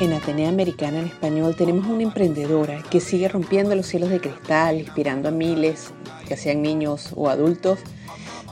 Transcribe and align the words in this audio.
en 0.00 0.12
Atenea 0.12 0.50
Americana 0.50 0.98
en 0.98 1.06
Español 1.06 1.56
tenemos 1.56 1.86
una 1.86 2.02
emprendedora 2.02 2.82
que 2.90 3.00
sigue 3.00 3.28
rompiendo 3.28 3.74
los 3.74 3.86
cielos 3.86 4.10
de 4.10 4.20
cristal, 4.20 4.78
inspirando 4.78 5.28
a 5.28 5.32
miles, 5.32 5.90
ya 6.28 6.36
sean 6.36 6.60
niños 6.60 7.12
o 7.14 7.30
adultos, 7.30 7.78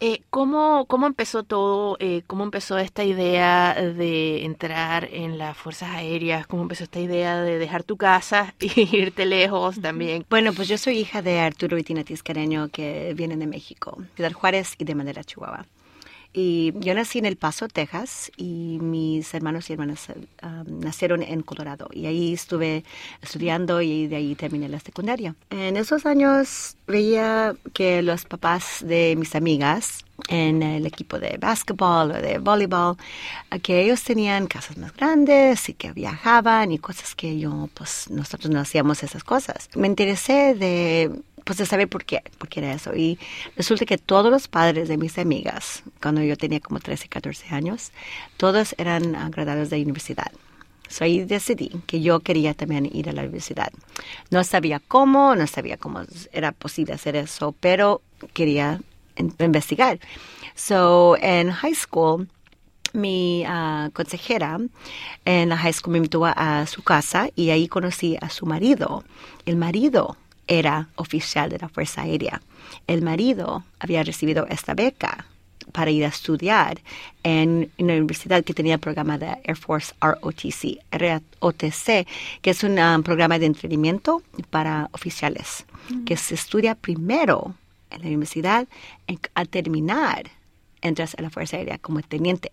Eh, 0.01 0.23
¿cómo, 0.31 0.87
¿Cómo 0.87 1.07
empezó 1.07 1.45
todo? 1.45 1.97
Eh, 2.01 2.23
¿Cómo 2.27 2.43
empezó 2.43 2.77
esta 2.77 3.05
idea 3.05 3.75
de 3.75 4.45
entrar 4.45 5.09
en 5.13 5.39
las 5.39 5.57
Fuerzas 5.57 5.91
Aéreas? 5.91 6.49
¿Cómo 6.49 6.63
empezó 6.63 6.83
esta 6.83 6.99
idea 6.99 7.41
de 7.41 7.59
dejar 7.59 7.85
tu 7.85 7.97
casa 7.97 8.55
y 8.59 8.97
irte 8.97 9.27
lejos 9.27 9.81
también? 9.81 10.27
Bueno, 10.29 10.53
pues 10.53 10.67
yo 10.67 10.77
soy 10.77 10.99
hija 10.99 11.23
de 11.23 11.39
Arturo 11.39 11.79
y 11.79 11.85
Tina 11.85 12.03
Tiscareño, 12.03 12.69
que 12.69 13.15
vienen 13.15 13.39
de 13.39 13.47
México, 13.47 13.97
Ciudad 14.17 14.33
Juárez 14.33 14.75
y 14.77 14.85
de 14.85 14.97
Madera, 14.97 15.23
Chihuahua. 15.23 15.67
Y 16.37 16.73
yo 16.81 16.95
nací 16.95 17.21
en 17.21 17.27
El 17.27 17.37
Paso, 17.37 17.69
Texas, 17.69 18.33
y 18.37 18.79
mis 18.81 19.33
hermanos 19.35 19.71
y 19.71 19.75
hermanas 19.75 20.09
um, 20.43 20.81
nacieron 20.81 21.23
en 21.23 21.43
Colorado. 21.43 21.89
Y 21.93 22.07
ahí 22.07 22.35
estuve 22.35 22.83
estudiando 23.23 23.81
y 23.81 24.09
de 24.09 24.17
ahí 24.17 24.35
terminé 24.35 24.69
la 24.69 24.81
secundaria. 24.81 25.37
En 25.51 25.77
esos 25.77 26.07
años 26.07 26.77
veía 26.89 27.55
que 27.73 28.03
los 28.03 28.25
papás 28.25 28.85
de 28.85 29.15
mis 29.17 29.37
amigas 29.37 30.05
en 30.29 30.63
el 30.63 30.87
equipo 30.87 31.21
de 31.21 31.39
básquetbol 31.39 32.11
o 32.11 32.15
de 32.15 32.39
voleibol, 32.39 32.97
que 33.63 33.83
ellos 33.83 34.03
tenían 34.03 34.49
casas 34.49 34.77
más 34.77 34.93
grandes 34.97 35.69
y 35.69 35.75
que 35.75 35.93
viajaban 35.93 36.73
y 36.73 36.79
cosas 36.79 37.15
que 37.15 37.39
yo, 37.39 37.69
pues 37.75 38.11
nosotros 38.11 38.51
no 38.51 38.61
hacíamos 38.61 39.03
esas 39.05 39.23
cosas. 39.23 39.69
Me 39.75 39.87
interesé 39.87 40.55
de 40.55 41.11
pues 41.45 41.59
de 41.59 41.67
saber 41.67 41.89
por 41.89 42.05
qué, 42.05 42.23
por 42.39 42.49
qué 42.49 42.61
era 42.61 42.73
eso. 42.73 42.95
Y 42.95 43.19
resulta 43.57 43.85
que 43.85 43.99
todos 43.99 44.31
los 44.31 44.49
padres 44.49 44.89
de 44.89 44.97
mis 44.97 45.19
amigas, 45.19 45.83
cuando 46.03 46.23
yo 46.23 46.37
tenía 46.37 46.61
como 46.61 46.81
13, 46.81 47.09
14 47.09 47.55
años, 47.55 47.93
todos 48.37 48.75
eran 48.79 49.31
graduados 49.31 49.71
de 49.71 49.83
universidad. 49.83 50.33
So 50.89 51.05
ahí 51.05 51.25
decidí 51.25 51.71
que 51.87 52.01
yo 52.01 52.21
quería 52.21 52.55
también 52.55 52.89
ir 52.93 53.09
a 53.09 53.13
la 53.13 53.23
universidad. 53.23 53.73
No 54.31 54.45
sabía 54.45 54.81
cómo, 54.81 55.35
no 55.35 55.47
sabía 55.47 55.77
cómo 55.77 56.03
era 56.33 56.53
posible 56.53 56.95
hacer 56.95 57.17
eso, 57.17 57.55
pero 57.61 58.03
quería 58.33 58.81
investigar. 59.17 59.99
So 60.55 61.17
en 61.21 61.51
high 61.51 61.75
school, 61.75 62.29
mi 62.93 63.45
uh, 63.45 63.91
consejera 63.91 64.61
en 65.25 65.49
la 65.49 65.57
high 65.57 65.73
school 65.73 65.93
me 65.93 65.99
invitó 65.99 66.25
a 66.27 66.65
su 66.67 66.83
casa 66.83 67.29
y 67.35 67.51
ahí 67.51 67.67
conocí 67.67 68.17
a 68.21 68.31
su 68.31 68.47
marido. 68.47 69.05
El 69.47 69.57
marido 69.57 70.17
era 70.47 70.89
oficial 70.97 71.51
de 71.51 71.59
la 71.59 71.69
Fuerza 71.69 72.03
Aérea. 72.03 72.41
El 72.87 73.03
marido 73.03 73.65
había 73.79 74.03
recibido 74.03 74.47
esta 74.49 74.75
beca 74.75 75.27
para 75.73 75.91
ir 75.91 76.05
a 76.05 76.09
estudiar 76.09 76.81
en 77.23 77.71
una 77.79 77.95
universidad 77.95 78.45
que 78.45 78.55
tenía 78.55 78.75
el 78.75 78.81
programa 78.81 79.19
de 79.19 79.37
Air 79.45 79.57
Force 79.57 79.95
ROTC, 80.01 80.79
ROTC 80.93 82.07
que 82.43 82.51
es 82.51 82.63
un 82.63 82.79
um, 82.79 83.03
programa 83.03 83.39
de 83.39 83.47
entrenamiento 83.47 84.23
para 84.51 84.89
oficiales, 84.93 85.65
que 86.07 86.17
se 86.17 86.35
estudia 86.35 86.75
primero 86.75 87.55
en 87.91 88.03
la 88.03 88.09
universidad, 88.09 88.67
y 89.07 89.19
al 89.35 89.49
terminar 89.49 90.25
entras 90.83 91.15
a 91.19 91.23
la 91.23 91.31
Fuerza 91.31 91.57
Aérea 91.57 91.79
como 91.79 92.03
teniente 92.03 92.51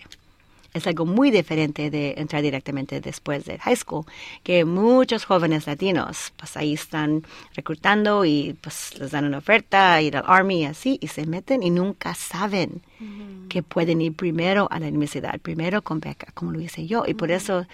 es 0.73 0.87
algo 0.87 1.05
muy 1.05 1.31
diferente 1.31 1.89
de 1.89 2.15
entrar 2.17 2.41
directamente 2.41 3.01
después 3.01 3.45
de 3.45 3.59
high 3.59 3.75
school, 3.75 4.05
que 4.43 4.65
muchos 4.65 5.25
jóvenes 5.25 5.67
latinos 5.67 6.33
pues 6.37 6.55
ahí 6.57 6.73
están 6.73 7.23
reclutando 7.55 8.25
y 8.25 8.55
pues 8.61 8.97
les 8.99 9.11
dan 9.11 9.25
una 9.25 9.39
oferta, 9.39 10.01
ir 10.01 10.17
al 10.17 10.23
Army 10.27 10.61
y 10.61 10.65
así, 10.65 10.97
y 11.01 11.07
se 11.07 11.25
meten 11.25 11.63
y 11.63 11.69
nunca 11.69 12.13
saben 12.15 12.81
que 13.49 13.63
pueden 13.63 14.01
ir 14.01 14.13
primero 14.13 14.67
a 14.71 14.79
la 14.79 14.87
universidad, 14.87 15.39
primero 15.39 15.81
con 15.81 15.99
beca, 15.99 16.27
como 16.33 16.51
lo 16.51 16.59
hice 16.61 16.87
yo. 16.87 17.03
Y 17.07 17.15
por 17.15 17.31
eso 17.31 17.65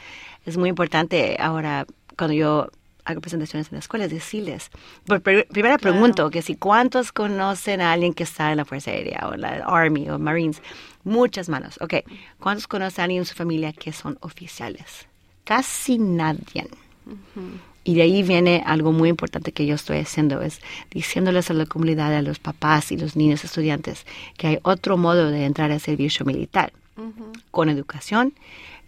es 0.46 0.58
muy 0.58 0.70
importante 0.70 1.38
ahora 1.40 1.86
cuando 2.18 2.34
yo 2.34 2.70
hago 3.08 3.22
presentaciones 3.22 3.68
en 3.72 3.76
las 3.76 3.86
escuelas, 3.86 4.10
decirles, 4.10 4.70
por 5.06 5.22
primero 5.22 5.78
pregunto 5.78 6.30
que 6.30 6.42
si 6.42 6.56
cuántos 6.56 7.12
conocen 7.12 7.80
a 7.80 7.94
alguien 7.94 8.14
que 8.14 8.24
está 8.24 8.52
en 8.52 8.58
la 8.58 8.66
Fuerza 8.66 8.92
Aérea 8.92 9.30
o 9.30 9.36
la 9.36 9.64
Army 9.66 10.10
o 10.10 10.20
Marines, 10.20 10.62
muchas 11.08 11.50
manos, 11.50 11.80
ok, 11.82 11.96
¿cuántos 12.40 12.68
conocen 12.68 13.02
a 13.02 13.04
alguien 13.06 13.22
en 13.22 13.26
su 13.26 13.34
familia 13.34 13.74
que 13.74 13.94
son 13.94 14.18
oficiales? 14.22 15.08
Casi 15.44 15.98
nadie. 15.98 16.68
Y 17.84 17.96
de 17.96 18.02
ahí 18.02 18.22
viene 18.22 18.64
algo 18.66 18.92
muy 18.92 19.08
importante 19.08 19.54
que 19.54 19.66
yo 19.66 19.76
estoy 19.76 20.00
haciendo, 20.00 20.42
es 20.42 20.60
diciéndoles 20.92 21.50
a 21.50 21.54
la 21.54 21.66
comunidad, 21.66 22.14
a 22.14 22.22
los 22.22 22.38
papás 22.38 22.92
y 22.92 22.98
los 22.98 23.16
niños 23.16 23.46
estudiantes, 23.46 24.06
que 24.38 24.48
hay 24.48 24.60
otro 24.64 24.98
modo 24.98 25.32
de 25.32 25.46
entrar 25.46 25.72
al 25.72 25.80
servicio 25.80 26.26
militar, 26.26 26.74
con 27.50 27.70
educación, 27.70 28.34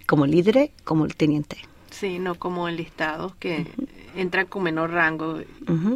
como 0.06 0.26
líder, 0.26 0.72
como 0.84 1.08
teniente. 1.08 1.69
Sí, 2.00 2.18
no 2.18 2.36
como 2.36 2.70
enlistados 2.70 3.36
que 3.36 3.68
entran 4.16 4.46
con 4.46 4.64
menor 4.64 4.92
rango. 4.92 5.42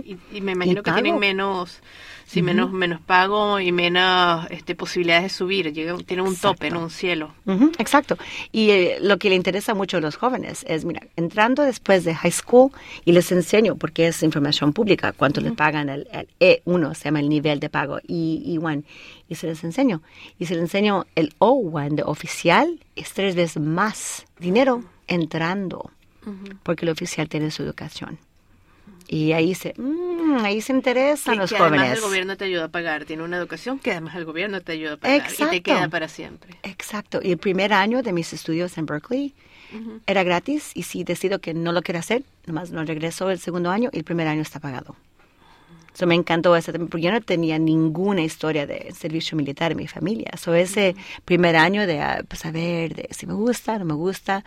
Y, 0.03 0.41
me 0.41 0.51
imagino 0.51 0.83
que 0.83 0.91
tienen 0.91 1.17
menos, 1.17 1.79
sí, 2.25 2.41
menos, 2.41 2.73
menos 2.73 2.99
pago 2.99 3.61
y 3.61 3.71
menos 3.71 4.45
este, 4.49 4.75
posibilidades 4.75 5.23
de 5.23 5.29
subir. 5.29 5.73
tienen 6.05 6.27
un 6.27 6.35
tope, 6.35 6.67
en 6.67 6.75
un 6.75 6.89
cielo. 6.89 7.33
Exacto. 7.77 8.17
Y 8.51 8.71
eh, 8.71 8.97
lo 8.99 9.17
que 9.17 9.29
le 9.29 9.35
interesa 9.35 9.73
mucho 9.73 9.97
a 9.97 10.01
los 10.01 10.17
jóvenes 10.17 10.65
es, 10.67 10.83
mira, 10.83 11.03
entrando 11.15 11.63
después 11.63 12.03
de 12.03 12.13
high 12.15 12.31
school 12.31 12.71
y 13.05 13.13
les 13.13 13.31
enseño, 13.31 13.77
porque 13.77 14.07
es 14.07 14.23
información 14.23 14.73
pública, 14.73 15.13
cuánto 15.13 15.39
le 15.39 15.51
pagan 15.51 15.87
el, 15.87 16.07
E1, 16.39 16.95
se 16.95 17.05
llama 17.05 17.21
el 17.21 17.29
nivel 17.29 17.61
de 17.61 17.69
pago, 17.69 17.99
y 18.05 18.57
E1, 18.57 18.83
y 19.29 19.35
se 19.35 19.47
les 19.47 19.63
enseño. 19.63 20.01
Y 20.37 20.47
se 20.47 20.55
les 20.55 20.63
enseño 20.63 21.05
el 21.15 21.33
O1 21.39 21.95
de 21.95 22.03
oficial, 22.03 22.79
es 22.97 23.13
tres 23.13 23.35
veces 23.35 23.61
más 23.61 24.25
dinero 24.37 24.83
entrando 25.07 25.91
porque 26.63 26.85
el 26.85 26.91
oficial 26.91 27.27
tiene 27.27 27.51
su 27.51 27.63
educación. 27.63 28.17
Y 29.07 29.33
ahí 29.33 29.53
se, 29.53 29.73
mm, 29.77 30.43
ahí 30.43 30.61
se 30.61 30.71
interesan 30.71 31.37
los 31.37 31.51
que 31.51 31.57
jóvenes. 31.57 31.81
Además 31.81 31.97
el 31.97 32.03
gobierno 32.03 32.37
te 32.37 32.45
ayuda 32.45 32.65
a 32.65 32.67
pagar, 32.69 33.05
tiene 33.05 33.23
una 33.23 33.37
educación 33.37 33.77
que 33.79 33.91
además 33.91 34.15
el 34.15 34.25
gobierno 34.25 34.61
te 34.61 34.71
ayuda 34.71 34.93
a 34.93 34.97
pagar 34.97 35.29
y 35.37 35.45
te 35.45 35.61
queda 35.61 35.89
para 35.89 36.07
siempre. 36.07 36.55
Exacto. 36.63 37.19
Y 37.21 37.31
el 37.31 37.37
primer 37.37 37.73
año 37.73 38.01
de 38.01 38.13
mis 38.13 38.31
estudios 38.33 38.77
en 38.77 38.85
Berkeley 38.85 39.33
era 40.05 40.23
gratis 40.23 40.71
y 40.75 40.83
si 40.83 41.03
decido 41.03 41.39
que 41.39 41.53
no 41.53 41.71
lo 41.71 41.81
quiero 41.81 41.99
hacer, 41.99 42.23
nomás 42.45 42.71
no 42.71 42.83
regreso 42.85 43.29
el 43.31 43.39
segundo 43.39 43.71
año 43.71 43.89
y 43.91 43.97
el 43.97 44.03
primer 44.03 44.27
año 44.27 44.41
está 44.41 44.59
pagado. 44.59 44.95
Eso 45.93 46.07
me 46.07 46.15
encantó 46.15 46.55
eso 46.55 46.71
porque 46.73 47.01
yo 47.01 47.11
no 47.11 47.21
tenía 47.21 47.59
ninguna 47.59 48.21
historia 48.21 48.65
de 48.65 48.91
servicio 48.93 49.37
militar 49.37 49.71
en 49.71 49.77
mi 49.77 49.87
familia. 49.87 50.31
So 50.37 50.55
ese 50.55 50.95
primer 51.23 51.55
año 51.55 51.85
de 51.85 52.01
ah, 52.01 52.23
pues, 52.27 52.39
saber 52.39 52.95
de 52.95 53.09
si 53.11 53.27
me 53.27 53.33
gusta, 53.33 53.77
no 53.77 53.85
me 53.85 53.93
gusta, 53.93 54.43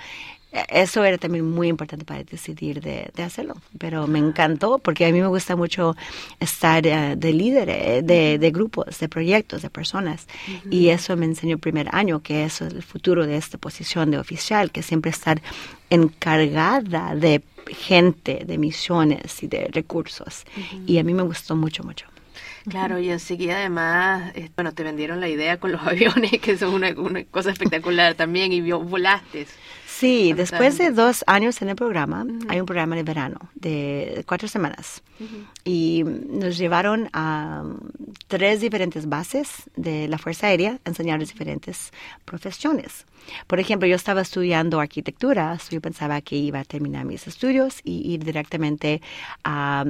eso 0.52 1.04
era 1.04 1.18
también 1.18 1.50
muy 1.50 1.68
importante 1.68 2.04
para 2.04 2.22
decidir 2.24 2.80
de, 2.80 3.10
hacerlo. 3.22 3.54
Pero 3.78 4.06
me 4.06 4.18
encantó 4.18 4.78
porque 4.78 5.06
a 5.06 5.12
mí 5.12 5.20
me 5.20 5.26
gusta 5.26 5.56
mucho 5.56 5.96
estar 6.40 6.86
eh, 6.86 7.14
de 7.16 7.32
líder 7.32 7.68
eh, 7.68 8.02
de, 8.02 8.50
grupos, 8.50 8.98
de 8.98 9.08
proyectos, 9.08 9.62
de 9.62 9.70
personas. 9.70 10.26
Y 10.70 10.88
eso 10.88 11.16
me 11.16 11.26
enseñó 11.26 11.54
el 11.54 11.60
primer 11.60 11.88
año, 11.94 12.22
que 12.22 12.44
eso 12.44 12.66
es 12.66 12.74
el 12.74 12.82
futuro 12.82 13.26
de 13.26 13.36
esta 13.36 13.58
posición 13.58 14.10
de 14.10 14.18
oficial, 14.18 14.70
que 14.70 14.82
siempre 14.82 15.10
estar 15.10 15.42
encargada 15.90 17.14
de 17.14 17.42
gente, 17.66 18.44
de 18.46 18.58
misiones 18.58 19.42
y 19.42 19.48
de 19.48 19.68
recursos. 19.72 20.44
Y 20.86 20.98
a 20.98 21.04
mí 21.04 21.12
me 21.12 21.22
gustó 21.22 21.56
mucho, 21.56 21.82
mucho. 21.84 22.06
Claro, 22.68 22.98
y 22.98 23.10
enseguida 23.10 23.58
además, 23.58 24.32
eh, 24.34 24.50
bueno, 24.56 24.72
te 24.72 24.82
vendieron 24.82 25.20
la 25.20 25.28
idea 25.28 25.58
con 25.58 25.70
los 25.70 25.82
aviones, 25.86 26.32
que 26.40 26.58
son 26.58 26.74
una, 26.74 26.90
una 26.90 27.24
cosa 27.24 27.50
espectacular 27.50 28.14
también, 28.14 28.52
y 28.52 28.60
volaste. 28.72 29.46
Sí, 29.98 30.34
después 30.34 30.76
de 30.76 30.90
dos 30.90 31.24
años 31.26 31.62
en 31.62 31.70
el 31.70 31.76
programa, 31.76 32.26
hay 32.48 32.60
un 32.60 32.66
programa 32.66 32.96
de 32.96 33.02
verano 33.02 33.38
de 33.54 34.24
cuatro 34.26 34.46
semanas. 34.46 35.02
Y 35.64 36.04
nos 36.04 36.58
llevaron 36.58 37.08
a 37.14 37.64
tres 38.28 38.60
diferentes 38.60 39.08
bases 39.08 39.70
de 39.74 40.06
la 40.06 40.18
Fuerza 40.18 40.48
Aérea 40.48 40.78
a 40.84 40.90
enseñarles 40.90 41.30
diferentes 41.30 41.92
profesiones. 42.26 43.06
Por 43.46 43.58
ejemplo, 43.58 43.88
yo 43.88 43.96
estaba 43.96 44.20
estudiando 44.20 44.80
arquitectura, 44.80 45.58
yo 45.70 45.80
pensaba 45.80 46.20
que 46.20 46.36
iba 46.36 46.60
a 46.60 46.64
terminar 46.64 47.06
mis 47.06 47.26
estudios 47.26 47.80
y 47.82 48.12
ir 48.12 48.22
directamente 48.22 49.00
a 49.44 49.86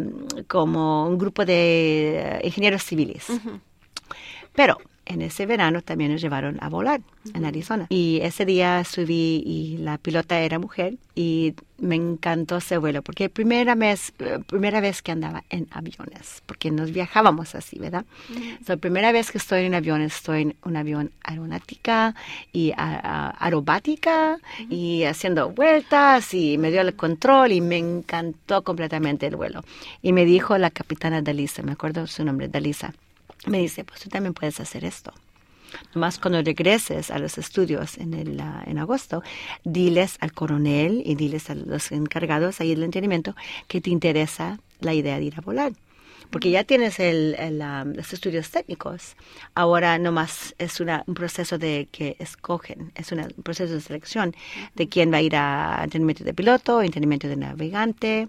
como 0.46 1.08
un 1.08 1.18
grupo 1.18 1.44
de 1.44 2.40
ingenieros 2.44 2.84
civiles. 2.84 3.26
Pero 4.54 4.78
en 5.06 5.22
ese 5.22 5.46
verano 5.46 5.82
también 5.82 6.12
nos 6.12 6.20
llevaron 6.20 6.58
a 6.60 6.68
volar 6.68 7.00
en 7.32 7.44
Arizona. 7.44 7.86
Y 7.88 8.20
ese 8.22 8.44
día 8.44 8.84
subí 8.84 9.42
y 9.46 9.78
la 9.78 9.98
pilota 9.98 10.40
era 10.40 10.58
mujer 10.58 10.94
y 11.14 11.54
me 11.78 11.94
encantó 11.94 12.56
ese 12.56 12.78
vuelo 12.78 13.02
porque 13.02 13.28
primera 13.28 13.74
vez, 13.74 14.12
primera 14.46 14.80
vez 14.80 15.02
que 15.02 15.12
andaba 15.12 15.44
en 15.50 15.68
aviones, 15.70 16.42
porque 16.46 16.70
nos 16.70 16.92
viajábamos 16.92 17.54
así, 17.54 17.78
¿verdad? 17.78 18.04
la 18.66 18.76
primera 18.76 19.12
vez 19.12 19.30
que 19.30 19.38
estoy 19.38 19.64
en 19.64 19.74
avión, 19.74 20.02
estoy 20.02 20.42
en 20.42 20.56
un 20.64 20.76
avión 20.76 21.12
aeronáutica 21.22 22.14
y 22.52 22.72
aerobática 22.76 24.38
y 24.68 25.04
haciendo 25.04 25.50
vueltas 25.50 26.34
y 26.34 26.58
me 26.58 26.70
dio 26.70 26.80
el 26.80 26.94
control 26.96 27.52
y 27.52 27.60
me 27.60 27.76
encantó 27.76 28.62
completamente 28.62 29.26
el 29.26 29.36
vuelo. 29.36 29.64
Y 30.02 30.12
me 30.12 30.24
dijo 30.24 30.58
la 30.58 30.70
capitana 30.70 31.22
Dalisa, 31.22 31.62
me 31.62 31.72
acuerdo 31.72 32.06
su 32.06 32.24
nombre, 32.24 32.48
Dalisa 32.48 32.92
me 33.46 33.58
dice, 33.58 33.84
pues 33.84 34.00
tú 34.00 34.08
también 34.08 34.34
puedes 34.34 34.60
hacer 34.60 34.84
esto. 34.84 35.12
Más 35.94 36.18
cuando 36.18 36.42
regreses 36.42 37.10
a 37.10 37.18
los 37.18 37.38
estudios 37.38 37.98
en, 37.98 38.14
el, 38.14 38.40
ah, 38.40 38.62
en 38.66 38.78
agosto, 38.78 39.22
diles 39.64 40.16
al 40.20 40.32
coronel 40.32 41.02
y 41.04 41.14
diles 41.14 41.50
a 41.50 41.54
los 41.54 41.92
encargados 41.92 42.60
ahí 42.60 42.70
del 42.70 42.84
entrenamiento 42.84 43.34
que 43.66 43.80
te 43.80 43.90
interesa 43.90 44.58
la 44.80 44.94
idea 44.94 45.18
de 45.18 45.24
ir 45.24 45.34
a 45.36 45.40
volar. 45.40 45.72
Porque 46.30 46.50
ya 46.50 46.64
tienes 46.64 46.98
el, 46.98 47.36
ah, 47.62 47.84
los 47.84 48.12
estudios 48.12 48.50
técnicos. 48.50 49.16
Ahora 49.54 49.98
nomás 49.98 50.54
es 50.58 50.80
una, 50.80 51.04
un 51.06 51.14
proceso 51.14 51.56
de 51.58 51.88
que 51.92 52.16
escogen, 52.18 52.92
es 52.94 53.12
un 53.12 53.22
proceso 53.42 53.74
de 53.74 53.80
selección 53.80 54.34
de 54.74 54.88
quién 54.88 55.12
va 55.12 55.18
a 55.18 55.22
ir 55.22 55.36
a 55.36 55.80
entrenamiento 55.84 56.24
de 56.24 56.34
piloto, 56.34 56.82
entrenamiento 56.82 57.28
de 57.28 57.36
navegante, 57.36 58.28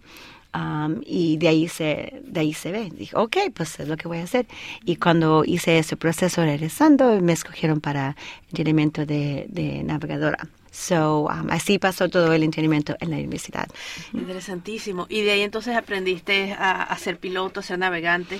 y 1.05 1.37
de 1.37 1.47
ahí 1.47 1.67
se 1.67 2.21
de 2.23 2.39
ahí 2.39 2.53
se 2.53 2.71
ve. 2.71 2.89
Dije 2.91 3.15
ok 3.15 3.37
pues 3.53 3.79
es 3.79 3.87
lo 3.87 3.97
que 3.97 4.07
voy 4.07 4.19
a 4.19 4.23
hacer. 4.23 4.47
Y 4.85 4.95
cuando 4.95 5.43
hice 5.45 5.77
ese 5.77 5.95
proceso 5.97 6.43
regresando 6.43 7.19
me 7.21 7.33
escogieron 7.33 7.81
para 7.81 8.15
entrenamiento 8.49 9.05
de, 9.05 9.45
de 9.49 9.83
navegadora. 9.83 10.47
So, 10.77 11.27
así 11.49 11.79
pasó 11.79 12.07
todo 12.07 12.33
el 12.33 12.43
entrenamiento 12.43 12.95
en 12.99 13.09
la 13.09 13.17
universidad. 13.17 13.67
Interesantísimo. 14.13 15.07
Y 15.09 15.21
de 15.23 15.31
ahí 15.31 15.41
entonces 15.41 15.75
aprendiste 15.75 16.53
a, 16.53 16.95
ser 16.99 17.17
piloto, 17.17 17.61
a 17.61 17.63
ser 17.63 17.79
navegante, 17.79 18.39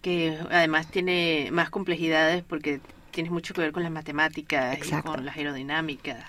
que 0.00 0.36
además 0.50 0.90
tiene 0.90 1.50
más 1.52 1.70
complejidades 1.70 2.42
porque 2.42 2.80
tienes 3.12 3.30
mucho 3.30 3.54
que 3.54 3.60
ver 3.60 3.72
con 3.72 3.82
las 3.82 3.92
matemáticas 3.92 4.78
y 4.78 4.90
con 5.02 5.24
las 5.24 5.36
aerodinámicas. 5.36 6.24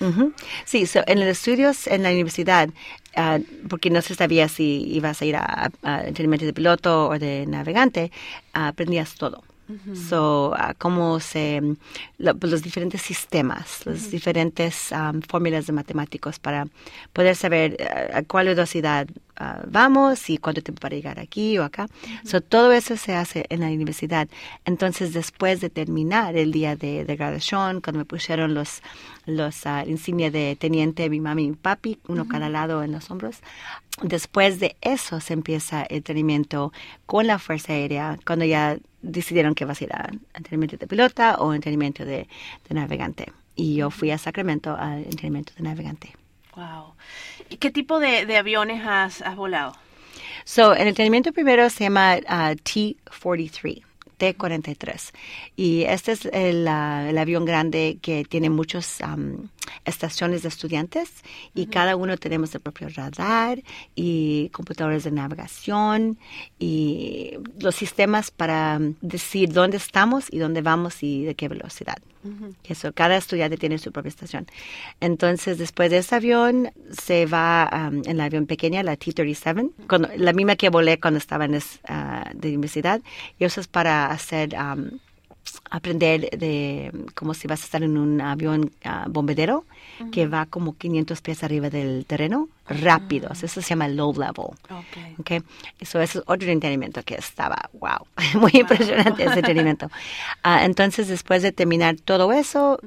Sí, 0.66 0.88
en 0.94 1.20
los 1.20 1.30
estudios 1.30 1.88
en 1.88 2.04
la 2.04 2.10
universidad, 2.12 2.70
ah, 3.16 3.40
porque 3.70 3.90
no 3.90 4.02
se 4.02 4.16
sabía 4.16 4.48
si 4.48 4.84
ibas 4.94 5.22
a 5.22 5.26
ir 5.26 5.36
a, 5.38 5.72
entrenamiento 6.06 6.46
de 6.46 6.54
piloto 6.54 7.10
o 7.10 7.18
de 7.18 7.46
navegante, 7.48 8.12
aprendías 8.54 9.16
todo. 9.16 9.44
So, 9.96 10.52
uh, 10.52 10.74
cómo 10.78 11.20
se, 11.20 11.62
pues, 12.40 12.52
los 12.52 12.62
diferentes 12.62 13.02
sistemas, 13.02 13.86
las 13.86 14.10
diferentes 14.10 14.94
fórmulas 15.28 15.68
de 15.68 15.74
matemáticos 15.74 16.40
para 16.40 16.68
poder 17.12 17.36
saber 17.36 17.78
uh, 17.80 18.18
a 18.18 18.22
cuál 18.24 18.48
velocidad 18.48 19.08
uh, 19.40 19.68
vamos 19.68 20.30
y 20.30 20.38
cuánto 20.38 20.62
tiempo 20.62 20.80
para 20.80 20.96
llegar 20.96 21.20
aquí 21.20 21.58
o 21.58 21.64
acá. 21.64 21.88
so, 22.24 22.40
todo 22.42 22.72
eso 22.72 22.96
se 22.96 23.16
hace 23.16 23.46
en 23.50 23.60
la 23.60 23.68
universidad. 23.68 24.28
Entonces, 24.66 25.14
después 25.14 25.60
de 25.60 25.70
terminar 25.70 26.38
el 26.38 26.52
día 26.52 26.76
de, 26.76 27.04
graduación, 27.04 27.82
cuando 27.82 28.00
me 28.00 28.06
pusieron 28.06 28.54
los, 28.54 28.82
los 29.26 29.64
insignias 29.86 30.32
de 30.32 30.56
teniente, 30.60 31.10
mi 31.10 31.20
mami 31.20 31.46
y 31.46 31.50
mi 31.52 31.56
papi, 31.56 32.00
uno 32.08 32.28
cada 32.28 32.50
lado 32.50 32.84
en 32.84 32.92
los 32.92 33.12
hombros, 33.12 33.38
después 34.02 34.60
de 34.60 34.76
eso 34.82 35.20
se 35.20 35.34
empieza 35.34 35.84
el 35.84 35.98
entrenamiento 35.98 36.72
con 37.06 37.28
la 37.28 37.38
Fuerza 37.38 37.74
Aérea, 37.74 38.18
cuando 38.26 38.46
ya 38.46 38.78
decidieron 39.04 39.54
que 39.54 39.66
vas 39.66 39.82
a 39.82 39.84
ir 39.84 39.94
a 39.94 40.10
entrenamiento 40.34 40.78
de 40.78 40.88
pilota 40.88 41.36
o 41.36 41.54
entrenamiento 41.54 42.06
de, 42.06 42.13
navegante. 42.70 43.32
Y 43.56 43.76
yo 43.76 43.90
fui 43.90 44.12
a 44.12 44.18
Sacramento 44.18 44.76
al 44.76 45.04
entrenamiento 45.04 45.54
de 45.56 45.64
navegante. 45.64 46.16
Wow. 46.56 46.94
¿Y 47.50 47.58
qué 47.58 47.72
tipo 47.72 48.00
de, 48.00 48.38
aviones 48.38 48.84
has, 48.86 49.24
volado? 49.36 49.74
So, 50.46 50.74
el 50.74 50.88
entrenamiento 50.88 51.32
primero 51.32 51.70
se 51.70 51.86
llama 51.86 52.18
uh, 52.18 52.56
T-43. 52.56 53.84
T-43. 54.18 55.12
Y 55.56 55.84
este 55.84 56.14
es 56.14 56.26
el, 56.26 56.68
el, 56.68 57.18
avión 57.18 57.46
grande 57.46 57.98
que 58.02 58.26
tiene 58.26 58.50
muchas 58.50 59.00
estaciones 59.86 60.44
de 60.44 60.50
estudiantes 60.50 61.10
y 61.54 61.68
cada 61.68 61.96
uno 61.96 62.18
tenemos 62.18 62.54
el 62.56 62.62
propio 62.62 62.90
radar 62.90 63.62
y 63.96 64.50
computadores 64.50 65.04
de 65.04 65.12
navegación 65.12 66.18
y 66.60 67.34
los 67.60 67.76
sistemas 67.76 68.32
para 68.32 68.80
decir 69.02 69.52
dónde 69.52 69.78
estamos 69.78 70.28
y 70.32 70.40
dónde 70.40 70.62
vamos 70.62 71.02
y 71.04 71.24
de 71.24 71.36
qué 71.36 71.48
velocidad. 71.48 71.98
Eso, 72.64 72.94
cada 72.94 73.18
estudiante 73.18 73.58
tiene 73.58 73.78
su 73.78 73.92
propia 73.92 74.10
estación. 74.10 74.48
Entonces, 75.02 75.58
después 75.58 75.92
de 75.92 75.98
ese 75.98 76.16
avión, 76.16 76.72
se 76.90 77.26
va 77.26 77.70
en 77.92 78.06
el 78.06 78.22
avión 78.22 78.46
pequeña, 78.46 78.82
la 78.84 78.96
T-37, 78.96 79.72
la 80.18 80.34
misma 80.34 80.56
que 80.56 80.70
volé 80.70 81.00
cuando 81.00 81.18
estaba 81.18 81.46
en 81.46 81.56
uh, 81.56 81.60
de 82.34 82.50
universidad, 82.50 83.02
y 83.40 83.44
eso 83.44 83.60
es 83.60 83.68
para 83.68 84.08
hacer 84.08 84.56
aprender 85.70 86.30
de 86.38 86.92
como 87.14 87.34
si 87.34 87.48
vas 87.48 87.62
a 87.62 87.66
estar 87.66 87.84
en 87.84 87.98
un 87.98 88.22
avión 88.22 88.72
uh, 88.86 89.10
que 90.12 90.28
va 90.28 90.46
como 90.46 90.76
500 90.78 91.22
pies 91.22 91.44
arriba 91.44 91.70
del 91.70 92.06
terreno, 92.06 92.50
rápido. 92.68 93.30
Eso 93.32 93.48
se 93.48 93.62
llama 93.62 93.88
low 93.88 94.14
level. 94.14 94.56
Okay. 95.20 95.44
Eso, 95.80 96.00
es 96.00 96.16
otro 96.26 96.50
entrenamiento 96.50 97.04
que 97.04 97.16
estaba, 97.16 97.70
wow, 97.74 98.08
muy 98.40 98.52
impresionante 98.54 99.24
ese 99.24 99.34
entrenamiento. 99.40 99.90
Ah, 100.44 100.66
entonces, 100.66 101.08
después 101.08 101.42
de 101.42 101.52
terminar 101.52 101.96
todo 101.98 102.32
eso, 102.32 102.80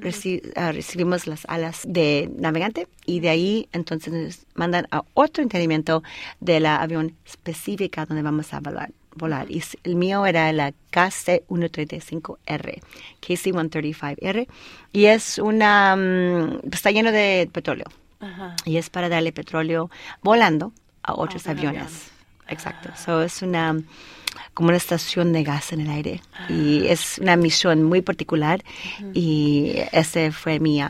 ah, 0.55 0.71
recibimos 0.71 1.27
las 1.27 1.45
alas 1.45 1.81
de 1.87 2.29
navegante 2.37 2.87
y 3.05 3.19
de 3.19 3.29
ahí 3.29 3.69
entonces 3.71 4.13
nos 4.13 4.45
mandan 4.55 4.87
a 4.91 5.03
otro 5.13 5.43
entrenamiento 5.43 6.03
de 6.39 6.59
la 6.59 6.77
avión 6.77 7.15
específica 7.25 8.05
donde 8.05 8.23
vamos 8.23 8.53
a 8.53 8.59
volar 8.59 8.91
volar. 9.17 9.49
Y 9.51 9.63
el 9.83 9.95
mío 9.95 10.25
era 10.25 10.51
la 10.53 10.73
KC-135R, 10.91 12.81
KC-135R. 13.21 14.47
Y 14.93 15.05
es 15.05 15.37
una, 15.37 15.95
mm, 15.95 16.59
está 16.71 16.91
lleno 16.91 17.11
de 17.11 17.49
petróleo. 17.51 17.87
Y 18.65 18.77
es 18.77 18.89
para 18.89 19.09
darle 19.09 19.31
petróleo 19.31 19.91
volando 20.23 20.73
a 21.03 21.13
otros 21.13 21.47
aviones. 21.47 22.09
Exacto. 22.47 22.89
Ah. 23.07 23.23
es 23.23 23.41
una 23.41 23.79
como 24.53 24.69
una 24.69 24.77
estación 24.77 25.33
de 25.33 25.43
gas 25.43 25.71
en 25.71 25.81
el 25.81 25.89
aire. 25.91 26.21
Y 26.49 26.87
ah. 26.87 26.93
es 26.93 27.19
una 27.19 27.35
misión 27.35 27.83
muy 27.83 28.01
particular. 28.01 28.63
Y 29.13 29.73
ese 29.91 30.31
fue 30.31 30.59
mi, 30.59 30.81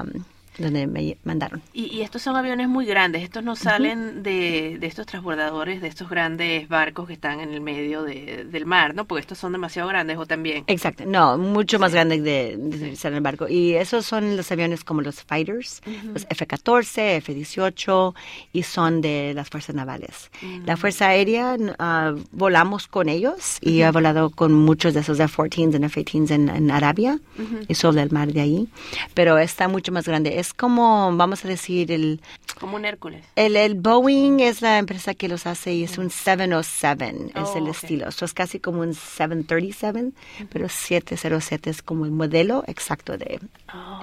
donde 0.57 0.87
me 0.87 1.17
mandaron. 1.23 1.61
Y, 1.73 2.01
estos 2.01 2.21
son 2.21 2.35
aviones 2.35 2.67
muy 2.67 2.85
grandes, 2.85 3.23
estos 3.23 3.43
no 3.43 3.55
salen 3.55 4.23
de, 4.23 4.77
de, 4.79 4.87
estos 4.87 5.05
transbordadores, 5.05 5.81
de 5.81 5.87
estos 5.87 6.09
grandes 6.09 6.67
barcos 6.67 7.07
que 7.07 7.13
están 7.13 7.39
en 7.39 7.53
el 7.53 7.61
medio 7.61 8.03
de, 8.03 8.45
del 8.45 8.65
mar, 8.65 8.95
¿no? 8.95 9.05
Porque 9.05 9.21
estos 9.21 9.37
son 9.37 9.51
demasiado 9.51 9.89
grandes 9.89 10.17
o 10.17 10.25
también. 10.25 10.63
Exacto, 10.67 11.05
no, 11.05 11.37
mucho 11.37 11.79
más 11.79 11.93
grandes 11.93 12.23
de, 12.23 12.55
de 12.57 12.97
el 13.07 13.21
barco. 13.21 13.47
Y 13.47 13.73
esos 13.73 14.05
son 14.05 14.35
los 14.35 14.51
aviones 14.51 14.83
como 14.83 15.01
los 15.01 15.23
fighters, 15.23 15.81
los 16.13 16.25
F-14, 16.29 17.17
F-18, 17.17 18.13
y 18.53 18.63
son 18.63 19.01
de 19.01 19.33
las 19.33 19.49
fuerzas 19.49 19.75
navales. 19.75 20.31
La 20.65 20.75
mm. 20.75 20.77
Fuerza 20.77 21.07
Aérea, 21.07 21.55
uh, 21.55 22.19
volamos 22.31 22.87
con 22.87 23.09
ellos 23.09 23.57
y 23.61 23.81
he 23.81 23.91
volado 23.91 24.29
con 24.29 24.53
muchos 24.53 24.93
de 24.93 25.01
esos 25.01 25.19
F-14s 25.19 25.81
y 25.81 25.85
F-18s 25.85 26.31
en, 26.31 26.49
en, 26.49 26.71
Arabia 26.71 27.19
y 27.67 27.75
sobre 27.75 28.01
el 28.01 28.11
mar 28.11 28.31
de 28.33 28.41
ahí, 28.41 28.67
pero 29.13 29.37
está 29.37 29.67
mucho 29.67 29.91
más 29.91 30.07
grande. 30.07 30.39
Es 30.39 30.46
como, 30.53 31.15
vamos 31.15 31.45
a 31.45 31.47
decir, 31.47 31.91
el... 31.91 32.21
Como 32.59 32.75
un 32.75 32.85
Hércules. 32.85 33.23
El, 33.35 33.55
el 33.55 33.75
Boeing 33.75 34.39
es 34.39 34.61
la 34.61 34.77
empresa 34.79 35.13
que 35.13 35.27
los 35.27 35.45
hace 35.45 35.73
y 35.73 35.83
es 35.83 35.97
un 35.97 36.09
707, 36.09 37.31
es 37.35 37.55
el 37.55 37.67
estilo. 37.67 38.07
Esto 38.07 38.25
es 38.25 38.33
casi 38.33 38.59
como 38.59 38.81
un 38.81 38.93
737, 38.93 40.11
pero 40.49 40.69
707 40.69 41.69
es 41.69 41.81
como 41.81 42.05
el 42.05 42.11
modelo 42.11 42.63
exacto 42.67 43.17
de 43.17 43.39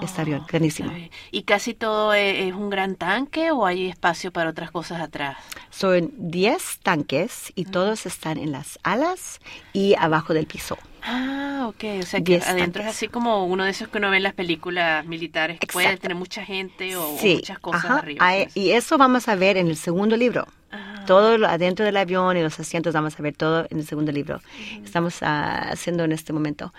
este 0.03 0.21
avión, 0.21 0.45
grandísimo. 0.49 0.93
¿Y 1.31 1.43
casi 1.43 1.75
todo 1.75 2.15
es, 2.15 2.53
un 2.55 2.71
gran 2.71 2.97
tanque 2.97 3.51
o 3.51 3.67
hay 3.67 3.89
espacio 3.89 4.33
para 4.33 4.51
otras 4.51 4.71
cosas 4.71 5.01
atrás? 5.01 5.37
Son 5.71 6.13
10 6.17 6.79
tanques 6.83 7.53
y 7.55 7.65
todos 7.65 8.07
están 8.07 8.39
en 8.39 8.53
las 8.53 8.79
alas 8.83 9.41
y 9.73 9.95
abajo 9.99 10.35
del 10.35 10.47
piso. 10.47 10.79
Ah, 11.05 11.67
ok. 11.69 11.85
O 12.03 12.07
sea 12.07 12.23
que 12.23 12.39
adentro 12.39 12.83
es 12.83 12.89
así 12.89 13.09
como 13.09 13.45
uno 13.45 13.65
de 13.65 13.71
esos 13.71 13.89
que 13.89 13.99
uno 13.99 14.11
ve 14.11 14.17
en 14.17 14.23
las 14.23 14.35
películas 14.35 15.05
militares, 15.07 15.61
que 15.61 15.67
puede 15.67 15.97
tener 15.99 16.17
mucha 16.17 16.45
gente 16.45 16.97
o, 16.97 17.13
muchas 17.13 17.59
cosas 17.59 17.91
arriba. 17.91 18.27
Pues. 18.27 18.57
y 18.57 18.73
eso 18.73 18.97
vamos 18.97 19.29
a 19.29 19.35
ver 19.35 19.57
en 19.57 19.69
el 19.69 19.77
segundo 19.77 20.17
libro. 20.17 20.47
Ah. 20.73 21.05
Todo 21.07 21.47
adentro 21.47 21.85
del 21.85 21.97
avión 21.97 22.37
y 22.37 22.43
los 22.43 22.59
asientos 22.59 22.95
vamos 22.95 23.19
a 23.19 23.23
ver 23.23 23.37
todo 23.37 23.67
en 23.71 23.79
el 23.79 23.87
segundo 23.87 24.13
libro. 24.13 24.41
Estamos 24.83 25.23
ah, 25.23 25.69
haciendo 25.71 26.05
en 26.05 26.13
este 26.13 26.33
momento. 26.33 26.73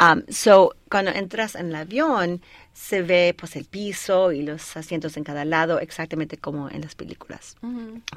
Um, 0.00 0.22
so, 0.28 0.74
cuando 0.90 1.12
entras 1.12 1.54
en 1.54 1.66
el 1.66 1.74
avión, 1.76 2.42
se 2.72 3.02
ve 3.02 3.34
pues 3.38 3.54
el 3.56 3.64
piso 3.64 4.32
y 4.32 4.42
los 4.42 4.76
asientos 4.76 5.16
en 5.16 5.24
cada 5.24 5.44
lado, 5.44 5.78
exactamente 5.78 6.36
como 6.36 6.68
en 6.68 6.80
las 6.80 6.94
películas. 6.94 7.56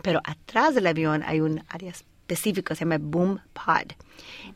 Pero 0.01 0.21
atrás 0.23 0.73
del 0.73 0.87
avión 0.87 1.23
hay 1.25 1.39
un 1.39 1.63
área 1.69 1.93
específica, 2.27 2.75
se 2.75 2.81
llama 2.81 2.97
boom 2.99 3.39
pod. 3.53 3.93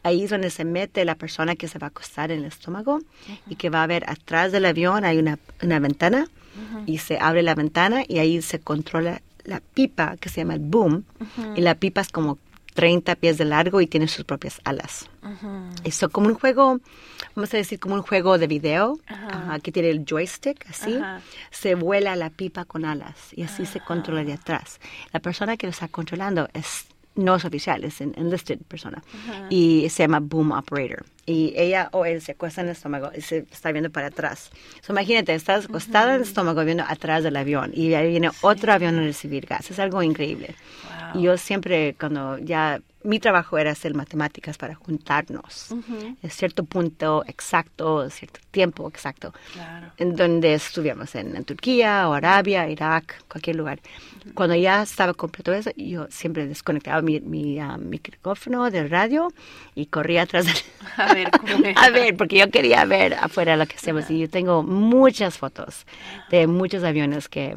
Ahí 0.03 0.23
es 0.23 0.29
donde 0.29 0.49
se 0.49 0.65
mete 0.65 1.05
la 1.05 1.15
persona 1.15 1.55
que 1.55 1.67
se 1.67 1.79
va 1.79 1.87
a 1.87 1.89
acostar 1.89 2.31
en 2.31 2.39
el 2.39 2.45
estómago 2.45 2.99
y 3.47 3.55
que 3.55 3.69
va 3.69 3.83
a 3.83 3.87
ver 3.87 4.03
atrás 4.09 4.51
del 4.51 4.65
avión 4.65 5.05
hay 5.05 5.19
una, 5.19 5.39
una 5.63 5.79
ventana 5.79 6.27
y 6.85 6.97
se 6.97 7.17
abre 7.19 7.43
la 7.43 7.55
ventana 7.55 8.03
y 8.07 8.19
ahí 8.19 8.41
se 8.41 8.59
controla 8.59 9.21
la 9.45 9.61
pipa 9.61 10.17
que 10.17 10.29
se 10.29 10.41
llama 10.41 10.55
el 10.55 10.59
boom 10.59 11.05
y 11.55 11.61
la 11.61 11.75
pipa 11.75 12.01
es 12.01 12.09
como 12.09 12.37
30 12.73 13.15
pies 13.15 13.37
de 13.37 13.45
largo 13.45 13.81
y 13.81 13.87
tiene 13.87 14.07
sus 14.07 14.25
propias 14.25 14.59
alas. 14.63 15.09
Eso 15.83 16.09
como 16.09 16.27
un 16.27 16.35
juego, 16.35 16.79
vamos 17.35 17.53
a 17.53 17.57
decir 17.57 17.79
como 17.79 17.95
un 17.95 18.01
juego 18.01 18.37
de 18.37 18.47
video, 18.47 18.99
que 19.61 19.71
tiene 19.71 19.89
el 19.89 20.05
joystick 20.05 20.65
así, 20.69 20.99
se 21.51 21.75
vuela 21.75 22.15
la 22.15 22.29
pipa 22.29 22.65
con 22.65 22.85
alas 22.85 23.33
y 23.33 23.43
así 23.43 23.65
se 23.65 23.79
controla 23.81 24.23
de 24.23 24.33
atrás. 24.33 24.79
La 25.13 25.19
persona 25.19 25.57
que 25.57 25.67
lo 25.67 25.71
está 25.71 25.87
controlando 25.87 26.49
es 26.53 26.85
no 27.15 27.35
es 27.35 27.45
oficial, 27.45 27.83
es 27.83 28.01
una 28.01 28.13
enlisted 28.17 28.59
persona. 28.67 29.03
Y 29.49 29.87
se 29.89 30.03
llama 30.03 30.19
Boom 30.19 30.51
Operator. 30.51 31.05
Y 31.25 31.53
ella 31.55 31.89
o 31.91 32.05
él 32.05 32.21
se 32.21 32.31
acuesta 32.31 32.61
en 32.61 32.67
el 32.67 32.73
estómago 32.73 33.11
y 33.15 33.21
se 33.21 33.45
está 33.51 33.71
viendo 33.71 33.89
para 33.91 34.07
atrás. 34.07 34.49
imagínate, 34.89 35.33
estás 35.35 35.65
acostada 35.65 36.09
en 36.09 36.15
el 36.15 36.21
estómago 36.23 36.63
viendo 36.65 36.83
atrás 36.87 37.23
del 37.23 37.35
avión 37.35 37.71
y 37.73 37.93
ahí 37.93 38.09
viene 38.09 38.31
otro 38.41 38.73
avión 38.73 38.97
a 38.97 39.01
recibir 39.03 39.45
gas. 39.45 39.69
Es 39.69 39.79
algo 39.79 40.01
increíble. 40.01 40.55
Y 41.13 41.23
yo 41.23 41.37
siempre, 41.37 41.95
cuando 41.99 42.37
ya 42.39 42.81
mi 43.03 43.19
trabajo 43.19 43.57
era 43.57 43.71
hacer 43.71 43.95
matemáticas 43.95 44.57
para 44.57 44.75
juntarnos 44.75 45.71
en 45.71 46.29
cierto 46.29 46.63
punto 46.63 47.23
exacto, 47.27 48.09
cierto 48.09 48.39
tiempo 48.51 48.87
exacto, 48.87 49.33
en 49.97 50.15
donde 50.15 50.53
estuviéramos 50.53 51.15
en, 51.15 51.43
Turquía 51.43 52.07
o 52.07 52.13
Arabia, 52.13 52.69
Irak, 52.69 53.23
cualquier 53.27 53.55
lugar. 53.55 53.79
Cuando 54.35 54.55
ya 54.55 54.83
estaba 54.83 55.13
completo 55.13 55.51
eso, 55.51 55.71
yo 55.75 56.07
siempre 56.09 56.45
desconectaba 56.45 57.01
mi, 57.01 57.19
mi 57.19 57.59
uh, 57.59 57.77
micrófono 57.77 58.69
del 58.69 58.89
radio 58.89 59.33
y 59.73 59.87
corría 59.87 60.23
atrás 60.23 60.45
de... 60.45 60.53
A 61.11 61.13
ver, 61.13 61.31
¿cómo 61.31 61.65
A 61.75 61.89
ver, 61.89 62.15
porque 62.15 62.37
yo 62.37 62.49
quería 62.49 62.85
ver 62.85 63.13
afuera 63.15 63.57
lo 63.57 63.65
que 63.65 63.75
hacemos 63.75 64.09
y 64.09 64.19
yo 64.19 64.29
tengo 64.29 64.63
muchas 64.63 65.37
fotos 65.37 65.85
de 66.29 66.47
muchos 66.47 66.83
aviones 66.83 67.27
que 67.27 67.55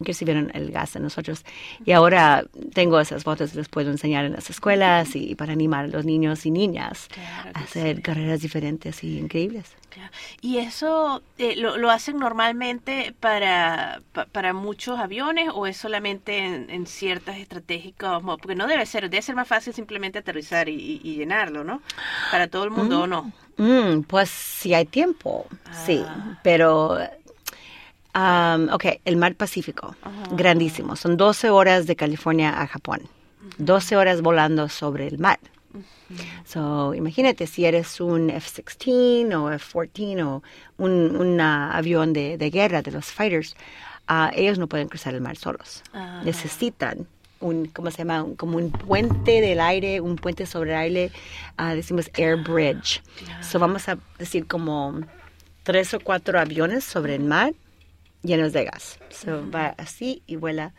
recibieron 0.00 0.50
el 0.54 0.70
gas 0.70 0.94
de 0.94 1.00
nosotros. 1.00 1.44
Y 1.84 1.92
ahora 1.92 2.44
tengo 2.74 3.00
esas 3.00 3.24
fotos, 3.24 3.54
les 3.54 3.68
puedo 3.68 3.90
enseñar 3.90 4.24
en 4.24 4.32
las 4.32 4.50
escuelas 4.50 5.16
y 5.16 5.34
para 5.34 5.52
animar 5.52 5.86
a 5.86 5.88
los 5.88 6.04
niños 6.04 6.46
y 6.46 6.50
niñas 6.50 7.08
a 7.54 7.60
hacer 7.60 8.02
carreras 8.02 8.40
diferentes 8.40 9.02
y 9.04 9.18
increíbles. 9.18 9.76
¿Y 10.40 10.58
eso 10.58 11.22
eh, 11.38 11.56
lo, 11.56 11.90
hacen 11.90 12.18
normalmente 12.18 13.14
para, 13.18 14.02
para 14.32 14.52
muchos 14.52 14.98
aviones 14.98 15.50
o 15.52 15.66
es 15.66 15.76
solamente 15.76 16.38
en, 16.38 16.86
ciertas 16.86 17.38
estratégicas? 17.38 18.22
Porque 18.22 18.54
no 18.54 18.66
debe 18.66 18.86
ser, 18.86 19.10
debe 19.10 19.22
ser 19.22 19.34
más 19.34 19.48
fácil 19.48 19.74
simplemente 19.74 20.18
aterrizar 20.18 20.68
y, 20.68 20.98
llenarlo, 20.98 21.64
¿no? 21.64 21.82
Para 22.30 22.48
todo 22.48 22.64
el 22.64 22.70
mundo 22.70 23.02
o 23.02 23.06
no. 23.06 23.32
Mm, 23.56 23.62
mm, 23.62 24.02
pues 24.04 24.30
si 24.30 24.74
hay 24.74 24.86
tiempo, 24.86 25.46
sí, 25.84 26.02
ah. 26.06 26.38
pero 26.42 26.98
Um, 28.14 28.68
ok, 28.72 29.00
el 29.04 29.16
mar 29.16 29.34
Pacífico, 29.36 29.94
grandísimo. 30.32 30.96
Son 30.96 31.16
12 31.16 31.50
horas 31.50 31.86
de 31.86 31.94
California 31.94 32.60
a 32.60 32.66
Japón. 32.66 33.02
12 33.58 33.96
horas 33.96 34.20
volando 34.20 34.68
sobre 34.68 35.06
el 35.06 35.18
mar. 35.18 35.38
So, 36.44 36.94
imagínate 36.94 37.46
si 37.46 37.64
eres 37.64 38.00
un 38.00 38.30
F-16 38.30 39.32
o 39.34 39.52
F-14 39.52 40.24
o 40.26 40.42
un, 40.78 41.40
avión 41.40 42.12
de, 42.12 42.50
guerra 42.50 42.82
de 42.82 42.90
los 42.90 43.06
fighters, 43.06 43.54
uh, 44.08 44.30
ellos 44.34 44.58
no 44.58 44.66
pueden 44.66 44.88
cruzar 44.88 45.14
el 45.14 45.20
mar 45.20 45.36
solos. 45.36 45.84
Ah. 45.92 46.20
Necesitan 46.24 47.06
un, 47.38 47.66
¿cómo 47.66 47.92
se 47.92 47.98
llama? 47.98 48.26
como 48.36 48.56
un 48.56 48.72
puente 48.72 49.40
del 49.40 49.60
aire, 49.60 50.00
un 50.00 50.16
puente 50.16 50.46
sobre 50.46 50.72
el 50.72 50.78
aire, 50.78 51.12
uh, 51.60 51.76
decimos 51.76 52.10
air 52.14 52.36
bridge. 52.36 53.02
So, 53.40 53.60
vamos 53.60 53.88
a 53.88 53.96
decir 54.18 54.48
como 54.48 55.00
tres 55.62 55.94
o 55.94 56.00
cuatro 56.00 56.40
aviones 56.40 56.82
sobre 56.82 57.14
el 57.14 57.22
mar 57.22 57.52
llenos 58.22 58.52
de 58.52 58.64
gas. 58.64 58.98
So, 59.10 59.50
va 59.50 59.74
así 59.78 60.22
y 60.26 60.36
vuela, 60.36 60.72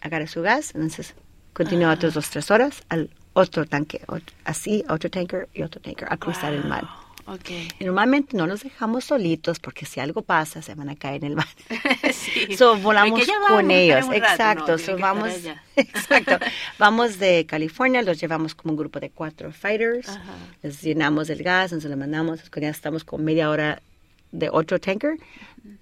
agarra 0.00 0.26
su 0.26 0.42
gas, 0.42 0.74
entonces 0.74 1.14
continúa 1.52 1.90
ah. 1.90 1.94
otras 1.94 2.14
dos, 2.14 2.30
tres 2.30 2.50
horas 2.50 2.82
al 2.88 3.10
otro 3.32 3.66
tanque, 3.66 4.00
así, 4.44 4.84
otro 4.88 5.10
tanker 5.10 5.48
y 5.54 5.62
otro 5.62 5.80
tanker, 5.80 6.08
a 6.10 6.16
cruzar 6.16 6.52
el 6.52 6.64
mar. 6.64 6.84
Okay. 7.26 7.68
Y 7.78 7.84
normalmente 7.86 8.36
no 8.36 8.46
nos 8.46 8.62
dejamos 8.62 9.06
solitos 9.06 9.58
porque 9.58 9.86
si 9.86 9.98
algo 9.98 10.20
pasa 10.20 10.60
se 10.60 10.74
van 10.74 10.90
a 10.90 10.96
caer 10.96 11.24
en 11.24 11.30
el 11.30 11.36
mar. 11.36 11.46
sí. 12.12 12.54
So, 12.54 12.76
volamos 12.76 13.26
con 13.48 13.70
ellos. 13.70 14.06
exacto. 14.12 14.76
so, 14.76 14.98
vamos, 14.98 15.32
exacto. 15.76 16.38
vamos 16.78 17.18
de 17.18 17.46
California, 17.46 18.02
los 18.02 18.20
llevamos 18.20 18.54
como 18.54 18.72
un 18.72 18.76
grupo 18.76 19.00
de 19.00 19.08
cuatro 19.08 19.52
fighters. 19.52 20.06
Les 20.62 20.82
llenamos 20.82 21.30
el 21.30 21.42
gas, 21.42 21.72
nos 21.72 21.84
lo 21.84 21.96
mandamos. 21.96 22.40
Ya 22.56 22.68
estamos 22.68 23.04
con 23.04 23.24
media 23.24 23.48
hora 23.48 23.80
de 24.34 24.48
otro 24.50 24.78
tanker 24.78 25.16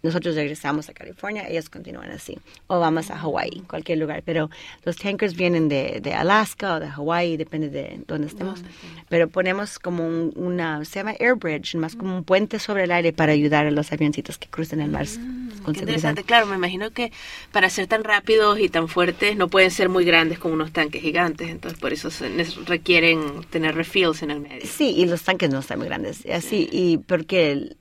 nosotros 0.03 0.35
regresamos 0.35 0.89
a 0.89 0.93
California, 0.93 1.49
ellos 1.49 1.69
continúan 1.69 2.11
así. 2.11 2.39
O 2.69 2.79
vamos 2.79 3.11
a 3.11 3.19
Hawaii, 3.19 3.63
cualquier 3.69 3.99
lugar. 3.99 4.23
Pero 4.25 4.51
los 4.85 4.97
tankers 4.97 5.35
vienen 5.35 5.69
de, 5.69 6.01
de 6.01 6.15
Alaska 6.15 6.75
o 6.75 6.81
de 6.81 6.87
Hawaii, 6.87 7.37
depende 7.37 7.69
de 7.69 8.01
dónde 8.07 8.29
estemos. 8.29 8.63
Pero 9.09 9.29
ponemos 9.29 9.79
como 9.79 10.07
una, 10.07 10.85
se 10.85 11.01
llama 11.01 11.15
air 11.19 11.35
bridge, 11.35 11.75
más 11.77 11.97
como 11.97 12.17
un 12.17 12.25
puente 12.25 12.59
sobre 12.59 12.85
el 12.85 12.93
aire 12.93 13.13
para 13.13 13.33
ayudar 13.33 13.67
a 13.67 13.71
los 13.71 13.93
avioncitos 13.93 14.39
que 14.39 14.49
crucen 14.49 14.81
el 14.81 14.91
mar. 14.91 15.07
Mm, 15.07 15.73
qué 15.73 15.81
interesante. 15.81 16.23
Claro, 16.23 16.47
me 16.47 16.57
imagino 16.57 16.91
que 16.91 17.13
para 17.51 17.69
ser 17.69 17.87
tan 17.89 18.05
rápidos 18.05 18.61
y 18.61 18.69
tan 18.69 18.89
fuertes 18.89 19.37
no 19.37 19.49
pueden 19.49 19.71
ser 19.71 19.89
muy 19.89 20.05
grandes 20.05 20.39
como 20.39 20.55
unos 20.55 20.73
tanques 20.73 21.03
gigantes. 21.03 21.49
Entonces, 21.49 21.79
por 21.81 21.93
eso 21.93 22.11
se 22.11 22.29
requieren 22.67 23.43
tener 23.51 23.75
refills 23.75 24.23
en 24.23 24.31
el 24.31 24.41
medio. 24.41 24.67
Sí, 24.67 24.95
y 24.97 25.07
los 25.07 25.23
tanques 25.23 25.51
no 25.51 25.59
están 25.59 25.79
muy 25.79 25.89
grandes. 25.89 26.25
Así, 26.27 26.69
y 26.71 26.99
porque 26.99 27.77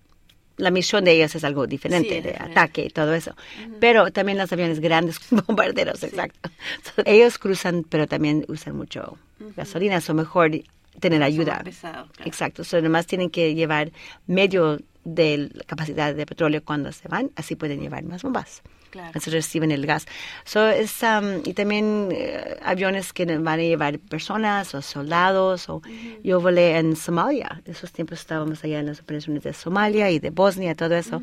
la 0.61 0.71
misión 0.71 1.03
de 1.03 1.11
ellas 1.13 1.35
es 1.35 1.43
algo 1.43 1.65
diferente, 1.67 2.21
de 2.21 2.35
ataque 2.39 2.85
y 2.85 2.89
todo 2.89 3.13
eso. 3.13 3.35
Pero 3.79 4.11
también 4.11 4.37
los 4.37 4.51
aviones 4.53 4.79
grandes, 4.79 5.19
bombarderos, 5.47 6.03
exacto. 6.03 6.49
ellos 7.05 7.37
cruzan, 7.37 7.83
pero 7.89 8.07
también 8.07 8.45
usan 8.47 8.75
mucho 8.75 9.17
gasolina, 9.57 9.99
o 10.07 10.13
mejor 10.13 10.51
tener 10.99 11.23
ayuda. 11.23 11.63
Exacto, 12.23 12.63
so, 12.63 12.77
además 12.77 13.07
tienen 13.07 13.29
que 13.29 13.55
llevar 13.55 13.91
medio 14.27 14.79
de 15.03 15.49
la 15.53 15.63
capacidad 15.63 16.13
de 16.13 16.25
petróleo 16.25 16.63
cuando 16.63 16.91
se 16.91 17.07
van, 17.07 17.31
así 17.35 17.55
pueden 17.55 17.79
llevar 17.79 18.03
más 18.03 18.23
bombas. 18.23 18.61
Claro. 18.91 19.11
Así 19.15 19.29
reciben 19.29 19.71
el 19.71 19.85
gas. 19.85 20.05
So, 20.43 20.67
es, 20.67 21.01
um, 21.01 21.41
y 21.45 21.53
también 21.53 22.09
eh, 22.11 22.57
aviones 22.61 23.13
que 23.13 23.25
van 23.25 23.59
a 23.59 23.63
llevar 23.63 23.97
personas 23.99 24.75
o 24.75 24.81
soldados. 24.81 25.69
O, 25.69 25.81
Yo 26.23 26.41
volé 26.41 26.77
en 26.77 26.97
Somalia. 26.97 27.61
Esos 27.65 27.93
tiempos 27.93 28.19
estábamos 28.19 28.63
allá 28.65 28.81
en 28.81 28.87
las 28.87 28.99
operaciones 28.99 29.43
de 29.43 29.53
Somalia 29.53 30.11
y 30.11 30.19
de 30.19 30.29
Bosnia, 30.29 30.75
todo 30.75 30.95
eso. 30.95 31.21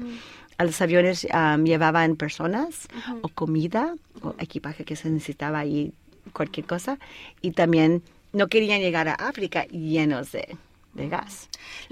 a 0.56 0.64
los 0.64 0.80
aviones 0.80 1.26
um, 1.32 1.64
llevaban 1.64 2.16
personas 2.16 2.88
o 3.20 3.28
comida 3.28 3.94
o 4.22 4.34
equipaje 4.38 4.84
que 4.84 4.96
se 4.96 5.10
necesitaba 5.10 5.66
y 5.66 5.92
cualquier 6.32 6.66
cosa. 6.66 6.98
Y 7.42 7.50
también 7.50 8.02
no 8.32 8.48
querían 8.48 8.80
llegar 8.80 9.08
a 9.08 9.14
África 9.14 9.66
llenos 9.66 10.32
de, 10.32 10.56
de 10.94 11.08
gas. 11.08 11.50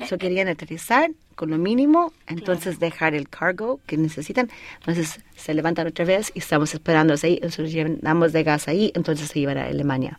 So 0.09 0.17
querían 0.17 0.49
aterrizar 0.49 1.11
con 1.37 1.51
lo 1.51 1.59
mínimo, 1.59 2.13
entonces 2.27 2.81
dejar 2.81 3.15
el 3.15 3.29
cargo 3.29 3.79
que 3.87 3.97
necesitan. 3.97 4.51
Entonces 4.81 5.21
se 5.37 5.55
levantan 5.55 5.87
otra 5.87 6.05
vez 6.05 6.33
y 6.35 6.41
estamos 6.41 6.75
esperando 6.75 7.15
ahí. 7.23 7.39
Nosotros 7.43 7.71
llenamos 7.71 8.33
de 8.33 8.43
gas 8.43 8.67
ahí, 8.67 8.91
entonces 8.95 9.29
se 9.29 9.39
iban 9.39 9.59
a 9.59 9.67
Alemania. 9.67 10.19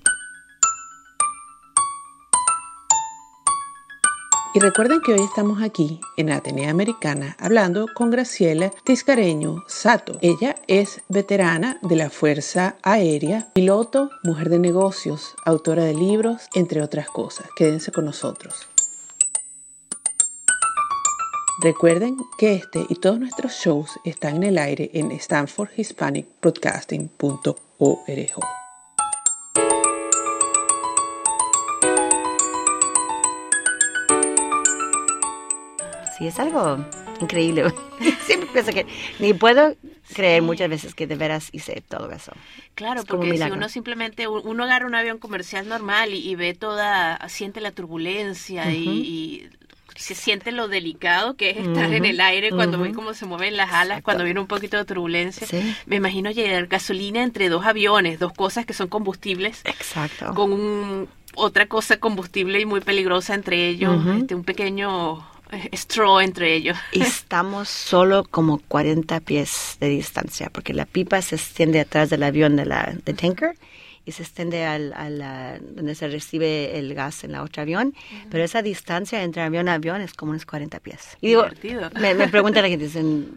Y 4.53 4.59
recuerden 4.59 5.01
que 5.01 5.13
hoy 5.13 5.21
estamos 5.23 5.61
aquí 5.61 5.99
en 6.15 6.31
Atenea 6.31 6.71
Americana 6.71 7.35
hablando 7.39 7.85
con 7.93 8.09
Graciela 8.09 8.71
Tiscareño 8.83 9.63
Sato. 9.67 10.17
Ella 10.21 10.55
es 10.67 11.01
veterana 11.09 11.77
de 11.83 11.95
la 11.95 12.09
Fuerza 12.09 12.75
Aérea, 12.81 13.49
piloto, 13.53 14.09
mujer 14.23 14.49
de 14.49 14.57
negocios, 14.57 15.35
autora 15.45 15.83
de 15.83 15.93
libros, 15.93 16.47
entre 16.55 16.81
otras 16.81 17.07
cosas. 17.07 17.47
Quédense 17.55 17.91
con 17.91 18.05
nosotros. 18.05 18.67
Recuerden 21.59 22.17
que 22.37 22.53
este 22.53 22.85
y 22.87 22.93
todos 22.95 23.19
nuestros 23.19 23.53
shows 23.53 23.99
están 24.03 24.35
en 24.35 24.43
el 24.43 24.59
aire 24.59 24.91
en 24.93 25.11
stanfordhispanicbroadcasting.org. 25.11 28.05
Sí, 36.15 36.27
es 36.27 36.39
algo 36.39 36.85
increíble. 37.19 37.73
Siempre 38.27 38.49
pienso 38.53 38.71
que 38.71 38.85
ni 39.17 39.33
puedo 39.33 39.75
creer 40.13 40.43
muchas 40.43 40.69
veces 40.69 40.93
que 40.93 41.07
de 41.07 41.15
veras 41.15 41.49
hice 41.53 41.83
todo 41.87 42.11
eso. 42.11 42.33
Claro, 42.75 43.03
porque 43.03 43.35
si 43.35 43.51
uno 43.51 43.67
simplemente, 43.69 44.27
uno 44.27 44.63
agarra 44.63 44.85
un 44.85 44.93
avión 44.93 45.17
comercial 45.17 45.67
normal 45.67 46.13
y, 46.13 46.35
ve 46.35 46.53
toda, 46.53 47.17
siente 47.29 47.61
la 47.61 47.71
turbulencia 47.71 48.71
y, 48.71 49.49
se 49.97 50.15
siente 50.15 50.51
lo 50.51 50.67
delicado 50.67 51.35
que 51.35 51.49
es 51.49 51.57
estar 51.57 51.91
en 51.91 52.05
el 52.05 52.21
aire 52.21 52.51
cuando 52.51 52.79
ve 52.79 52.93
cómo 52.93 53.13
se 53.13 53.25
mueven 53.25 53.57
las 53.57 53.73
alas, 53.73 54.01
cuando 54.01 54.23
viene 54.23 54.39
un 54.39 54.47
poquito 54.47 54.77
de 54.77 54.85
turbulencia. 54.85 55.47
Me 55.85 55.95
imagino 55.97 56.31
llegar 56.31 56.67
gasolina 56.67 57.23
entre 57.23 57.49
dos 57.49 57.65
aviones, 57.65 58.19
dos 58.19 58.33
cosas 58.33 58.65
que 58.65 58.73
son 58.73 58.87
combustibles. 58.87 59.61
Exacto. 59.65 60.33
Con 60.33 60.53
un, 60.53 61.09
otra 61.35 61.67
cosa 61.67 61.97
combustible 61.97 62.59
y 62.59 62.65
muy 62.65 62.81
peligrosa 62.81 63.33
entre 63.33 63.67
ellos, 63.67 64.05
este, 64.19 64.35
un 64.35 64.43
pequeño 64.43 65.25
straw 65.73 66.19
entre 66.19 66.53
ellos. 66.55 66.77
estamos 66.91 67.69
solo 67.69 68.23
como 68.29 68.59
40 68.67 69.19
pies 69.21 69.77
de 69.79 69.89
distancia, 69.89 70.49
porque 70.51 70.73
la 70.73 70.85
pipa 70.85 71.21
se 71.21 71.35
extiende 71.35 71.79
atrás 71.79 72.09
del 72.09 72.23
avión 72.23 72.55
de 72.55 72.65
la 72.65 72.95
de 73.03 73.13
tanker 73.13 73.55
y 74.07 74.13
se 74.13 74.23
extiende 74.23 74.63
al, 74.63 74.93
a 74.93 75.59
donde 75.59 75.93
se 75.93 76.07
recibe 76.07 76.79
el 76.79 76.95
gas 76.95 77.25
en 77.25 77.33
la 77.33 77.43
otra 77.43 77.63
avión, 77.63 77.93
pero 78.31 78.41
esa 78.41 78.61
distancia 78.61 79.21
entre 79.21 79.41
avión 79.41 79.67
a 79.67 79.73
avión 79.73 79.99
es 79.99 80.13
como 80.13 80.31
unos 80.31 80.45
40 80.45 80.79
pies. 80.79 81.17
Y 81.19 81.27
digo, 81.27 81.45
me, 81.99 82.13
me 82.13 82.29
preguntan 82.29 82.63
la 82.63 82.69
gente, 82.69 82.85
dicen, 82.85 83.33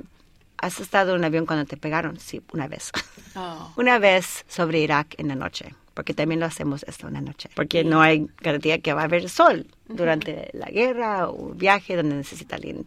¿has 0.58 0.78
estado 0.78 1.10
en 1.10 1.18
un 1.18 1.24
avión 1.24 1.44
cuando 1.44 1.64
te 1.64 1.76
pegaron? 1.76 2.20
Sí, 2.20 2.40
una 2.52 2.68
vez. 2.68 2.92
Oh. 3.34 3.72
una 3.76 3.98
vez 3.98 4.44
sobre 4.48 4.80
Irak 4.80 5.14
en 5.18 5.28
la 5.28 5.34
noche 5.34 5.74
porque 5.94 6.14
también 6.14 6.40
lo 6.40 6.46
hacemos 6.46 6.82
esto 6.84 7.06
una 7.06 7.20
noche, 7.20 7.50
porque 7.54 7.84
no 7.84 8.00
hay 8.00 8.26
garantía 8.40 8.78
que 8.78 8.94
va 8.94 9.02
a 9.02 9.04
haber 9.04 9.28
sol 9.28 9.66
durante 9.86 10.48
la 10.52 10.66
guerra 10.66 11.28
o 11.28 11.52
viaje 11.52 11.94
donde 11.94 12.14
necesita 12.14 12.56
alguien 12.56 12.86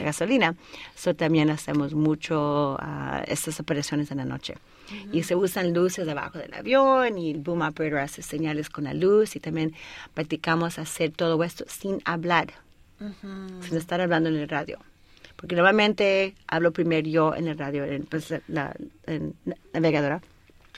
gasolina. 0.00 0.56
So 0.96 1.14
también 1.14 1.50
hacemos 1.50 1.94
mucho 1.94 2.76
uh, 2.80 3.22
estas 3.26 3.60
operaciones 3.60 4.10
en 4.10 4.16
la 4.16 4.24
noche. 4.24 4.54
Y 5.12 5.22
se 5.22 5.34
usan 5.34 5.74
luces 5.74 6.06
debajo 6.06 6.38
del 6.38 6.54
avión 6.54 7.18
y 7.18 7.32
el 7.32 7.38
boom 7.38 7.62
operator 7.62 8.00
hace 8.00 8.22
señales 8.22 8.70
con 8.70 8.84
la 8.84 8.94
luz 8.94 9.36
y 9.36 9.40
también 9.40 9.74
practicamos 10.14 10.78
hacer 10.78 11.10
todo 11.10 11.42
esto 11.44 11.64
sin 11.68 12.00
hablar, 12.04 12.52
sin 13.60 13.76
estar 13.76 14.00
hablando 14.00 14.28
en 14.28 14.36
el 14.36 14.48
radio. 14.48 14.78
Porque 15.36 15.54
normalmente 15.54 16.34
hablo 16.48 16.72
primero 16.72 17.08
yo 17.08 17.34
en 17.34 17.46
el 17.46 17.56
radio, 17.56 17.84
en, 17.84 18.04
pues, 18.06 18.34
la, 18.48 18.74
navegadora. 19.72 20.20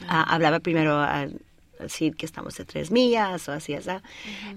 Ah, 0.06 0.22
hablaba 0.34 0.60
primero 0.60 0.98
al 0.98 1.40
decir 1.80 2.14
que 2.14 2.26
estamos 2.26 2.58
a 2.60 2.64
tres 2.64 2.90
millas 2.90 3.48
o 3.48 3.52
así, 3.52 3.74
así. 3.74 3.90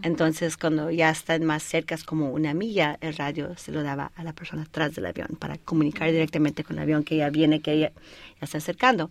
Entonces, 0.01 0.58
cuando 0.58 0.91
ya 0.91 1.10
están 1.10 1.43
más 1.45 1.63
cerca, 1.63 1.97
como 2.06 2.32
una 2.32 2.54
milla, 2.54 2.97
el 3.01 3.15
radio 3.15 3.56
se 3.58 3.71
lo 3.71 3.84
daba 3.84 4.12
a 4.15 4.23
la 4.23 4.34
persona 4.34 4.63
atrás 4.63 4.93
del 4.95 5.06
avión 5.06 5.30
para 5.39 5.58
comunicar 5.58 6.12
directamente 6.12 6.63
con 6.63 6.78
el 6.78 6.84
avión 6.84 7.04
que 7.04 7.17
ya 7.17 7.30
viene, 7.30 7.62
que 7.62 7.80
ya, 7.80 7.89
ya 7.89 7.93
está 8.41 8.58
acercando. 8.58 9.10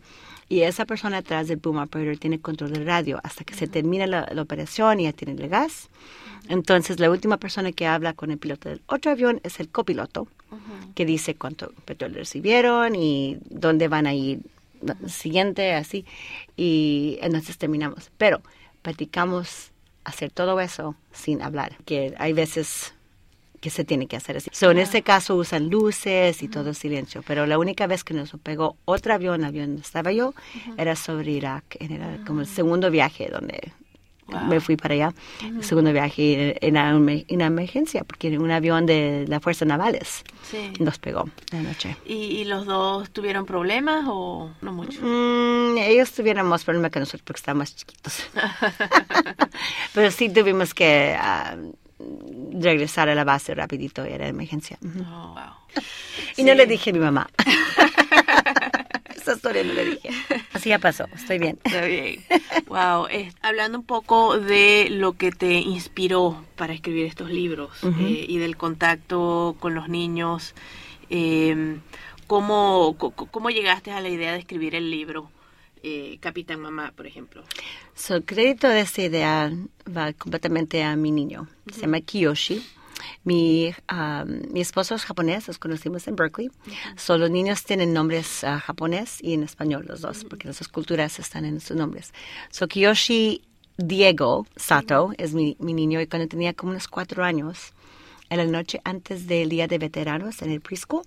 Y 0.52 0.64
esa 0.64 0.84
persona 0.84 1.16
atrás 1.16 1.48
del 1.48 1.56
boom 1.56 1.78
operator 1.78 2.18
tiene 2.18 2.38
control 2.38 2.72
del 2.72 2.84
radio 2.84 3.18
hasta 3.24 3.42
que 3.42 3.54
se 3.54 3.66
termina 3.66 4.06
la, 4.06 4.28
operación 4.38 5.00
y 5.00 5.04
ya 5.04 5.14
tiene 5.14 5.42
el 5.42 5.48
gas. 5.48 5.88
Entonces, 6.46 7.00
la 7.00 7.10
última 7.10 7.38
persona 7.38 7.72
que 7.72 7.86
habla 7.86 8.12
con 8.12 8.30
el 8.30 8.36
piloto 8.36 8.68
del 8.68 8.82
otro 8.86 9.12
avión 9.12 9.40
es 9.44 9.60
el 9.60 9.70
copiloto, 9.70 10.28
que 10.94 11.06
dice 11.06 11.36
cuánto 11.36 11.72
petróleo 11.86 12.18
recibieron 12.18 12.94
y 12.94 13.38
dónde 13.48 13.88
van 13.88 14.06
a 14.06 14.12
ir 14.12 14.40
siguiente, 15.06 15.72
así, 15.72 16.04
y 16.54 17.16
entonces 17.22 17.56
terminamos. 17.56 18.10
Pero 18.18 18.42
practicamos 18.82 19.70
hacer 20.04 20.30
todo 20.30 20.60
eso 20.60 20.96
sin 21.12 21.40
hablar, 21.40 21.78
que 21.86 22.14
hay 22.18 22.34
veces 22.34 22.92
que 23.62 23.70
se 23.70 23.84
tiene 23.84 24.08
que 24.08 24.16
hacer 24.16 24.36
así. 24.36 24.50
So, 24.52 24.72
en 24.72 24.78
este 24.78 25.02
caso 25.02 25.36
usan 25.36 25.70
luces 25.70 26.42
y 26.42 26.48
todo 26.48 26.74
silencio, 26.74 27.22
pero 27.24 27.46
la 27.46 27.58
única 27.58 27.86
vez 27.86 28.02
que 28.02 28.12
nos 28.12 28.32
pegó 28.42 28.76
otro 28.84 29.14
avión, 29.14 29.44
avión 29.44 29.68
donde 29.68 29.82
estaba 29.82 30.10
yo, 30.10 30.34
era 30.76 30.96
sobre 30.96 31.30
Irak, 31.30 31.76
era 31.78 32.18
como 32.26 32.40
el 32.40 32.48
segundo 32.48 32.90
viaje 32.90 33.30
donde 33.30 33.72
me 34.48 34.60
fui 34.60 34.76
para 34.76 34.94
allá. 34.94 35.14
El 35.42 35.62
segundo 35.62 35.92
viaje 35.92 36.56
en 36.66 36.76
una, 36.76 37.46
emergencia, 37.46 38.02
porque 38.02 38.28
en 38.28 38.42
un 38.42 38.50
avión 38.50 38.84
de 38.84 39.26
la 39.28 39.38
Fuerza 39.38 39.64
Navales 39.64 40.24
nos 40.80 40.98
pegó 40.98 41.28
la 41.52 41.62
noche. 41.62 41.96
¿Y, 42.04 42.44
los 42.44 42.66
dos 42.66 43.10
tuvieron 43.10 43.46
problemas 43.46 44.04
o 44.08 44.50
no 44.60 44.72
mucho? 44.72 45.00
Mm, 45.02 45.78
ellos 45.78 46.10
tuvieron 46.10 46.48
más 46.48 46.64
problemas 46.64 46.90
que 46.90 46.98
nosotros 46.98 47.22
porque 47.22 47.38
estaban 47.38 47.58
más 47.58 47.76
chiquitos. 47.76 48.26
Pero 49.94 50.10
sí 50.10 50.28
tuvimos 50.28 50.74
que 50.74 51.16
ah, 51.16 51.56
regresar 52.52 53.08
a 53.08 53.14
la 53.14 53.24
base 53.24 53.54
rapidito, 53.54 54.04
era 54.04 54.28
emergencia. 54.28 54.78
Oh, 55.10 55.36
y 56.36 56.44
no 56.44 56.54
le 56.54 56.66
dije 56.66 56.90
a 56.90 56.92
mi 56.92 56.98
mamá. 56.98 57.28
Esa 59.16 59.34
historia 59.34 59.62
no 59.62 59.72
le 59.72 59.84
dije. 59.84 60.10
Así 60.52 60.70
ya 60.70 60.78
pasó, 60.78 61.06
estoy 61.14 61.38
bien. 61.38 61.58
Está 61.62 61.84
bien. 61.84 62.24
Wow. 62.66 63.06
hablando 63.42 63.78
un 63.78 63.84
poco 63.84 64.38
de 64.38 64.88
lo 64.90 65.12
que 65.12 65.30
te 65.30 65.54
inspiró 65.54 66.44
para 66.56 66.72
escribir 66.72 67.06
estos 67.06 67.30
libros 67.30 67.84
eh, 67.84 68.26
y 68.28 68.38
del 68.38 68.56
contacto 68.56 69.56
con 69.60 69.74
los 69.74 69.88
niños, 69.88 70.54
eh, 71.10 71.78
¿cómo, 72.26 72.96
¿cómo 72.96 73.50
llegaste 73.50 73.92
a 73.92 74.00
la 74.00 74.08
idea 74.08 74.32
de 74.32 74.38
escribir 74.38 74.74
el 74.74 74.90
libro? 74.90 75.30
Eh, 75.84 76.18
Capitán 76.20 76.60
Mamá, 76.60 76.92
por 76.94 77.06
ejemplo. 77.06 77.42
el 78.08 78.24
crédito 78.24 78.68
de 78.68 78.80
esta 78.80 79.02
idea 79.02 79.52
va 79.84 80.12
completamente 80.12 80.82
a 80.84 80.94
mi 80.94 81.10
niño. 81.10 81.48
Se 81.72 81.82
llama 81.82 82.00
Kiyoshi. 82.00 82.64
Mi, 83.24 83.74
mi 84.50 84.60
esposo 84.60 84.94
es 84.94 85.04
japonés, 85.04 85.48
los 85.48 85.58
conocimos 85.58 86.06
en 86.06 86.14
Berkeley. 86.14 86.50
los 87.08 87.30
niños 87.30 87.64
tienen 87.64 87.92
nombres 87.92 88.44
uh, 88.44 88.60
japonés 88.60 89.18
y 89.20 89.34
en 89.34 89.42
español 89.42 89.86
los 89.88 90.02
dos, 90.02 90.24
porque 90.24 90.46
las 90.46 90.60
dos 90.60 90.68
culturas 90.68 91.18
están 91.18 91.44
en 91.44 91.60
sus 91.60 91.76
nombres. 91.76 92.12
So 92.50 92.68
Kiyoshi 92.68 93.42
Diego 93.76 94.46
Sato 94.54 95.12
es 95.18 95.34
mi, 95.34 95.56
mi 95.58 95.72
niño 95.72 96.00
y 96.00 96.06
cuando 96.06 96.28
tenía 96.28 96.52
como 96.52 96.72
unos 96.72 96.86
cuatro 96.86 97.24
años, 97.24 97.72
en 98.32 98.38
la 98.38 98.46
noche 98.46 98.80
antes 98.84 99.26
del 99.26 99.50
Día 99.50 99.66
de 99.66 99.76
Veteranos 99.76 100.40
en 100.40 100.50
el 100.50 100.60
preschool. 100.62 101.04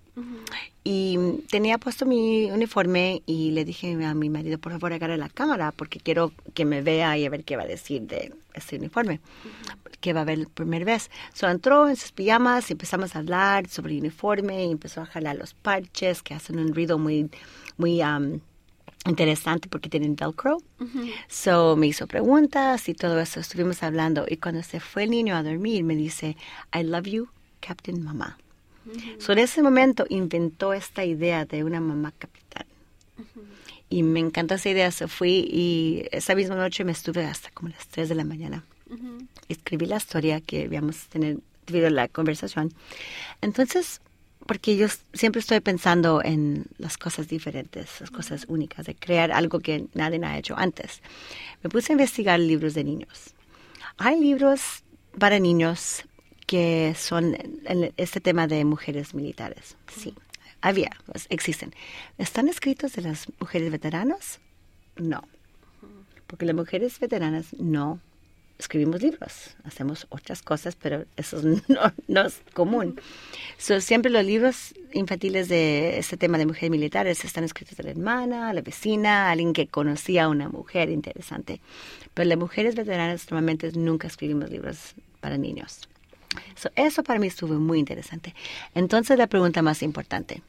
Y 0.83 1.17
tenía 1.49 1.79
puesto 1.79 2.05
mi 2.05 2.51
uniforme 2.51 3.23
y 3.25 3.49
le 3.51 3.65
dije 3.65 3.93
a 4.05 4.13
mi 4.13 4.29
marido, 4.29 4.59
por 4.59 4.71
favor, 4.73 4.93
agarre 4.93 5.17
la 5.17 5.29
cámara 5.29 5.71
porque 5.71 5.99
quiero 5.99 6.31
que 6.53 6.65
me 6.65 6.83
vea 6.83 7.17
y 7.17 7.25
a 7.25 7.29
ver 7.31 7.43
qué 7.43 7.57
va 7.57 7.63
a 7.63 7.67
decir 7.67 8.03
de 8.03 8.31
este 8.53 8.77
uniforme, 8.77 9.19
que 10.01 10.13
va 10.13 10.21
a 10.21 10.25
ver 10.25 10.38
la 10.38 10.49
primera 10.49 10.85
vez. 10.85 11.09
So 11.33 11.49
entró 11.49 11.89
en 11.89 11.95
sus 11.95 12.11
pijamas 12.11 12.69
y 12.69 12.73
empezamos 12.73 13.15
a 13.15 13.19
hablar 13.19 13.67
sobre 13.69 13.93
el 13.93 14.01
uniforme 14.01 14.63
y 14.63 14.71
empezó 14.71 15.01
a 15.01 15.07
jalar 15.07 15.35
los 15.35 15.55
parches 15.55 16.21
que 16.21 16.35
hacen 16.35 16.59
un 16.59 16.75
ruido 16.75 16.99
muy, 16.99 17.31
muy... 17.77 18.03
Um, 18.03 18.39
interesante 19.05 19.69
porque 19.69 19.89
tienen 19.89 20.15
velcro. 20.15 20.57
So 21.27 21.75
me 21.75 21.87
hizo 21.87 22.07
preguntas 22.07 22.89
y 22.89 22.93
todo 22.93 23.19
eso 23.19 23.39
estuvimos 23.39 23.83
hablando 23.83 24.25
y 24.27 24.37
cuando 24.37 24.63
se 24.63 24.79
fue 24.79 25.03
el 25.03 25.11
niño 25.11 25.35
a 25.35 25.43
dormir 25.43 25.83
me 25.83 25.95
dice, 25.95 26.35
I 26.73 26.83
love 26.83 27.05
you, 27.05 27.29
Captain 27.59 28.03
Mamá. 28.03 28.37
So 29.17 29.31
en 29.33 29.39
ese 29.39 29.63
momento 29.63 30.05
inventó 30.09 30.73
esta 30.73 31.03
idea 31.05 31.45
de 31.45 31.63
una 31.63 31.81
mamá 31.81 32.13
capitán. 32.17 32.65
Y 33.89 34.03
me 34.03 34.19
encantó 34.19 34.55
esa 34.55 34.69
idea, 34.69 34.91
se 34.91 35.07
fui 35.07 35.47
y 35.49 36.05
esa 36.11 36.35
misma 36.35 36.55
noche 36.55 36.83
me 36.83 36.91
estuve 36.91 37.23
hasta 37.25 37.49
como 37.51 37.69
las 37.69 37.87
3 37.87 38.09
de 38.09 38.15
la 38.15 38.23
mañana. 38.23 38.63
Escribí 39.49 39.85
la 39.85 39.97
historia 39.97 40.41
que 40.41 40.65
habíamos 40.65 41.07
tenido 41.07 41.89
la 41.89 42.07
conversación. 42.07 42.73
Entonces 43.41 44.01
porque 44.45 44.77
yo 44.77 44.88
siempre 45.13 45.39
estoy 45.39 45.60
pensando 45.60 46.21
en 46.23 46.65
las 46.77 46.97
cosas 46.97 47.27
diferentes, 47.27 47.99
las 47.99 48.12
cosas 48.12 48.45
únicas, 48.47 48.86
de 48.86 48.95
crear 48.95 49.31
algo 49.31 49.60
que 49.60 49.88
nadie 49.93 50.19
ha 50.23 50.38
hecho 50.38 50.55
antes. 50.58 51.01
Me 51.63 51.69
puse 51.69 51.91
a 51.91 51.95
investigar 51.95 52.39
libros 52.39 52.73
de 52.73 52.84
niños. 52.84 53.34
Hay 53.97 54.19
libros 54.19 54.84
para 55.17 55.39
niños 55.39 56.03
que 56.45 56.93
son 56.95 57.36
en 57.65 57.93
este 57.97 58.21
tema 58.21 58.45
de 58.45 58.63
mujeres 58.65 59.15
militares. 59.15 59.77
Sí, 59.88 60.13
había, 60.62 60.91
pues, 61.08 61.25
existen. 61.29 61.73
¿Están 62.19 62.47
escritos 62.47 62.93
de 62.93 63.01
las 63.01 63.27
mujeres 63.39 63.71
veteranas? 63.71 64.39
No. 64.95 65.23
Porque 66.27 66.45
las 66.45 66.55
mujeres 66.55 66.99
veteranas 66.99 67.53
no 67.58 67.99
escribimos 68.57 69.01
libros, 69.01 69.55
hacemos 69.63 70.07
otras 70.09 70.41
cosas, 70.41 70.75
pero 70.75 71.05
eso 71.17 71.41
no, 72.07 72.21
es 72.21 72.41
común. 72.53 72.99
siempre 73.57 74.11
los 74.11 74.25
libros 74.25 74.73
infantiles 74.93 75.49
de 75.49 75.97
este 75.97 76.17
tema 76.17 76.37
de 76.37 76.45
mujeres 76.45 76.71
militares 76.71 77.25
están 77.25 77.43
escritos 77.43 77.77
de 77.77 77.83
la 77.83 77.91
hermana, 77.91 78.53
la 78.53 78.61
vecina, 78.61 79.29
alguien 79.29 79.53
que 79.53 79.67
conocía 79.67 80.25
a 80.25 80.29
una 80.29 80.49
mujer 80.49 80.89
interesante. 80.89 81.59
Pero 82.13 82.29
las 82.29 82.37
mujeres 82.37 82.75
veteranas 82.75 83.29
normalmente 83.29 83.71
nunca 83.73 84.07
escribimos 84.07 84.49
libros 84.49 84.95
para 85.19 85.37
niños. 85.37 85.87
eso 86.75 87.03
para 87.03 87.19
mí 87.19 87.27
estuvo 87.27 87.55
muy 87.55 87.79
interesante. 87.79 88.33
Entonces 88.73 89.17
la 89.17 89.27
pregunta 89.27 89.61
más 89.61 89.83
importante, 89.83 90.41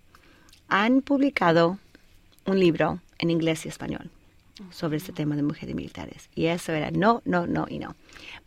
¿han 0.68 1.02
publicado 1.02 1.78
un 2.44 2.60
libro 2.60 3.00
en 3.18 3.30
inglés 3.30 3.66
y 3.66 3.68
español? 3.68 4.10
Sobre 4.70 4.96
este 4.96 5.12
tema 5.12 5.36
de 5.36 5.42
mujeres 5.42 5.74
militares. 5.74 6.28
Y 6.34 6.46
eso 6.46 6.72
era 6.72 6.90
no, 6.90 7.22
no, 7.24 7.46
no 7.46 7.66
y 7.68 7.78
no. 7.78 7.94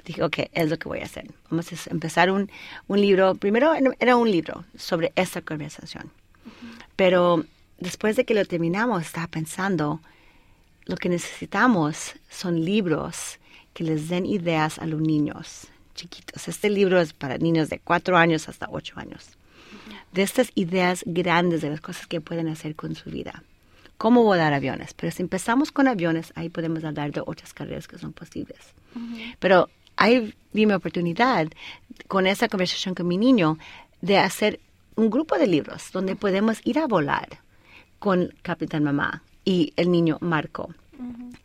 dije, 0.06 0.24
ok, 0.24 0.38
es 0.54 0.70
lo 0.70 0.78
que 0.78 0.88
voy 0.88 1.00
a 1.00 1.06
hacer. 1.06 1.30
Vamos 1.50 1.72
a 1.72 1.90
empezar 1.90 2.32
un, 2.32 2.50
un 2.88 3.02
libro. 3.02 3.36
Primero 3.36 3.74
era 4.00 4.16
un 4.16 4.32
libro 4.32 4.66
sobre 4.76 5.12
esta 5.16 5.42
conversación. 5.42 6.12
Pero 6.96 7.46
después 7.80 8.16
de 8.16 8.26
que 8.26 8.34
lo 8.34 8.44
terminamos, 8.46 9.04
estaba 9.04 9.28
pensando, 9.28 10.02
lo 10.86 10.96
que 10.98 11.10
necesitamos 11.10 12.16
son 12.30 12.66
libros 12.66 13.40
que 13.74 13.84
les 13.84 14.10
den 14.10 14.26
ideas 14.26 14.80
a 14.80 14.88
los 14.88 15.02
niños 15.02 15.68
chiquitos. 15.96 16.48
Este 16.48 16.70
libro 16.70 17.00
es 17.00 17.14
para 17.14 17.38
niños 17.38 17.70
de 17.70 17.80
cuatro 17.80 18.18
años 18.18 18.50
hasta 18.50 18.68
ocho 18.72 18.96
años. 18.98 19.30
De 20.12 20.24
estas 20.24 20.52
ideas 20.56 21.04
grandes 21.06 21.62
de 21.62 21.70
las 21.70 21.82
cosas 21.82 22.08
que 22.08 22.20
pueden 22.20 22.48
hacer 22.48 22.76
con 22.76 22.96
su 22.96 23.12
vida 23.12 23.44
cómo 24.00 24.24
volar 24.24 24.54
aviones. 24.54 24.96
Pero 24.96 25.12
si 25.12 25.22
empezamos 25.22 25.72
con 25.72 25.88
aviones, 25.88 26.32
ahí 26.36 26.50
podemos 26.50 26.84
hablar 26.84 27.12
de 27.12 27.22
otras 27.24 27.54
carreras 27.54 27.88
que 27.88 28.00
son 28.00 28.14
posibles. 28.14 28.74
Pero 29.40 29.70
ahí 29.98 30.34
vi 30.54 30.66
mi 30.66 30.74
oportunidad 30.74 31.48
con 32.08 32.26
esa 32.26 32.48
conversación 32.48 32.96
con 32.96 33.08
mi 33.08 33.18
niño 33.18 33.60
de 34.02 34.18
hacer 34.18 34.62
un 34.96 35.10
grupo 35.10 35.38
de 35.38 35.48
libros 35.48 35.92
donde 35.92 36.16
podemos 36.16 36.62
ir 36.64 36.80
a 36.80 36.88
volar 36.88 37.28
con 38.00 38.34
Capitán 38.42 38.84
Mamá 38.86 39.22
y 39.44 39.74
el 39.76 39.92
niño 39.92 40.18
Marco. 40.22 40.74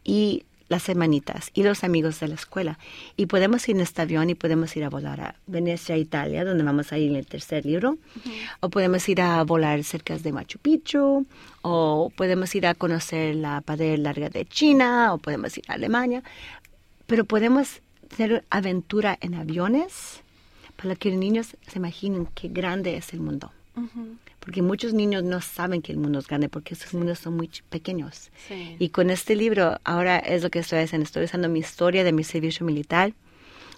Y 0.04 0.44
las 0.68 0.88
hermanitas 0.88 1.50
y 1.54 1.62
los 1.62 1.84
amigos 1.84 2.20
de 2.20 2.28
la 2.28 2.34
escuela. 2.34 2.78
Y 3.16 3.26
podemos 3.26 3.68
ir 3.68 3.76
en 3.76 3.82
este 3.82 4.02
avión 4.02 4.30
y 4.30 4.34
podemos 4.34 4.76
ir 4.76 4.84
a 4.84 4.90
volar 4.90 5.20
a 5.20 5.34
Venecia, 5.46 5.96
Italia, 5.96 6.44
donde 6.44 6.64
vamos 6.64 6.92
a 6.92 6.98
ir 6.98 7.10
en 7.10 7.16
el 7.16 7.26
tercer 7.26 7.66
libro. 7.66 7.98
O 8.60 8.70
podemos 8.70 9.08
ir 9.08 9.20
a 9.20 9.42
volar 9.44 9.82
cerca 9.84 10.16
de 10.16 10.32
Machu 10.32 10.58
Picchu. 10.58 11.26
O 11.62 12.12
podemos 12.16 12.54
ir 12.54 12.66
a 12.66 12.74
conocer 12.74 13.36
la 13.36 13.60
pared 13.60 13.98
larga 13.98 14.28
de 14.28 14.44
China. 14.46 15.14
O 15.14 15.18
podemos 15.18 15.56
ir 15.58 15.64
a 15.68 15.74
Alemania. 15.74 16.22
Pero 17.06 17.24
podemos 17.24 17.80
tener 18.16 18.44
aventura 18.50 19.18
en 19.20 19.34
aviones 19.34 20.22
para 20.76 20.96
que 20.96 21.10
los 21.10 21.18
niños 21.18 21.56
se 21.66 21.78
imaginen 21.78 22.26
qué 22.34 22.48
grande 22.48 22.96
es 22.96 23.12
el 23.12 23.20
mundo 23.20 23.52
porque 24.40 24.62
muchos 24.62 24.92
niños 24.92 25.24
no 25.24 25.40
saben 25.40 25.82
que 25.82 25.92
el 25.92 25.98
mundo 25.98 26.18
es 26.18 26.26
grande 26.26 26.48
porque 26.48 26.74
esos 26.74 26.94
mundos 26.94 27.18
son 27.18 27.36
muy 27.36 27.50
pequeños. 27.70 28.30
Y 28.78 28.90
con 28.90 29.10
este 29.10 29.36
libro, 29.36 29.80
ahora 29.84 30.18
es 30.18 30.42
lo 30.42 30.50
que 30.50 30.60
estoy 30.60 30.80
haciendo, 30.80 31.04
estoy 31.04 31.24
usando 31.24 31.48
mi 31.48 31.60
historia 31.60 32.04
de 32.04 32.12
mi 32.12 32.24
servicio 32.24 32.64
militar 32.64 33.14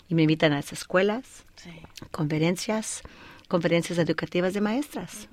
y 0.09 0.15
me 0.15 0.23
invitan 0.23 0.53
a 0.53 0.57
las 0.57 0.73
escuelas, 0.73 1.45
conferencias, 2.11 3.03
conferencias 3.49 3.99
educativas 3.99 4.55
de 4.55 4.61
maestras. 4.61 5.29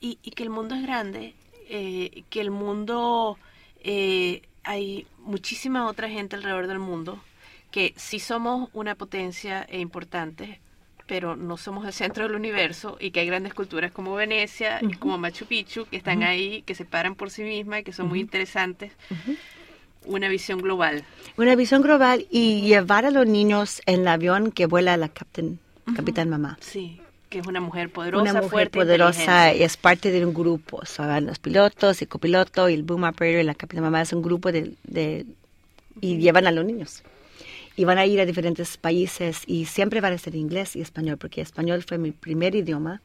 Y, 0.00 0.16
que 0.16 0.42
el 0.42 0.50
mundo 0.50 0.74
es 0.74 0.82
grande, 0.82 1.34
eh, 1.68 2.22
que 2.30 2.40
el 2.40 2.50
mundo, 2.50 3.38
eh, 3.82 4.42
hay 4.62 5.06
muchísima 5.18 5.86
otra 5.86 6.08
gente 6.08 6.36
alrededor 6.36 6.68
del 6.68 6.78
mundo 6.78 7.20
que 7.70 7.94
si 7.96 8.18
somos 8.18 8.70
una 8.72 8.94
potencia 8.94 9.62
e 9.68 9.80
importante, 9.80 10.60
pero 11.08 11.34
no 11.36 11.56
somos 11.56 11.86
el 11.86 11.92
centro 11.92 12.24
del 12.24 12.36
universo 12.36 12.98
y 13.00 13.10
que 13.10 13.20
hay 13.20 13.26
grandes 13.26 13.54
culturas 13.54 13.90
como 13.90 14.14
Venecia 14.14 14.78
y 14.82 14.94
como 14.94 15.16
Machu 15.18 15.46
Picchu 15.46 15.86
que 15.86 15.96
están 15.96 16.22
ahí, 16.22 16.62
que 16.62 16.74
se 16.74 16.84
paran 16.84 17.14
por 17.14 17.30
sí 17.30 17.42
mismas 17.42 17.80
y 17.80 17.82
que 17.82 17.92
son 17.92 18.08
muy 18.08 18.20
interesantes. 18.20 18.92
Una 20.04 20.28
visión 20.28 20.60
global. 20.60 21.04
Una 21.36 21.56
visión 21.56 21.82
global 21.82 22.26
y 22.30 22.60
llevar 22.60 23.06
a 23.06 23.10
los 23.10 23.26
niños 23.26 23.80
en 23.86 24.02
el 24.02 24.08
avión 24.08 24.52
que 24.52 24.66
vuela 24.66 24.96
la 24.96 25.08
captain, 25.08 25.58
Capitán 25.96 26.28
Mamá. 26.28 26.58
Sí, 26.60 27.00
que 27.30 27.38
es 27.38 27.46
una 27.46 27.60
mujer 27.60 27.90
poderosa, 27.90 28.30
una 28.30 28.42
mujer 28.42 28.70
poderosa 28.70 29.54
y 29.54 29.62
es 29.62 29.78
parte 29.78 30.10
de 30.10 30.24
un 30.24 30.34
grupo. 30.34 30.84
son 30.84 31.24
los 31.24 31.38
pilotos, 31.38 32.02
el 32.02 32.08
copiloto 32.08 32.68
y 32.68 32.74
el 32.74 32.82
boom 32.82 33.04
operator 33.04 33.40
y 33.40 33.44
la 33.44 33.54
Capitán 33.54 33.84
Mamá 33.84 34.02
es 34.02 34.12
un 34.12 34.22
grupo 34.22 34.52
de, 34.52 34.74
de 34.84 35.24
y 36.02 36.18
llevan 36.18 36.46
a 36.46 36.52
los 36.52 36.66
niños 36.66 37.02
y 37.78 37.84
van 37.84 37.96
a 37.96 38.04
ir 38.04 38.20
a 38.20 38.26
diferentes 38.26 38.76
países 38.76 39.42
y 39.46 39.66
siempre 39.66 40.00
van 40.00 40.12
a 40.12 40.18
ser 40.18 40.34
inglés 40.34 40.74
y 40.74 40.80
español, 40.80 41.16
porque 41.16 41.40
español 41.40 41.84
fue 41.86 41.96
mi 41.96 42.10
primer 42.10 42.56
idioma 42.56 43.00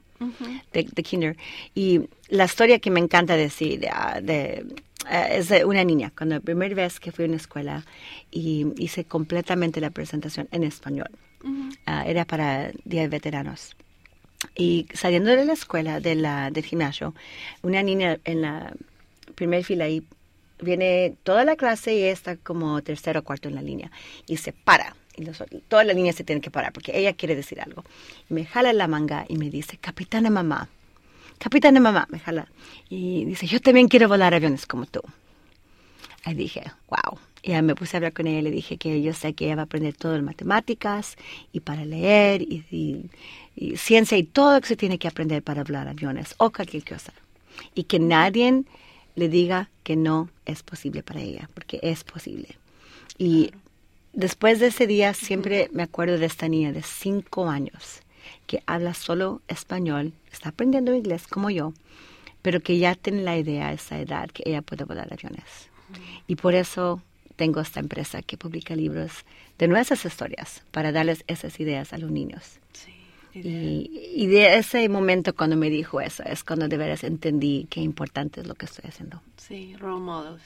de, 0.72 0.86
kinder. 1.04 1.38
Y 1.76 2.02
la 2.30 2.46
historia 2.46 2.80
que 2.80 2.90
me 2.90 3.00
encanta 3.00 3.36
decir 3.36 3.88
ah, 3.92 4.20
de, 4.20 4.66
eh, 5.12 5.28
es 5.30 5.50
de 5.50 5.64
una 5.64 5.84
niña, 5.84 6.12
cuando 6.18 6.36
la 6.38 6.42
primera 6.42 6.74
vez 6.74 7.00
que 7.00 7.12
fui 7.12 7.26
a 7.26 7.28
una 7.28 7.38
escuela 7.38 7.86
y 8.32 8.66
hice 8.78 9.06
completamente 9.06 9.80
la 9.80 9.92
presentación 9.92 10.48
en 10.52 10.64
español. 10.64 11.12
Ah, 11.86 12.06
era 12.08 12.26
para 12.26 12.72
Día 12.84 13.02
de 13.02 13.10
Veteranos. 13.10 13.76
Y 14.56 14.88
saliendo 14.92 15.30
de 15.36 15.46
la 15.46 15.54
escuela, 15.54 16.00
de 16.00 16.16
la, 16.16 16.50
del 16.50 16.66
gimnasio, 16.66 17.14
una 17.62 17.84
niña 17.84 18.18
en 18.26 18.42
la 18.42 18.74
primera 19.36 19.64
fila 19.64 19.86
ahí 19.86 20.02
viene 20.63 21.15
toda 21.23 21.45
la 21.45 21.56
clase 21.56 21.95
y 21.95 22.04
está 22.04 22.38
como 22.38 22.82
tercero 22.82 23.21
o 23.21 23.23
cuarto 23.23 23.49
en 23.49 23.56
la 23.56 23.62
línea 23.62 23.91
y 24.28 24.38
se 24.38 24.54
para. 24.54 24.95
Y 25.15 25.26
toda 25.67 25.84
la 25.84 25.93
línea 25.93 26.12
se 26.13 26.23
tiene 26.23 26.41
que 26.41 26.49
parar 26.49 26.73
porque 26.73 26.97
ella 26.97 27.13
quiere 27.13 27.36
decir 27.36 27.62
algo. 27.62 27.84
Y 28.30 28.34
me 28.34 28.45
jala 28.45 28.73
la 28.73 28.88
manga 28.88 29.26
y 29.30 29.38
me 29.38 29.49
dice, 29.49 29.78
capitana 29.78 30.30
mamá, 30.30 30.69
capitana 31.38 31.80
mamá, 31.80 32.08
me 32.10 32.19
jala. 32.19 32.47
Y 32.89 33.26
dice, 33.26 33.45
yo 33.45 33.60
también 33.60 33.88
quiero 33.88 34.08
volar 34.08 34.34
aviones 34.34 34.65
como 34.65 34.86
tú. 34.86 35.02
Ahí 36.23 36.34
dije, 36.34 36.63
wow. 36.88 37.19
Y 37.43 37.52
ya 37.52 37.62
me 37.62 37.76
puse 37.76 37.95
a 37.95 37.99
hablar 37.99 38.13
con 38.13 38.26
ella 38.26 38.39
y 38.39 38.43
le 38.43 38.52
dije 38.52 38.78
que 38.78 39.02
yo 39.02 39.13
sé 39.13 39.34
que 39.34 39.45
ella 39.45 39.56
va 39.56 39.63
a 39.63 39.65
aprender 39.65 39.93
todo 39.93 40.15
en 40.15 40.23
matemáticas 40.23 41.17
y 41.52 41.60
para 41.60 41.84
leer 41.84 42.41
y, 42.41 43.10
y 43.56 43.78
ciencia 43.78 44.17
y 44.17 44.23
todo 44.23 44.54
lo 44.54 44.62
que 44.62 44.67
se 44.67 44.78
tiene 44.78 44.97
que 44.97 45.10
aprender 45.10 45.43
para 45.43 45.63
volar 45.63 45.88
aviones 45.89 46.34
o 46.38 46.52
cualquier 46.52 46.86
cosa. 46.86 47.13
Y 47.76 47.84
que 47.84 47.99
nadie 47.99 48.63
le 49.15 49.30
diga 49.30 49.69
que 49.84 49.95
no 49.95 50.30
es 50.45 50.63
posible 50.63 51.04
para 51.04 51.21
ella, 51.21 51.49
porque 51.54 51.80
es 51.84 52.04
posible. 52.04 52.58
Y 53.17 53.52
después 54.13 54.60
de 54.60 54.67
ese 54.67 54.88
día 54.88 55.13
siempre 55.13 55.69
me 55.71 55.84
acuerdo 55.84 56.17
de 56.17 56.26
esta 56.26 56.47
niña 56.47 56.71
de 56.71 56.84
cinco 56.84 57.49
años 57.49 58.02
que 58.47 58.63
habla 58.65 58.93
solo 58.93 59.41
español, 59.47 60.13
está 60.32 60.49
aprendiendo 60.49 60.95
inglés 60.95 61.28
como 61.28 61.49
yo, 61.49 61.73
pero 62.41 62.60
que 62.60 62.78
ya 62.78 62.95
tiene 62.95 63.23
la 63.23 63.38
idea 63.38 63.69
a 63.69 63.73
esa 63.73 63.99
edad 63.99 64.30
que 64.30 64.43
ella 64.45 64.62
puede 64.62 64.86
volar 64.86 65.12
aviones. 65.12 65.69
Y 66.28 66.36
por 66.36 66.56
eso 66.56 67.02
tengo 67.36 67.62
esta 67.62 67.80
empresa 67.80 68.21
que 68.21 68.38
publica 68.38 68.76
libros 68.76 69.26
de 69.58 69.67
nuestras 69.67 70.06
historias 70.06 70.63
para 70.71 70.91
darles 70.91 71.23
esas 71.28 71.60
ideas 71.60 71.93
a 71.93 71.97
los 71.97 72.12
niños. 72.12 72.60
Y, 73.36 74.28
de 74.28 74.58
ese 74.58 74.88
momento 74.89 75.36
cuando 75.36 75.56
me 75.56 75.69
dijo 75.69 76.02
eso, 76.02 76.24
es 76.24 76.43
cuando 76.43 76.67
de 76.67 76.78
veras 76.78 77.04
entendí 77.04 77.67
qué 77.69 77.82
importante 77.82 78.41
es 78.41 78.48
lo 78.48 78.56
que 78.56 78.65
estoy 78.65 78.89
haciendo. 78.89 79.22
Sí, 79.38 79.76
role 79.78 80.02
models, 80.02 80.43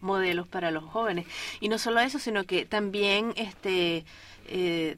modelos 0.00 0.48
para 0.48 0.70
los 0.70 0.84
jóvenes. 0.84 1.26
Y 1.60 1.68
no 1.68 1.78
solo 1.78 2.00
eso, 2.00 2.18
sino 2.18 2.44
que 2.44 2.64
también 2.64 3.34
este 3.36 4.04
eh, 4.48 4.96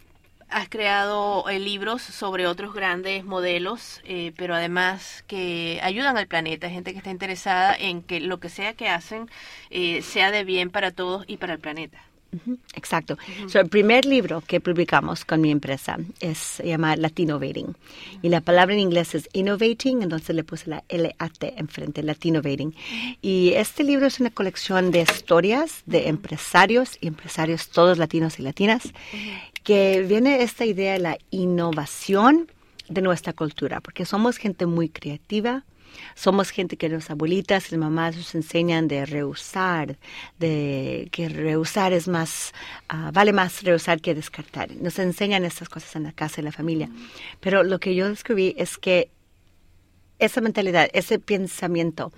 has 0.48 0.68
creado 0.68 1.48
eh, 1.48 1.58
libros 1.58 2.02
sobre 2.02 2.46
otros 2.46 2.72
grandes 2.72 3.24
modelos, 3.24 4.00
eh, 4.04 4.32
pero 4.36 4.54
además 4.54 5.24
que 5.26 5.80
ayudan 5.82 6.16
al 6.16 6.28
planeta, 6.28 6.70
gente 6.70 6.92
que 6.92 6.98
está 6.98 7.10
interesada 7.10 7.74
en 7.74 8.02
que 8.02 8.20
lo 8.20 8.38
que 8.38 8.48
sea 8.48 8.74
que 8.74 8.88
hacen 8.88 9.28
sea 10.02 10.30
de 10.30 10.44
bien 10.44 10.70
para 10.70 10.92
todos 10.92 11.24
y 11.26 11.38
para 11.38 11.54
el 11.54 11.58
planeta. 11.58 11.98
Exacto. 12.74 13.16
el 13.52 13.68
primer 13.68 14.04
libro 14.04 14.42
que 14.46 14.60
publicamos 14.60 15.24
con 15.24 15.40
mi 15.40 15.50
empresa 15.50 15.98
es, 16.20 16.38
se 16.38 16.66
llama 16.66 16.96
Latinovating. 16.96 17.74
Y 18.22 18.28
la 18.28 18.40
palabra 18.40 18.74
en 18.74 18.80
inglés 18.80 19.14
es 19.14 19.28
innovating, 19.32 20.02
entonces 20.02 20.34
le 20.34 20.44
puse 20.44 20.70
la 20.70 20.84
L-A-T 20.88 21.54
enfrente, 21.56 22.02
Latinovating. 22.02 22.74
Y 23.22 23.52
este 23.54 23.84
libro 23.84 24.06
es 24.06 24.20
una 24.20 24.30
colección 24.30 24.90
de 24.90 25.02
historias 25.02 25.82
de 25.86 26.08
empresarios 26.08 26.98
y 27.00 27.06
empresarios 27.06 27.68
todos 27.68 27.98
latinos 27.98 28.38
y 28.38 28.42
latinas, 28.42 28.92
que 29.62 30.02
viene 30.02 30.42
esta 30.42 30.64
idea 30.64 30.94
de 30.94 30.98
la 30.98 31.18
innovación 31.30 32.48
de 32.88 33.02
nuestra 33.02 33.32
cultura, 33.32 33.80
porque 33.80 34.04
somos 34.04 34.36
gente 34.36 34.66
muy 34.66 34.88
creativa, 34.88 35.64
somos 36.14 36.50
gente 36.50 36.76
que 36.76 36.88
las 36.88 37.10
abuelitas 37.10 37.72
y 37.72 37.76
mamás 37.76 38.16
nos 38.16 38.34
enseñan 38.34 38.88
de 38.88 39.06
reusar, 39.06 39.98
de 40.38 41.08
que 41.12 41.28
reusar 41.28 41.92
es 41.92 42.08
más, 42.08 42.52
ah, 42.88 43.10
vale 43.12 43.32
más 43.32 43.62
reusar 43.62 44.00
que 44.00 44.14
descartar. 44.14 44.70
Nos 44.76 44.98
enseñan 44.98 45.44
estas 45.44 45.68
cosas 45.68 45.94
en 45.96 46.04
la 46.04 46.12
casa, 46.12 46.40
en 46.40 46.46
la 46.46 46.52
familia. 46.52 46.88
Pero 47.40 47.62
lo 47.62 47.78
que 47.80 47.94
yo 47.94 48.08
descubrí 48.08 48.54
es 48.58 48.78
que 48.78 49.10
esa 50.18 50.40
mentalidad, 50.40 50.88
ese 50.92 51.18
pensamiento 51.18 52.12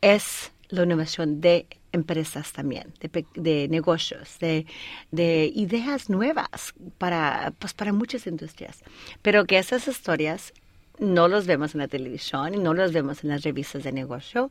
es 0.00 0.52
la 0.68 0.84
innovación 0.84 1.40
de 1.40 1.66
empresas 1.92 2.52
también, 2.52 2.92
de, 3.34 3.68
negocios, 3.68 4.38
de, 4.40 4.66
de, 5.12 5.52
ideas 5.54 6.10
nuevas 6.10 6.74
para, 6.98 7.52
pues 7.58 7.72
para 7.72 7.92
muchas 7.92 8.26
industrias. 8.26 8.82
Pero 9.22 9.44
que 9.44 9.58
esas 9.58 9.86
historias 9.86 10.52
no 10.98 11.28
los 11.28 11.46
vemos 11.46 11.74
en 11.74 11.80
la 11.80 11.88
televisión 11.88 12.54
y 12.54 12.58
no 12.58 12.74
los 12.74 12.92
vemos 12.92 13.24
en 13.24 13.30
las 13.30 13.42
revistas 13.42 13.82
de 13.84 13.92
negocio 13.92 14.50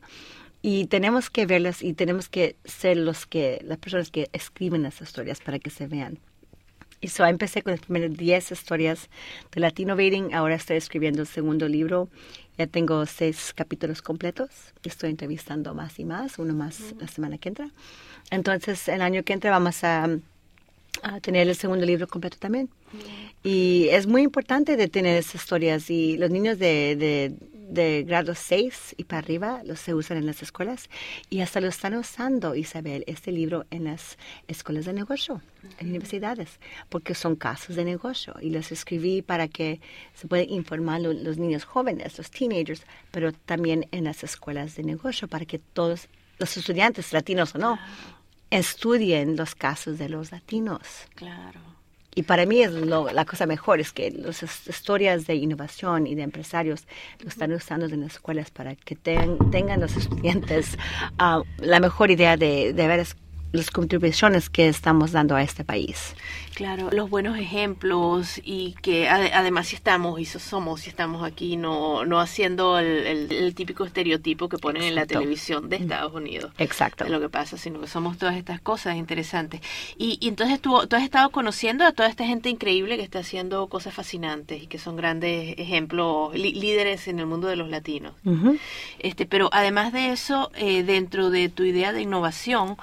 y 0.66 0.86
tenemos 0.86 1.28
que 1.28 1.44
verlas 1.44 1.82
y 1.82 1.92
tenemos 1.92 2.30
que 2.30 2.56
ser 2.64 2.96
los 2.96 3.26
que 3.26 3.60
las 3.64 3.76
personas 3.76 4.10
que 4.10 4.30
escriben 4.32 4.82
las 4.82 5.00
historias 5.02 5.40
para 5.40 5.58
que 5.58 5.68
se 5.68 5.86
vean. 5.86 6.18
Y 7.02 7.08
so 7.08 7.26
empecé 7.26 7.60
con 7.60 7.72
las 7.72 7.80
primeras 7.80 8.16
10 8.16 8.52
historias 8.52 9.10
de 9.52 9.60
Latino 9.60 9.94
Dating. 9.94 10.32
Ahora 10.32 10.54
estoy 10.54 10.78
escribiendo 10.78 11.20
el 11.20 11.28
segundo 11.28 11.68
libro. 11.68 12.08
Ya 12.56 12.66
tengo 12.66 13.04
seis 13.04 13.52
capítulos 13.54 14.00
completos. 14.00 14.48
Estoy 14.84 15.10
entrevistando 15.10 15.74
más 15.74 15.98
y 15.98 16.06
más, 16.06 16.38
uno 16.38 16.54
más 16.54 16.94
la 16.98 17.08
semana 17.08 17.36
que 17.36 17.50
entra. 17.50 17.68
Entonces, 18.30 18.88
el 18.88 19.02
año 19.02 19.22
que 19.22 19.34
entra 19.34 19.50
vamos 19.50 19.84
a 19.84 20.18
a 21.02 21.20
tener 21.20 21.48
el 21.48 21.56
segundo 21.56 21.84
libro 21.84 22.06
completo 22.06 22.36
también. 22.38 22.70
Y 23.42 23.88
es 23.90 24.06
muy 24.06 24.22
importante 24.22 24.76
de 24.76 24.88
tener 24.88 25.16
esas 25.16 25.36
historias. 25.36 25.90
Y 25.90 26.16
los 26.16 26.30
niños 26.30 26.58
de, 26.58 26.96
de, 26.96 27.34
de 27.68 28.04
grado 28.04 28.34
6 28.34 28.94
y 28.96 29.04
para 29.04 29.18
arriba 29.18 29.62
los 29.64 29.80
se 29.80 29.94
usan 29.94 30.16
en 30.16 30.26
las 30.26 30.42
escuelas. 30.42 30.88
Y 31.30 31.40
hasta 31.40 31.60
lo 31.60 31.68
están 31.68 31.94
usando, 31.94 32.54
Isabel, 32.54 33.04
este 33.06 33.32
libro 33.32 33.66
en 33.70 33.84
las 33.84 34.18
escuelas 34.48 34.84
de 34.84 34.92
negocio, 34.92 35.42
en 35.78 35.88
universidades, 35.88 36.60
porque 36.88 37.14
son 37.14 37.36
casos 37.36 37.76
de 37.76 37.84
negocio. 37.84 38.34
Y 38.40 38.50
los 38.50 38.72
escribí 38.72 39.22
para 39.22 39.48
que 39.48 39.80
se 40.14 40.28
puedan 40.28 40.48
informar 40.50 41.00
los 41.00 41.36
niños 41.36 41.64
jóvenes, 41.64 42.16
los 42.18 42.30
teenagers, 42.30 42.82
pero 43.10 43.32
también 43.32 43.86
en 43.90 44.04
las 44.04 44.24
escuelas 44.24 44.76
de 44.76 44.84
negocio 44.84 45.28
para 45.28 45.44
que 45.44 45.58
todos 45.58 46.08
los 46.38 46.56
estudiantes, 46.56 47.12
latinos 47.12 47.54
o 47.54 47.58
no, 47.58 47.78
estudien 48.50 49.36
los 49.36 49.54
casos 49.54 49.98
de 49.98 50.08
los 50.08 50.32
latinos. 50.32 50.80
Claro. 51.14 51.60
Y 52.14 52.22
para 52.22 52.46
mí 52.46 52.62
es 52.62 52.70
la 52.72 53.24
cosa 53.24 53.44
mejor, 53.46 53.80
es 53.80 53.92
que 53.92 54.10
las 54.12 54.42
historias 54.68 55.26
de 55.26 55.34
innovación 55.34 56.06
y 56.06 56.14
de 56.14 56.22
empresarios 56.22 56.86
lo 57.18 57.28
están 57.28 57.52
usando 57.52 57.86
en 57.86 58.02
las 58.02 58.12
escuelas 58.12 58.52
para 58.52 58.76
que 58.76 58.94
tengan 58.94 59.80
los 59.80 59.96
estudiantes 59.96 60.78
ah, 61.18 61.42
la 61.58 61.80
mejor 61.80 62.12
idea 62.12 62.36
de, 62.36 62.72
de 62.72 62.86
ver 62.86 63.04
las 63.50 63.70
contribuciones 63.70 64.48
que 64.48 64.68
estamos 64.68 65.10
dando 65.10 65.34
a 65.34 65.42
este 65.42 65.64
país. 65.64 66.14
Claro, 66.54 66.90
los 66.92 67.10
buenos 67.10 67.36
ejemplos 67.36 68.40
y 68.44 68.74
que 68.80 69.08
además 69.08 69.68
si 69.68 69.76
estamos 69.76 70.20
y 70.20 70.24
somos, 70.24 70.82
si 70.82 70.88
estamos 70.88 71.24
aquí, 71.24 71.56
no, 71.56 72.04
no 72.04 72.20
haciendo 72.20 72.78
el, 72.78 73.54
típico 73.54 73.84
estereotipo 73.84 74.48
que 74.48 74.58
ponen 74.58 74.82
en 74.82 74.94
la 74.94 75.06
televisión 75.06 75.68
de 75.68 75.76
Estados 75.76 76.12
Unidos. 76.14 76.52
Exacto. 76.58 77.04
De 77.04 77.10
lo 77.10 77.20
que 77.20 77.28
pasa, 77.28 77.56
sino 77.56 77.80
que 77.80 77.88
somos 77.88 78.18
todas 78.18 78.36
estas 78.36 78.60
cosas 78.60 78.96
interesantes. 78.96 79.60
Y, 79.98 80.18
entonces 80.26 80.60
tú, 80.60 80.86
tú 80.86 80.96
has 80.96 81.02
estado 81.02 81.30
conociendo 81.30 81.84
a 81.84 81.92
toda 81.92 82.08
esta 82.08 82.24
gente 82.24 82.48
increíble 82.48 82.96
que 82.96 83.02
está 83.02 83.20
haciendo 83.20 83.66
cosas 83.68 83.94
fascinantes 83.94 84.62
y 84.62 84.66
que 84.66 84.78
son 84.78 84.96
grandes 84.96 85.58
ejemplos, 85.58 86.34
líderes 86.34 87.08
en 87.08 87.18
el 87.18 87.26
mundo 87.26 87.48
de 87.48 87.56
los 87.56 87.68
latinos. 87.68 88.14
este 88.98 89.26
Pero 89.26 89.48
además 89.52 89.92
de 89.92 90.12
eso, 90.12 90.50
eh, 90.54 90.82
dentro 90.84 91.30
de 91.30 91.48
tu 91.48 91.64
idea 91.64 91.92
de 91.92 92.02
innovación, 92.02 92.76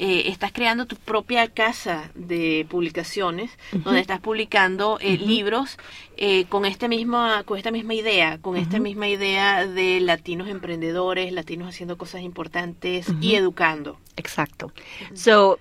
eh, 0.00 0.28
estás 0.30 0.52
creando 0.52 0.86
tu 0.86 0.94
propia 0.94 1.48
casa 1.48 2.12
de 2.14 2.64
publicaciones 3.18 3.50
donde 3.72 4.00
estás 4.00 4.20
publicando 4.20 4.98
eh, 5.00 5.16
libros 5.16 5.78
eh, 6.16 6.44
con 6.46 6.64
esta 6.64 6.88
misma 6.88 7.42
con 7.44 7.58
esta 7.58 7.70
misma 7.70 7.94
idea 7.94 8.38
con 8.38 8.56
esta 8.56 8.78
misma 8.78 9.08
idea 9.08 9.66
de 9.66 10.00
latinos 10.00 10.48
emprendedores 10.48 11.32
latinos 11.32 11.68
haciendo 11.68 11.96
cosas 11.96 12.22
importantes 12.22 13.06
y 13.20 13.34
educando. 13.34 13.98
Exacto. 14.16 14.72
So 15.14 15.58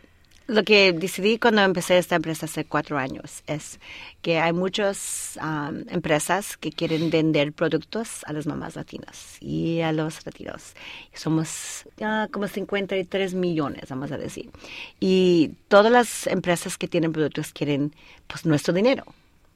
lo 0.48 0.64
que 0.64 0.94
decidí 0.94 1.40
cuando 1.40 1.62
empecé 1.62 1.98
esta 1.98 2.16
empresa 2.16 2.46
hace 2.46 2.64
cuatro 2.64 2.98
años 2.98 3.44
es 3.48 3.80
que 4.22 4.40
hay 4.40 4.54
muchas 4.54 5.38
empresas 5.90 6.58
que 6.58 6.72
quieren 6.72 7.10
vender 7.10 7.52
productos 7.52 8.24
a 8.26 8.34
las 8.34 8.48
mamás 8.48 8.78
latinas 8.78 9.38
y 9.42 9.82
a 9.82 9.92
los 9.92 10.26
latinos. 10.26 10.74
Somos 11.14 11.86
como 12.32 12.48
53 12.48 13.34
millones, 13.34 13.90
vamos 13.90 14.12
a 14.12 14.18
decir. 14.18 14.50
Y 15.00 15.52
todas 15.68 15.92
las 15.92 16.28
empresas 16.28 16.78
que 16.78 16.88
tienen 16.88 17.12
productos 17.12 17.52
quieren 17.52 17.94
pues 18.28 18.46
nuestro 18.46 18.74
dinero 18.74 19.04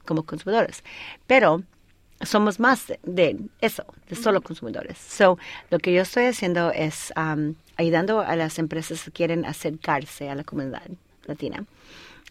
como 0.04 0.24
consumidores. 0.24 0.84
Pero 1.26 1.62
somos 2.22 2.60
más 2.60 2.92
de 3.02 3.36
eso, 3.60 3.84
de 4.08 4.16
solo 4.16 4.40
consumidores. 4.42 4.98
So, 4.98 5.38
lo 5.70 5.78
que 5.78 5.92
yo 5.92 6.02
estoy 6.02 6.24
haciendo 6.24 6.70
es 6.70 7.12
ayudando 7.76 8.20
a 8.20 8.36
las 8.36 8.58
empresas 8.58 9.04
que 9.04 9.10
quieren 9.10 9.44
acercarse 9.44 10.28
a 10.30 10.34
la 10.34 10.44
comunidad 10.44 10.82
latina 11.26 11.64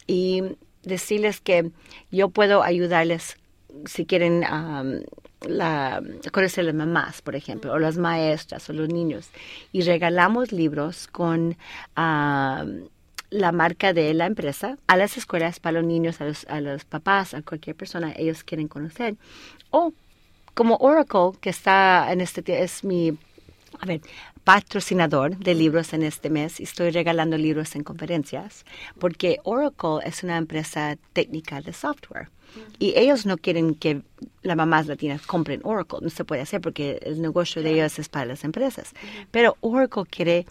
y 0.08 0.44
decirles 0.84 1.42
que 1.42 1.72
yo 2.12 2.30
puedo 2.30 2.64
ayudarles 2.64 3.38
si 3.86 4.06
quieren 4.06 4.42
la, 4.42 6.02
conocer 6.32 6.66
las 6.66 6.76
mamás, 6.76 7.22
por 7.22 7.36
ejemplo, 7.36 7.74
o 7.74 7.80
las 7.80 7.98
maestras 7.98 8.70
o 8.70 8.74
los 8.74 8.90
niños. 8.90 9.30
Y 9.72 9.82
regalamos 9.82 10.52
libros 10.52 11.08
con 11.08 11.58
la 11.96 13.52
marca 13.54 13.94
de 13.94 14.14
la 14.14 14.26
empresa 14.26 14.78
a 14.88 14.98
las 14.98 15.18
escuelas 15.18 15.60
para 15.60 15.80
los 15.80 15.88
niños, 15.88 16.20
a 16.20 16.26
los, 16.26 16.46
a 16.48 16.60
los 16.60 16.84
papás, 16.84 17.34
a 17.34 17.42
cualquier 17.42 17.76
persona 17.76 18.14
ellos 18.16 18.44
quieren 18.44 18.68
conocer. 18.68 19.16
O 19.72 19.94
como 20.54 20.76
Oracle, 20.78 21.40
que 21.40 21.50
está 21.50 22.12
en 22.12 22.22
este, 22.22 22.62
es 22.62 22.84
mi 22.84 23.18
a 23.80 23.86
ver, 23.86 24.02
patrocinador 24.44 25.38
de 25.38 25.56
libros 25.56 25.94
en 25.94 26.04
este 26.04 26.30
mes 26.30 26.60
y 26.60 26.64
estoy 26.64 26.92
regalando 26.92 27.38
libros 27.38 27.76
en 27.76 27.84
conferencias 27.84 28.66
porque 29.00 29.40
Oracle 29.44 30.00
es 30.06 30.24
una 30.24 30.38
empresa 30.38 30.98
técnica 31.14 31.62
de 31.62 31.74
software. 31.74 32.30
Y 32.80 32.94
ellos 32.98 33.26
no 33.26 33.38
quieren 33.38 33.76
que 33.76 34.02
las 34.42 34.58
mamás 34.58 34.86
latinas 34.88 35.26
compren 35.26 35.62
Oracle, 35.64 36.00
no 36.02 36.10
se 36.10 36.26
puede 36.26 36.42
hacer 36.42 36.60
porque 36.60 37.00
el 37.04 37.22
negocio 37.22 37.64
de 37.64 37.72
ellos 37.72 37.98
es 37.98 38.10
para 38.10 38.26
las 38.26 38.44
empresas, 38.44 38.92
pero 39.32 39.56
Oracle 39.62 40.04
quiere 40.10 40.46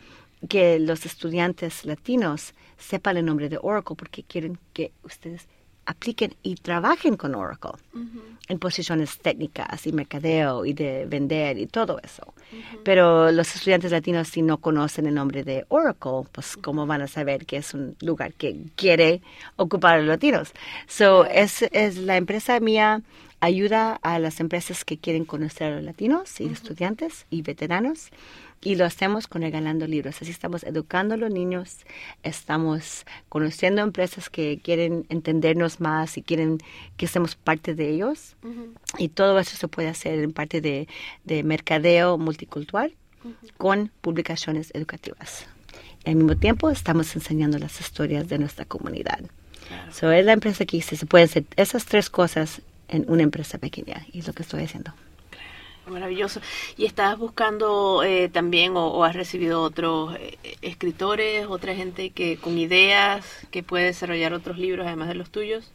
que 0.49 0.79
los 0.79 1.05
estudiantes 1.05 1.85
latinos 1.85 2.55
sepan 2.79 3.19
el 3.19 3.27
nombre 3.27 3.51
de 3.51 3.59
Oracle 3.61 3.97
porque 3.97 4.23
quieren 4.23 4.59
que 4.73 4.93
ustedes 5.03 5.47
apliquen 5.91 6.35
y 6.43 6.55
trabajen 6.55 7.17
con 7.17 7.35
Oracle 7.35 7.73
en 8.49 8.59
posiciones 8.59 9.19
técnicas 9.19 9.87
y 9.87 9.93
mercadeo 9.93 10.65
y 10.65 10.73
de 10.73 11.07
vender 11.07 11.59
y 11.59 11.67
todo 11.67 12.01
eso. 12.03 12.35
Pero 12.85 13.31
los 13.31 13.55
estudiantes 13.55 13.93
latinos 13.93 14.29
si 14.29 14.43
no 14.43 14.59
conocen 14.59 15.07
el 15.07 15.15
nombre 15.15 15.45
de 15.45 15.65
Oracle, 15.69 16.29
pues 16.33 16.57
cómo 16.57 16.87
van 16.87 17.03
a 17.03 17.07
saber 17.07 17.47
que 17.47 17.59
es 17.59 17.75
un 17.75 17.97
lugar 18.01 18.33
que 18.33 18.57
quiere 18.77 19.21
ocupar 19.57 19.95
a 19.95 19.99
los 19.99 20.09
latinos. 20.09 20.53
So, 20.89 21.27
es, 21.27 21.63
es 21.71 21.97
la 21.97 22.17
empresa 22.17 22.59
mía 22.61 23.03
ayuda 23.41 23.99
a 24.03 24.19
las 24.19 24.41
empresas 24.41 24.85
que 24.85 24.99
quieren 24.99 25.25
conocer 25.25 25.73
a 25.73 25.77
los 25.77 25.85
latinos 25.85 26.41
y 26.41 26.47
estudiantes 26.47 27.27
y 27.31 27.43
veteranos 27.43 28.11
y 28.63 28.75
lo 28.75 28.85
hacemos 28.85 29.27
con 29.27 29.43
regalando 29.43 29.87
libros. 29.87 30.21
Así 30.21 30.31
estamos 30.31 30.65
educando 30.65 31.15
a 31.15 31.17
los 31.17 31.31
niños, 31.31 31.79
estamos 32.23 33.07
conociendo 33.29 33.81
empresas 33.81 34.29
que 34.29 34.61
quieren 34.63 35.07
entendernos 35.09 35.81
más 35.81 36.19
y 36.19 36.23
quieren 36.23 36.59
que 36.97 37.07
seamos 37.07 37.37
parte 37.37 37.75
de 37.75 37.89
ellos. 37.89 38.37
Y 38.99 39.09
todo 39.09 39.39
eso 39.39 39.57
se 39.57 39.69
puede 39.69 39.89
hacer 39.89 40.19
en 40.19 40.33
parte 40.33 40.61
de, 40.61 40.87
mercadeo 41.43 42.19
multicultural 42.19 42.95
con 43.57 43.91
publicaciones 44.01 44.71
educativas. 44.75 45.47
Al 46.05 46.17
mismo 46.17 46.37
tiempo 46.37 46.71
estamos 46.71 47.15
enseñando 47.15 47.59
las 47.59 47.81
historias 47.81 48.29
de 48.29 48.39
nuestra 48.39 48.65
comunidad. 48.65 49.21
Claro. 49.69 50.13
es 50.13 50.25
la 50.25 50.33
empresa 50.33 50.65
que 50.65 50.79
dice, 50.79 50.97
se 50.97 51.07
pueden 51.07 51.27
hacer 51.27 51.45
esas 51.57 51.85
tres 51.85 52.11
cosas 52.11 52.61
en 52.89 53.05
una 53.09 53.23
empresa 53.23 53.59
pequeña 53.59 54.05
y 54.13 54.19
es 54.19 54.27
lo 54.27 54.33
que 54.33 54.43
estoy 54.43 54.65
haciendo. 54.65 54.93
Maravilloso. 55.91 56.41
¿Y 56.77 56.87
estás 56.87 57.19
buscando 57.19 58.03
eh, 58.05 58.29
también 58.29 58.73
o, 58.77 59.05
has 59.05 59.15
recibido 59.15 59.63
otros 59.63 60.15
eh, 60.17 60.39
escritores, 60.63 61.47
otra 61.47 61.75
gente 61.75 62.11
que 62.11 62.37
con 62.37 62.59
ideas 62.59 63.27
que 63.51 63.63
puede 63.63 63.87
desarrollar 63.87 64.33
otros 64.33 64.59
libros 64.59 64.87
además 64.87 65.09
de 65.09 65.15
los 65.15 65.31
tuyos? 65.31 65.71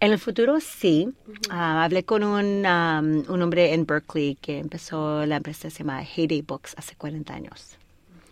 En 0.00 0.12
el 0.12 0.18
futuro 0.18 0.58
sí. 0.60 1.08
Ah, 1.50 1.84
hablé 1.84 2.04
con 2.04 2.24
un, 2.24 2.66
un 2.66 3.42
hombre 3.42 3.74
en 3.74 3.86
Berkeley 3.86 4.36
que 4.36 4.58
empezó 4.58 5.26
la 5.26 5.36
empresa 5.36 5.70
se 5.70 5.78
llama 5.78 6.02
Heyday 6.02 6.42
Books 6.42 6.74
hace 6.76 6.96
40 6.96 7.34
años. 7.34 7.76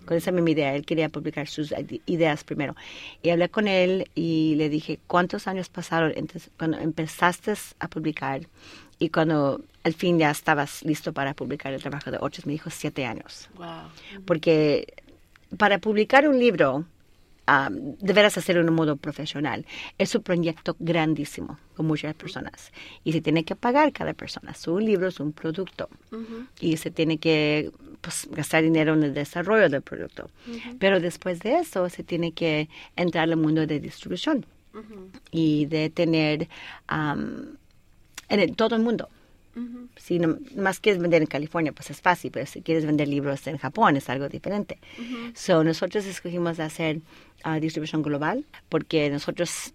Con 0.07 0.17
esa 0.17 0.33
misma 0.33 0.51
idea, 0.51 0.75
él 0.75 0.85
quería 0.85 1.09
publicar 1.09 1.47
sus 1.47 1.73
ideas 2.07 2.43
primero. 2.43 2.75
Y 3.23 3.31
hablé 3.31 3.49
con 3.49 3.69
él 3.69 4.11
y 4.15 4.55
le 4.57 4.69
dije, 4.69 4.99
¿cuántos 5.07 5.47
años 5.47 5.69
pasaron 5.69 6.13
entonces, 6.17 6.51
cuando 6.57 6.79
empezaste 6.79 7.53
a 7.79 7.89
publicar 7.89 8.41
y 9.01 9.09
cuando 9.09 9.65
al 9.83 9.95
fin 9.95 10.19
ya 10.19 10.31
estabas 10.31 10.85
listo 10.85 11.13
para 11.13 11.35
publicar 11.35 11.73
el 11.73 11.81
trabajo 11.81 12.11
de 12.11 12.19
otros, 12.21 12.47
me 12.47 12.53
dijo 12.53 12.71
siete 12.71 13.07
años. 13.07 13.49
Porque 14.27 14.95
para 15.57 15.79
publicar 15.79 16.29
un 16.29 16.39
libro, 16.39 16.85
um, 17.49 17.97
deberás 17.99 18.37
hacerlo 18.37 18.61
en 18.61 18.69
un 18.69 18.75
modo 18.75 18.97
profesional. 18.97 19.65
Es 19.97 20.15
un 20.15 20.23
proyecto 20.23 20.77
grandísimo 20.79 21.59
con 21.75 21.87
muchas 21.87 22.15
personas 22.15 22.73
y 23.03 23.13
se 23.13 23.23
tiene 23.23 23.43
que 23.45 23.57
pagar 23.57 23.91
cada 23.93 24.13
persona. 24.13 24.55
Su 24.55 24.79
libro 24.79 25.09
es 25.09 25.19
un 25.19 25.33
producto 25.33 25.89
y 26.61 26.77
se 26.77 26.91
tiene 26.91 27.17
que 27.17 27.73
pues, 28.03 28.29
gastar 28.31 28.63
dinero 28.63 28.93
en 28.93 29.03
el 29.03 29.15
desarrollo 29.15 29.71
del 29.71 29.83
producto. 29.83 30.31
Pero 30.79 31.01
después 31.01 31.41
de 31.41 31.61
eso 31.61 31.89
se 31.89 32.05
tiene 32.05 32.33
que 32.33 32.69
entrar 32.97 33.31
al 33.31 33.37
mundo 33.37 33.67
de 33.67 33.81
distribución 33.81 34.45
y 35.31 35.65
de 35.67 35.89
tener 35.89 36.49
um, 36.93 37.57
en 38.31 38.55
todo 38.55 38.77
el 38.77 38.83
mundo 38.83 39.09
si 39.97 40.19
no, 40.19 40.39
más 40.57 40.81
quieres 40.81 41.01
vender 41.01 41.23
en 41.23 41.27
California, 41.27 41.73
pues 41.73 41.91
es 41.91 42.01
fácil, 42.01 42.31
pero 42.31 42.47
si 42.47 42.63
quieres 42.63 42.87
vender 42.87 43.09
libros 43.09 43.47
en 43.47 43.59
Japón 43.59 43.97
es 43.97 44.09
algo 44.09 44.29
diferente. 44.29 44.79
So, 45.35 45.65
nosotros 45.65 46.07
escogimos 46.07 46.61
hacer 46.61 47.01
uh, 47.45 47.61
distribución 47.61 48.03
global 48.03 48.45
porque 48.69 49.11
nosotros, 49.11 49.75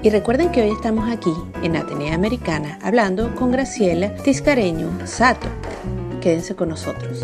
Y 0.01 0.09
recuerden 0.09 0.51
que 0.51 0.63
hoy 0.63 0.71
estamos 0.71 1.09
aquí 1.09 1.31
en 1.63 1.77
Atenea 1.77 2.13
Americana 2.13 2.77
hablando 2.83 3.33
con 3.33 3.53
Graciela 3.53 4.13
Tiscareño 4.15 5.07
Sato. 5.07 5.47
Quédense 6.19 6.57
con 6.57 6.67
nosotros. 6.67 7.21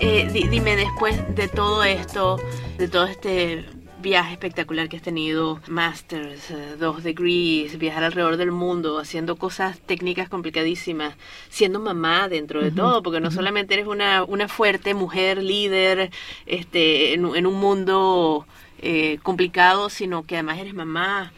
Eh, 0.00 0.28
dime, 0.30 0.76
después 0.76 1.16
de 1.34 1.48
todo 1.48 1.82
esto, 1.82 2.36
de 2.76 2.88
todo 2.88 3.06
este 3.06 3.64
viaje 4.04 4.34
espectacular 4.34 4.88
que 4.88 4.96
has 4.98 5.02
tenido, 5.02 5.60
masters, 5.66 6.50
eh, 6.50 6.76
dos 6.78 7.02
degrees, 7.02 7.78
viajar 7.78 8.04
alrededor 8.04 8.36
del 8.36 8.52
mundo, 8.52 8.98
haciendo 8.98 9.34
cosas 9.36 9.80
técnicas 9.80 10.28
complicadísimas, 10.28 11.16
siendo 11.48 11.80
mamá 11.80 12.28
dentro 12.28 12.62
de 12.62 12.70
todo, 12.70 13.02
porque 13.02 13.20
no 13.20 13.30
solamente 13.30 13.74
eres 13.74 13.86
una, 13.86 14.22
una 14.22 14.46
fuerte 14.46 14.92
mujer 14.94 15.42
líder 15.42 16.10
este, 16.46 17.14
en, 17.14 17.24
un 17.24 17.54
mundo 17.54 18.46
eh, 18.78 19.18
complicado, 19.22 19.88
sino 19.88 20.22
que 20.24 20.36
además 20.36 20.58
eres 20.58 20.74
mamá. 20.74 21.32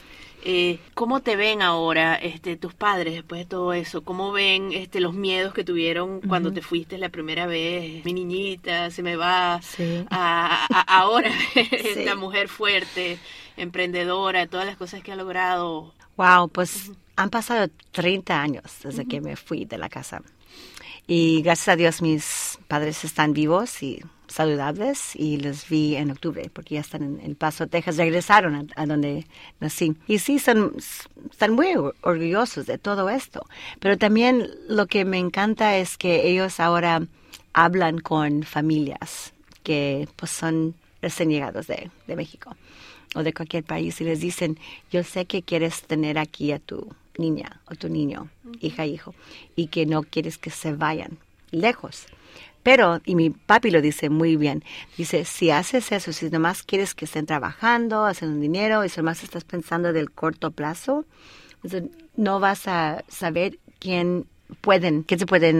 Eh, 0.44 0.78
¿Cómo 0.94 1.20
te 1.20 1.34
ven 1.36 1.62
ahora 1.62 2.14
este, 2.14 2.56
tus 2.56 2.74
padres 2.74 3.14
después 3.14 3.40
de 3.40 3.46
todo 3.46 3.72
eso? 3.72 4.02
¿Cómo 4.02 4.32
ven 4.32 4.72
este, 4.72 5.00
los 5.00 5.14
miedos 5.14 5.52
que 5.52 5.64
tuvieron 5.64 6.20
cuando 6.20 6.52
te 6.52 6.62
fuiste 6.62 6.98
la 6.98 7.08
primera 7.08 7.46
vez? 7.46 8.04
Mi 8.04 8.12
niñita 8.12 8.90
se 8.90 9.02
me 9.02 9.16
va. 9.16 9.60
A, 10.10 10.66
ahora 10.86 11.30
esta 11.54 12.14
mujer 12.14 12.48
fuerte, 12.48 13.18
emprendedora, 13.56 14.46
todas 14.46 14.66
las 14.66 14.76
cosas 14.76 15.02
que 15.02 15.12
ha 15.12 15.16
logrado. 15.16 15.92
Wow, 16.16 16.48
pues 16.48 16.92
han 17.16 17.30
pasado 17.30 17.68
30 17.92 18.40
años 18.40 18.64
desde 18.82 19.06
que 19.06 19.20
me 19.20 19.36
fui 19.36 19.64
de 19.64 19.78
la 19.78 19.88
casa. 19.88 20.22
Y 21.06 21.42
gracias 21.42 21.68
a 21.68 21.76
Dios 21.76 22.02
mis 22.02 22.58
padres 22.68 23.04
están 23.04 23.32
vivos 23.32 23.82
y 23.82 24.02
saludables 24.36 25.16
y 25.16 25.38
los 25.38 25.68
vi 25.68 25.96
en 25.96 26.10
octubre 26.10 26.50
porque 26.52 26.74
ya 26.74 26.82
están 26.82 27.02
en 27.02 27.20
El 27.20 27.36
Paso, 27.36 27.66
Texas, 27.66 27.96
regresaron 27.96 28.70
a, 28.76 28.86
donde 28.86 29.26
nací. 29.60 29.96
Y 30.06 30.18
sí, 30.18 30.38
son, 30.38 30.74
están 31.30 31.54
muy 31.54 31.74
orgullosos 32.02 32.66
de 32.66 32.76
todo 32.76 33.08
esto, 33.08 33.46
pero 33.80 33.96
también 33.96 34.48
lo 34.68 34.86
que 34.86 35.04
me 35.06 35.18
encanta 35.18 35.78
es 35.78 35.96
que 35.96 36.28
ellos 36.28 36.60
ahora 36.60 37.02
hablan 37.54 37.98
con 37.98 38.42
familias 38.42 39.32
que 39.62 40.06
pues 40.16 40.32
son 40.32 40.74
recién 41.00 41.30
llegados 41.30 41.66
de, 41.66 41.90
de 42.06 42.16
México 42.16 42.54
o 43.14 43.22
de 43.22 43.32
cualquier 43.32 43.64
país 43.64 44.00
y 44.02 44.04
les 44.04 44.20
dicen, 44.20 44.58
yo 44.92 45.02
sé 45.02 45.24
que 45.24 45.42
quieres 45.42 45.82
tener 45.82 46.18
aquí 46.18 46.52
a 46.52 46.58
tu 46.58 46.94
niña 47.16 47.62
o 47.70 47.74
tu 47.74 47.88
niño, 47.88 48.28
hija, 48.60 48.84
hijo, 48.84 49.14
y 49.56 49.68
que 49.68 49.86
no 49.86 50.02
quieres 50.02 50.36
que 50.36 50.50
se 50.50 50.74
vayan 50.74 51.16
lejos. 51.50 52.06
Pero, 52.66 53.00
y 53.04 53.14
mi 53.14 53.30
papi 53.30 53.70
lo 53.70 53.80
dice 53.80 54.10
muy 54.10 54.34
bien, 54.34 54.64
dice, 54.98 55.24
si 55.24 55.52
haces 55.52 55.92
eso, 55.92 56.12
si 56.12 56.28
nomás 56.30 56.64
quieres 56.64 56.96
que 56.96 57.04
estén 57.04 57.24
trabajando, 57.24 58.04
haciendo 58.06 58.40
dinero, 58.40 58.84
y 58.84 58.88
si 58.88 58.96
nomás 58.96 59.22
estás 59.22 59.44
pensando 59.44 59.92
del 59.92 60.10
corto 60.10 60.50
plazo, 60.50 61.04
no 62.16 62.40
vas 62.40 62.66
a 62.66 63.04
saber 63.06 63.60
quién 63.78 64.26
pueden, 64.62 65.04
quién 65.04 65.20
se 65.20 65.26
pueden 65.26 65.58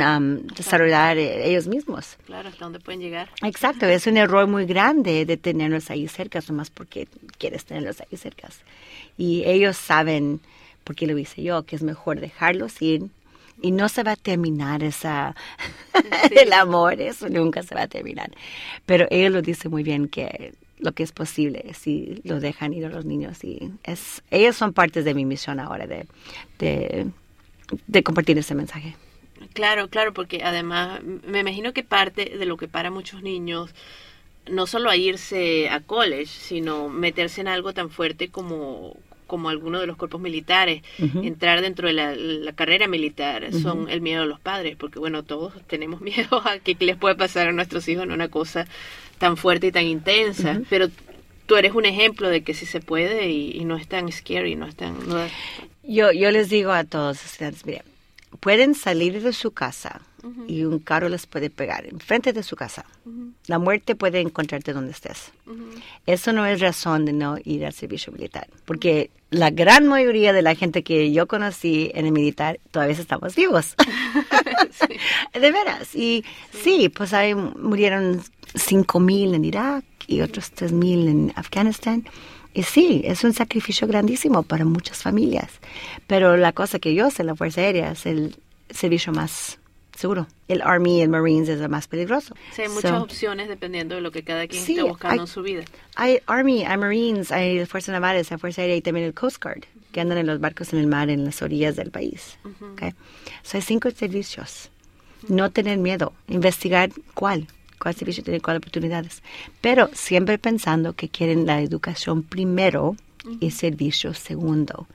desarrollar 0.57 1.16
eh, 1.16 1.49
ellos 1.49 1.69
mismos. 1.69 2.16
Claro, 2.27 2.49
hasta 2.49 2.64
dónde 2.64 2.81
pueden 2.81 3.01
llegar. 3.01 3.31
Exacto, 3.45 3.87
es 3.87 4.09
un 4.09 4.16
error 4.16 4.49
muy 4.49 4.66
grande 4.66 5.25
de 5.25 5.37
tenerlos 5.37 5.92
ahí 5.92 6.09
cerca, 6.09 6.40
nomás 6.48 6.71
porque 6.71 7.07
quieres 7.38 7.67
tenerlos 7.67 8.00
ahí 8.00 8.17
cerca. 8.17 8.48
Y 9.17 9.44
ellos 9.44 9.77
saben, 9.77 10.40
porque 10.83 11.07
lo 11.07 11.17
hice 11.17 11.40
yo, 11.40 11.63
que 11.63 11.77
es 11.77 11.85
mejor 11.85 12.19
dejarlos 12.19 12.83
ir 12.83 13.11
y 13.61 13.71
no 13.71 13.88
se 13.88 14.02
va 14.02 14.13
a 14.13 14.17
terminar 14.17 14.83
esa 14.83 15.35
el 16.31 16.52
amor, 16.52 17.00
eso 17.00 17.29
nunca 17.29 17.63
se 17.63 17.75
va 17.75 17.83
a 17.83 17.88
terminar. 17.88 18.31
Pero 18.85 19.07
él 19.11 19.33
lo 19.33 19.42
dice 19.42 19.69
muy 19.69 19.83
bien 19.83 20.09
que 20.09 20.54
lo 20.79 20.92
que 20.92 21.02
es 21.02 21.13
posible 21.13 21.73
si 21.75 22.21
lo 22.25 22.38
dejan 22.38 22.75
ir 22.75 22.85
a 22.85 22.90
los 22.90 23.07
niños 23.07 23.42
y 23.44 23.71
es 23.83 24.23
ellos 24.31 24.57
son 24.57 24.75
partes 24.75 25.04
de 25.07 25.15
mi 25.15 25.25
misión 25.25 25.59
ahora 25.59 25.87
de, 25.87 26.07
de, 26.59 27.07
de 27.87 28.02
compartir 28.02 28.37
ese 28.38 28.54
mensaje. 28.54 28.94
Claro, 29.52 29.88
claro, 29.88 30.13
porque 30.13 30.42
además 30.42 31.02
me 31.02 31.40
imagino 31.40 31.73
que 31.73 31.83
parte 31.83 32.37
de 32.38 32.46
lo 32.46 32.57
que 32.57 32.69
para 32.69 32.90
muchos 32.90 33.23
niños 33.23 33.75
no 34.50 34.67
solo 34.67 34.90
a 34.90 34.96
irse 34.96 35.69
a 35.69 35.81
college, 35.81 36.27
sino 36.27 36.88
meterse 36.88 37.40
en 37.40 37.48
algo 37.48 37.73
tan 37.73 37.90
fuerte 37.90 38.29
como, 38.29 38.96
como 39.27 39.48
alguno 39.48 39.81
de 39.81 39.87
los 39.87 39.96
cuerpos 39.96 40.20
militares, 40.20 40.83
entrar 40.98 41.60
dentro 41.60 41.88
de 41.88 41.94
la, 41.94 42.52
carrera 42.52 42.88
militar, 42.88 43.52
son 43.52 43.88
el 43.88 44.00
miedo 44.00 44.22
de 44.22 44.29
los 44.29 44.40
padres, 44.40 44.77
porque 44.77 44.98
bueno, 44.98 45.22
todos 45.22 45.54
tenemos 45.66 46.00
miedo 46.02 46.42
a 46.44 46.58
que 46.58 46.77
les 46.81 46.96
puede 46.96 47.14
pasar 47.14 47.48
a 47.48 47.52
nuestros 47.52 47.87
hijos 47.88 48.04
en 48.04 48.12
una 48.12 48.29
cosa 48.29 48.66
tan 49.18 49.37
fuerte 49.37 49.68
y 49.68 49.72
tan 49.72 49.87
intensa, 49.87 50.60
pero 50.68 50.88
tú 51.46 51.56
eres 51.56 51.72
un 51.74 51.87
ejemplo 51.87 52.29
de 52.29 52.42
que 52.42 52.54
sí 52.54 52.66
se 52.66 52.81
puede 52.81 53.31
y, 53.31 53.64
no 53.64 53.77
es 53.77 53.88
tan 53.88 54.10
scary, 54.10 54.56
no 54.56 54.66
es 54.66 54.77
tan... 54.77 54.96
Yo, 55.83 56.12
yo 56.12 56.31
les 56.31 56.50
digo 56.50 56.72
a 56.72 56.85
todos 56.85 57.18
miren, 57.64 57.83
pueden 58.40 58.74
salir 58.74 59.22
de 59.22 59.33
su 59.33 59.52
casa 59.52 60.02
y 60.48 60.64
un 60.64 60.79
carro 60.79 61.08
les 61.08 61.27
puede 61.27 61.50
pegar 61.50 61.87
enfrente 61.87 62.33
de 62.33 62.42
su 62.42 62.56
casa. 62.56 62.85
La 63.46 63.58
muerte 63.58 63.94
puede 63.94 64.20
encontrarte 64.20 64.72
donde 64.72 64.92
estés. 64.92 65.33
Eso 66.06 66.33
no 66.33 66.46
es 66.46 66.60
razón 66.60 67.04
de 67.04 67.12
no 67.12 67.37
ir 67.44 67.64
al 67.64 67.72
servicio 67.72 68.12
militar, 68.12 68.48
porque 68.64 69.10
la 69.31 69.50
gran 69.50 69.87
mayoría 69.87 70.33
de 70.33 70.42
la 70.42 70.54
gente 70.54 70.83
que 70.83 71.12
yo 71.12 71.27
conocí 71.27 71.90
en 71.94 72.06
el 72.06 72.12
militar 72.12 72.60
todavía 72.70 72.96
estamos 72.96 73.35
vivos. 73.35 73.74
De 75.33 75.52
veras. 75.52 75.94
Y 75.94 76.24
sí, 76.52 76.88
pues 76.88 77.12
ahí 77.12 77.35
murieron 77.35 78.22
5.000 78.54 79.35
en 79.35 79.44
Irak 79.44 79.85
y 80.06 80.20
otros 80.20 80.52
3.000 80.54 81.08
en 81.08 81.33
Afganistán. 81.37 82.06
Y 82.54 82.62
sí, 82.62 83.02
es 83.04 83.22
un 83.24 83.35
sacrificio 83.35 83.87
grandísimo 83.87 84.42
para 84.42 84.64
muchas 84.64 85.02
familias. 85.02 85.50
Pero 86.06 86.37
la 86.37 86.52
cosa 86.52 86.79
que 86.79 86.94
yo 86.94 87.10
sé, 87.10 87.22
la 87.24 87.37
Fuerza 87.37 87.60
Aérea 87.60 87.92
es 87.92 88.06
el 88.06 88.37
servicio 88.70 89.12
más 89.12 89.58
seguro. 89.97 90.27
El 90.49 90.63
Army 90.63 90.99
y 90.99 91.03
el 91.03 91.09
Marines 91.09 91.49
es 91.49 91.61
el 91.61 91.69
más 91.69 91.88
peligroso. 91.88 92.35
Sí, 92.53 92.63
hay 92.63 92.69
muchas 92.69 93.01
opciones 93.03 93.49
dependiendo 93.49 93.94
de 93.94 94.01
lo 94.01 94.11
que 94.11 94.23
cada 94.23 94.47
quien 94.47 94.61
esté 94.61 94.83
buscando 94.83 95.23
en 95.23 95.27
su 95.27 95.42
vida. 95.42 95.65
Hay 95.97 96.21
Army, 96.27 96.65
hay 96.65 96.77
Marines, 96.77 97.33
hay 97.33 97.65
Fuerzas 97.67 97.92
Navales, 97.92 98.31
hay 98.31 98.38
Fuerza 98.38 98.63
Aérea 98.63 98.77
y 98.77 98.83
también 98.83 99.07
el 99.07 99.15
Coast 99.15 99.42
Guard, 99.42 99.65
que 99.92 100.01
andan 100.01 100.19
en 100.19 100.27
los 100.27 100.40
barcos 100.40 100.73
en 100.73 100.79
el 100.79 100.87
mar, 100.87 101.11
en 101.11 101.25
las 101.25 101.42
orillas 101.42 101.77
del 101.77 101.90
país. 101.90 102.38
okay. 102.73 102.92
hay 103.53 103.63
cinco 103.63 103.90
servicios. 103.90 104.71
No 105.29 105.51
tener 105.51 105.79
miedo, 105.79 106.13
investigar 106.29 106.90
cuál 107.15 107.49
cuál 107.79 107.94
servicio 107.94 108.25
tiene 108.25 108.40
cuáles 108.40 108.59
oportunidades. 108.59 109.23
Pero 109.61 109.90
siempre 109.92 110.38
pensando 110.38 110.94
que 110.94 111.09
quieren 111.09 111.47
la 111.47 111.61
educación 111.61 112.23
primero 112.23 112.97
y 113.40 113.51
servicio 113.51 114.15
segundo. 114.15 114.87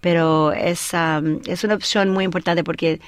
Pero 0.00 0.52
es, 0.52 0.92
es 1.46 1.64
una 1.64 1.74
opción 1.74 2.10
muy 2.10 2.24
importante 2.24 2.64
porque 2.64 3.00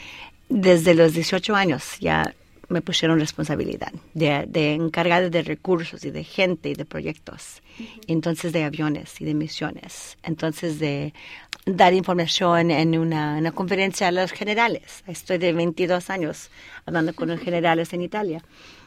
desde 0.49 0.95
los 0.95 1.13
18 1.13 1.55
años 1.55 1.99
ya 2.01 2.35
me 2.69 2.83
pusieron 2.83 3.21
responsabilidad 3.21 3.93
de, 4.15 4.45
de 4.49 4.75
encargar 4.75 5.31
de 5.31 5.43
recursos 5.43 6.05
y 6.05 6.11
de 6.11 6.25
gente 6.25 6.71
y 6.71 6.75
de 6.75 6.85
proyectos, 6.85 7.63
entonces 8.09 8.53
de 8.53 8.65
aviones 8.65 9.21
y 9.21 9.25
de 9.25 9.35
misiones, 9.35 10.19
entonces 10.25 10.79
de 10.81 11.15
dar 11.65 11.95
información 11.95 12.71
en 12.71 12.99
una, 12.99 13.37
una, 13.39 13.53
conferencia 13.53 14.09
a 14.09 14.13
los 14.13 14.33
generales. 14.33 15.03
Estoy 15.07 15.39
de 15.39 15.53
22 15.53 16.11
años 16.11 16.51
hablando 16.87 17.15
con 17.15 17.29
los 17.29 17.41
generales 17.41 17.93
en 17.93 18.03
Italia. 18.03 18.43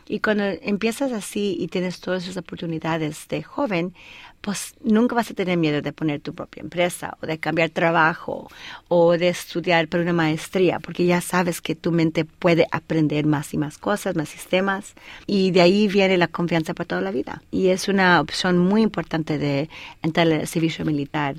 Y 0.07 0.21
cuando 0.21 0.45
empiezas 0.45 1.11
así 1.11 1.55
y 1.59 1.67
tienes 1.67 1.99
todas 1.99 2.23
esas 2.23 2.37
oportunidades 2.37 3.27
de 3.27 3.43
joven, 3.43 3.93
pues 4.41 4.75
nunca 4.83 5.15
vas 5.15 5.29
a 5.31 5.33
tener 5.33 5.57
miedo 5.57 5.81
de 5.81 5.91
poner 5.91 6.21
tu 6.21 6.33
propia 6.33 6.61
empresa 6.61 7.17
o 7.21 7.25
de 7.25 7.37
cambiar 7.37 7.69
trabajo 7.69 8.49
o 8.87 9.17
de 9.17 9.29
estudiar 9.29 9.87
para 9.87 10.03
una 10.03 10.13
maestría, 10.13 10.79
porque 10.79 11.05
ya 11.05 11.21
sabes 11.21 11.61
que 11.61 11.75
tu 11.75 11.91
mente 11.91 12.25
puede 12.25 12.67
aprender 12.71 13.25
más 13.25 13.53
y 13.53 13.57
más 13.57 13.77
cosas, 13.77 14.15
más 14.15 14.29
sistemas, 14.29 14.93
y 15.27 15.51
de 15.51 15.61
ahí 15.61 15.87
viene 15.87 16.17
la 16.17 16.27
confianza 16.27 16.73
para 16.73 16.87
toda 16.87 17.01
la 17.01 17.11
vida. 17.11 17.41
Y 17.51 17.67
es 17.67 17.87
una 17.87 18.21
opción 18.21 18.57
muy 18.57 18.81
importante 18.81 19.37
de 19.37 19.69
entrar 20.01 20.31
al 20.31 20.47
servicio 20.47 20.85
militar 20.85 21.35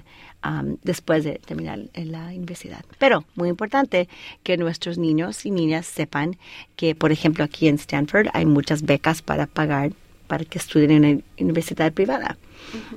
después 0.82 1.22
de 1.22 1.38
terminar 1.44 1.80
en 1.92 2.12
la 2.12 2.28
universidad. 2.28 2.82
Pero 2.98 3.24
muy 3.34 3.50
importante 3.50 4.08
que 4.42 4.56
nuestros 4.56 4.96
niños 4.96 5.44
y 5.44 5.50
niñas 5.50 5.84
sepan 5.84 6.38
que, 6.76 6.94
por 6.94 7.12
ejemplo, 7.12 7.44
aquí 7.44 7.68
en 7.68 7.74
Stanford 7.74 8.28
hay 8.32 8.46
muchas 8.46 8.82
becas 8.82 9.20
para 9.20 9.46
pagar 9.46 9.92
para 10.30 10.44
que 10.44 10.58
estudien 10.58 10.92
en 10.92 11.04
una 11.04 11.22
universidad 11.40 11.92
privada. 11.92 12.38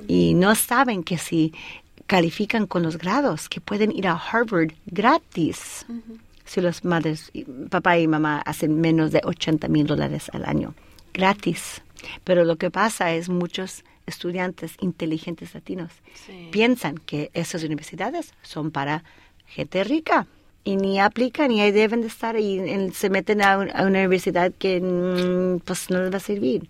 Y 0.06 0.34
no 0.34 0.54
saben 0.54 1.02
que 1.02 1.18
si 1.18 1.52
califican 2.06 2.68
con 2.68 2.84
los 2.84 2.96
grados, 2.96 3.48
que 3.48 3.60
pueden 3.60 3.90
ir 3.90 4.06
a 4.06 4.14
Harvard 4.14 4.70
gratis. 4.86 5.84
Si 6.44 6.60
los 6.60 6.84
madres, 6.84 7.32
papá 7.70 7.98
y 7.98 8.06
mamá 8.06 8.38
hacen 8.46 8.80
menos 8.80 9.10
de 9.10 9.20
80 9.24 9.66
mil 9.66 9.84
dólares 9.84 10.30
al 10.32 10.44
año. 10.44 10.74
Gratis. 11.12 11.82
Pero 12.22 12.44
lo 12.44 12.54
que 12.54 12.70
pasa 12.70 13.12
es 13.12 13.28
muchos 13.28 13.82
estudiantes 14.06 14.76
inteligentes 14.80 15.54
latinos 15.54 15.90
piensan 16.52 16.98
que 16.98 17.32
esas 17.34 17.64
universidades 17.64 18.32
son 18.42 18.70
para 18.70 19.02
gente 19.46 19.82
rica 19.82 20.28
y 20.62 20.76
ni 20.76 21.00
aplican 21.00 21.50
y 21.50 21.62
ahí 21.62 21.72
deben 21.72 22.02
de 22.02 22.06
estar 22.06 22.38
y, 22.38 22.90
se 22.92 23.10
meten 23.10 23.42
a, 23.42 23.58
una 23.58 24.00
universidad 24.00 24.52
que 24.58 24.80
mm, 24.80 25.64
pues 25.64 25.90
no 25.90 26.00
les 26.00 26.12
va 26.12 26.18
a 26.18 26.20
servir. 26.20 26.68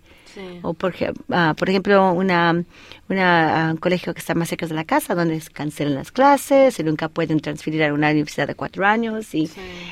O 0.61 0.73
por, 0.73 0.93
uh, 0.93 1.55
por 1.55 1.69
ejemplo, 1.69 2.13
una, 2.13 2.63
una 3.09 3.73
uh, 3.73 3.79
colegio 3.79 4.13
que 4.13 4.19
está 4.19 4.35
más 4.35 4.49
cerca 4.49 4.67
de 4.67 4.73
la 4.73 4.83
casa, 4.83 5.15
donde 5.15 5.39
se 5.39 5.51
cancelan 5.51 5.95
las 5.95 6.11
clases 6.11 6.79
y 6.79 6.83
nunca 6.83 7.09
pueden 7.09 7.39
transferir 7.39 7.83
a 7.83 7.93
una 7.93 8.09
universidad 8.09 8.47
de 8.47 8.55
cuatro 8.55 8.85
años. 8.85 9.33
Y 9.33 9.49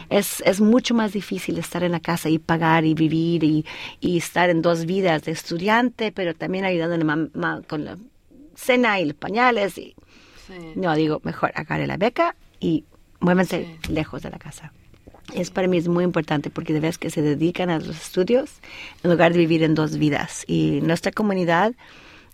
es, 0.09 0.41
es 0.45 0.61
mucho 0.61 0.93
más 0.93 1.13
difícil 1.13 1.57
estar 1.57 1.83
en 1.83 1.91
la 1.91 1.99
casa 1.99 2.29
y 2.29 2.39
pagar 2.39 2.85
y 2.85 2.93
vivir 2.93 3.43
y, 3.43 3.65
y 3.99 4.17
estar 4.17 4.49
en 4.49 4.61
dos 4.61 4.85
vidas 4.85 5.23
de 5.23 5.31
estudiante, 5.31 6.11
pero 6.11 6.33
también 6.33 6.65
ayudando 6.65 7.29
con 7.67 7.85
la 7.85 7.97
cena 8.55 8.99
y 8.99 9.05
los 9.05 9.15
pañales. 9.15 9.77
Y, 9.77 9.95
No, 10.75 10.93
digo, 10.95 11.21
mejor 11.23 11.51
agarre 11.55 11.87
la 11.87 11.97
beca 11.97 12.35
y 12.59 12.83
muévanse 13.19 13.77
lejos 13.89 14.21
de 14.21 14.29
la 14.29 14.37
casa 14.37 14.71
es 15.33 15.51
para 15.51 15.67
mí 15.67 15.77
es 15.77 15.87
muy 15.87 16.03
importante 16.03 16.49
porque 16.49 16.73
de 16.73 16.79
vez 16.79 16.97
que 16.97 17.09
se 17.09 17.21
dedican 17.21 17.69
a 17.69 17.79
los 17.79 17.89
estudios 17.89 18.49
en 19.03 19.11
lugar 19.11 19.33
de 19.33 19.39
vivir 19.39 19.63
en 19.63 19.75
dos 19.75 19.97
vidas. 19.97 20.43
Y 20.47 20.81
nuestra 20.81 21.11
comunidad 21.11 21.73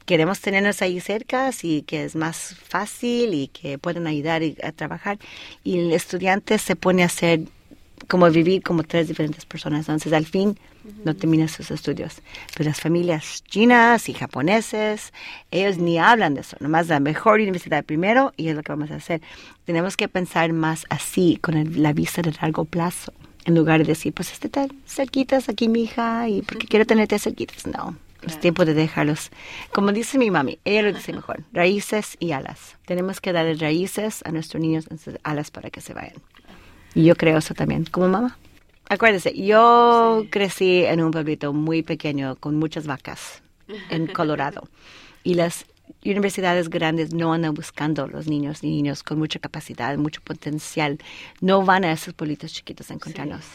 queremos 0.05 0.39
tenernos 0.39 0.81
ahí 0.81 0.99
cerca 0.99 1.51
y 1.61 1.83
que 1.83 2.03
es 2.03 2.15
más 2.15 2.55
fácil 2.67 3.33
y 3.33 3.47
que 3.47 3.77
pueden 3.77 4.07
ayudar 4.07 4.41
a 4.63 4.71
trabajar. 4.71 5.19
Y 5.63 5.77
el 5.79 5.91
estudiante 5.93 6.57
se 6.57 6.75
pone 6.75 7.03
a 7.03 7.05
hacer 7.05 7.41
como 8.07 8.29
vivir 8.31 8.63
como 8.63 8.83
tres 8.83 9.07
diferentes 9.07 9.45
personas. 9.45 9.81
Entonces, 9.81 10.13
al 10.13 10.25
fin, 10.25 10.57
no 11.03 11.15
termina 11.15 11.47
sus 11.47 11.71
estudios. 11.71 12.21
Pero 12.55 12.69
las 12.69 12.79
familias 12.79 13.43
chinas 13.43 14.09
y 14.09 14.13
japoneses, 14.13 15.13
ellos 15.51 15.77
ni 15.77 15.97
hablan 15.97 16.33
de 16.33 16.41
eso. 16.41 16.57
Nomás 16.59 16.87
la 16.87 16.99
mejor 16.99 17.39
universidad 17.39 17.83
primero 17.83 18.33
y 18.37 18.49
es 18.49 18.55
lo 18.55 18.63
que 18.63 18.71
vamos 18.71 18.91
a 18.91 18.95
hacer. 18.95 19.21
Tenemos 19.65 19.97
que 19.97 20.07
pensar 20.07 20.53
más 20.53 20.85
así, 20.89 21.37
con 21.41 21.81
la 21.81 21.93
vista 21.93 22.21
de 22.21 22.33
largo 22.41 22.65
plazo. 22.65 23.13
En 23.45 23.55
lugar 23.55 23.79
de 23.79 23.85
decir, 23.85 24.13
pues 24.13 24.31
este 24.31 24.49
tal 24.49 24.71
cerquitas 24.85 25.49
aquí, 25.49 25.69
mi 25.69 25.83
hija, 25.83 26.27
y 26.27 26.41
porque 26.41 26.67
quiero 26.67 26.85
tenerte 26.85 27.17
cerquitas. 27.17 27.65
No, 27.65 27.95
es 28.27 28.39
tiempo 28.39 28.65
de 28.65 28.73
dejarlos. 28.73 29.31
Como 29.71 29.91
dice 29.91 30.17
mi 30.17 30.29
mami, 30.29 30.59
ella 30.65 30.83
lo 30.83 30.93
dice 30.93 31.13
mejor, 31.13 31.43
raíces 31.53 32.17
y 32.19 32.31
alas. 32.31 32.75
Tenemos 32.85 33.21
que 33.21 33.31
darle 33.31 33.55
raíces 33.55 34.21
a 34.25 34.31
nuestros 34.31 34.61
niños, 34.61 34.87
alas 35.23 35.51
para 35.51 35.69
que 35.69 35.81
se 35.81 35.93
vayan. 35.93 36.15
Y 36.93 37.05
yo 37.05 37.15
creo 37.15 37.37
eso 37.37 37.53
también, 37.53 37.85
como 37.85 38.07
mamá. 38.09 38.37
Acuérdese, 38.91 39.35
yo 39.35 40.25
crecí 40.31 40.83
en 40.83 41.03
un 41.03 41.11
pueblito 41.11 41.53
muy 41.53 41.83
pequeño 41.83 42.35
con 42.37 42.55
muchas 42.55 42.87
vacas 42.87 43.43
en 43.91 44.07
Colorado. 44.13 44.67
y 45.23 45.35
las 45.35 45.67
universidades 46.03 46.69
grandes 46.69 47.13
no 47.13 47.31
andan 47.31 47.53
buscando 47.53 48.07
los 48.07 48.27
niños 48.27 48.63
y 48.63 48.67
niños 48.67 49.03
con 49.03 49.19
mucha 49.19 49.37
capacidad, 49.37 49.95
mucho 49.97 50.21
potencial. 50.21 50.97
No 51.39 51.63
van 51.63 51.83
a 51.83 51.91
esos 51.91 52.15
pueblitos 52.15 52.51
chiquitos 52.51 52.89
a 52.89 52.95
encontrarnos. 52.95 53.45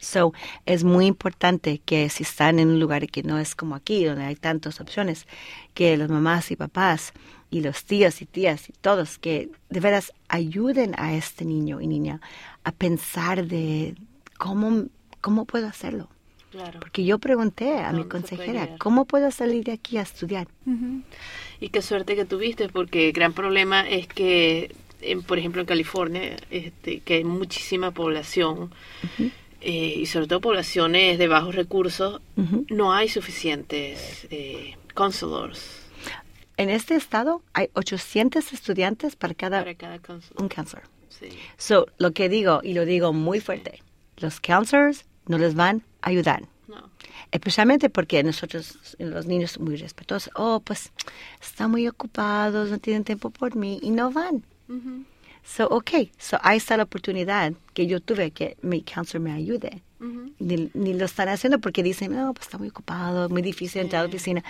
So, 0.00 0.32
es 0.64 0.84
muy 0.84 1.04
importante 1.04 1.82
que 1.84 2.08
si 2.08 2.22
están 2.22 2.58
en 2.58 2.68
un 2.68 2.80
lugar 2.80 3.08
que 3.08 3.22
no 3.22 3.38
es 3.38 3.54
como 3.54 3.74
aquí, 3.74 4.04
donde 4.04 4.24
hay 4.24 4.36
tantas 4.36 4.80
opciones, 4.80 5.26
que 5.74 5.98
las 5.98 6.08
mamás 6.08 6.50
y 6.50 6.56
papás 6.56 7.12
y 7.50 7.60
los 7.60 7.84
tíos 7.84 8.22
y 8.22 8.26
tías 8.26 8.70
y 8.70 8.72
todos 8.72 9.18
que 9.18 9.50
de 9.68 9.80
veras 9.80 10.12
ayuden 10.28 10.94
a 10.96 11.14
este 11.14 11.44
niño 11.44 11.80
y 11.82 11.86
niña 11.88 12.20
a 12.64 12.72
pensar 12.72 13.46
de 13.46 13.96
cómo, 14.38 14.86
cómo 15.20 15.44
puedo 15.44 15.66
hacerlo. 15.66 16.08
Porque 16.78 17.04
yo 17.04 17.18
pregunté 17.18 17.80
a 17.80 17.92
mi 17.92 18.04
consejera, 18.04 18.76
¿cómo 18.78 19.04
puedo 19.04 19.30
salir 19.30 19.64
de 19.64 19.72
aquí 19.72 19.98
a 19.98 20.02
estudiar? 20.02 20.48
Y 21.60 21.68
qué 21.68 21.82
suerte 21.82 22.16
que 22.16 22.24
tuviste, 22.24 22.68
porque 22.68 23.08
el 23.08 23.12
gran 23.12 23.32
problema 23.32 23.86
es 23.88 24.06
que, 24.06 24.74
por 25.26 25.38
ejemplo, 25.38 25.60
en 25.60 25.66
California, 25.66 26.36
este, 26.50 27.00
que 27.00 27.14
hay 27.14 27.24
muchísima 27.24 27.90
población, 27.90 28.72
eh, 29.60 29.94
y 29.98 30.06
sobre 30.06 30.28
todo 30.28 30.40
poblaciones 30.40 31.18
de 31.18 31.28
bajos 31.28 31.54
recursos, 31.54 32.20
no 32.68 32.92
hay 32.92 33.08
suficientes 33.08 34.26
eh, 34.30 34.76
counselors. 34.94 35.82
En 36.56 36.70
este 36.70 36.94
estado 36.94 37.42
hay 37.52 37.68
800 37.74 38.52
estudiantes 38.52 39.14
para 39.14 39.34
cada, 39.34 39.64
un 40.38 40.48
counselor. 40.48 40.84
So, 41.56 41.86
lo 41.98 42.12
que 42.12 42.28
digo, 42.28 42.60
y 42.62 42.74
lo 42.74 42.84
digo 42.84 43.12
muy 43.12 43.40
fuerte, 43.40 43.82
los 44.18 44.40
counselors 44.40 45.04
no 45.26 45.38
les 45.38 45.54
van 45.54 45.82
a 46.02 46.08
ayudar. 46.10 46.42
Especialmente 47.32 47.90
porque 47.90 48.22
nosotros, 48.22 48.96
los 48.98 49.26
niños, 49.26 49.58
muy 49.58 49.76
respetuosos, 49.76 50.32
oh, 50.36 50.60
pues 50.60 50.92
están 51.40 51.70
muy 51.70 51.88
ocupados, 51.88 52.70
no 52.70 52.78
tienen 52.78 53.04
tiempo 53.04 53.30
por 53.30 53.56
mí 53.56 53.78
y 53.82 53.90
no 53.90 54.10
van. 54.10 54.44
So, 55.44 55.68
ok, 55.68 55.90
so 56.18 56.38
ahí 56.42 56.56
está 56.56 56.76
la 56.76 56.84
oportunidad 56.84 57.52
que 57.72 57.86
yo 57.86 58.00
tuve 58.00 58.32
que 58.32 58.56
mi 58.62 58.82
counselor 58.82 59.22
me 59.22 59.32
ayude. 59.32 59.82
ni, 60.38 60.94
lo 60.94 61.04
están 61.04 61.28
haciendo 61.28 61.60
porque 61.60 61.82
dicen, 61.82 62.14
no, 62.14 62.34
pues 62.34 62.46
está 62.46 62.58
muy 62.58 62.68
ocupado, 62.68 63.28
muy 63.28 63.42
difícil 63.42 63.82
entrar 63.82 64.00
a 64.00 64.02
la 64.04 64.08
oficina. 64.08 64.42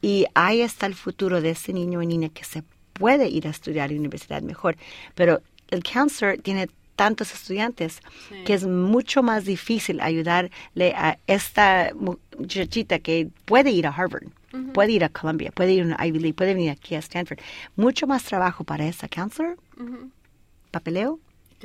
Y 0.00 0.26
ahí 0.34 0.60
está 0.60 0.86
el 0.86 0.94
futuro 0.94 1.40
de 1.40 1.50
ese 1.50 1.72
niño 1.72 2.00
o 2.00 2.02
niña 2.02 2.28
que 2.28 2.44
se 2.44 2.62
puede 2.92 3.28
ir 3.28 3.46
a 3.46 3.50
estudiar 3.50 3.90
a 3.90 3.92
la 3.92 3.98
universidad 3.98 4.42
mejor. 4.42 4.76
Pero 5.14 5.42
el 5.70 5.82
counselor 5.82 6.38
tiene 6.38 6.68
tantos 6.96 7.32
estudiantes 7.32 8.00
que 8.44 8.54
es 8.54 8.66
mucho 8.66 9.22
más 9.22 9.44
difícil 9.44 10.00
ayudarle 10.00 10.94
a 10.96 11.18
esta 11.26 11.92
muchachita 11.94 12.98
que 12.98 13.28
puede 13.44 13.70
ir 13.70 13.86
a 13.86 13.90
Harvard, 13.90 14.28
puede 14.72 14.92
ir 14.92 15.04
a 15.04 15.08
Columbia, 15.08 15.50
puede 15.52 15.72
ir 15.72 15.94
a 15.96 16.06
Ivy 16.06 16.18
League, 16.18 16.34
puede 16.34 16.54
venir 16.54 16.70
aquí 16.70 16.94
a 16.94 16.98
Stanford. 16.98 17.38
Mucho 17.76 18.06
más 18.06 18.24
trabajo 18.24 18.64
para 18.64 18.86
esa 18.86 19.08
counselor, 19.08 19.56
papeleo, 20.70 21.18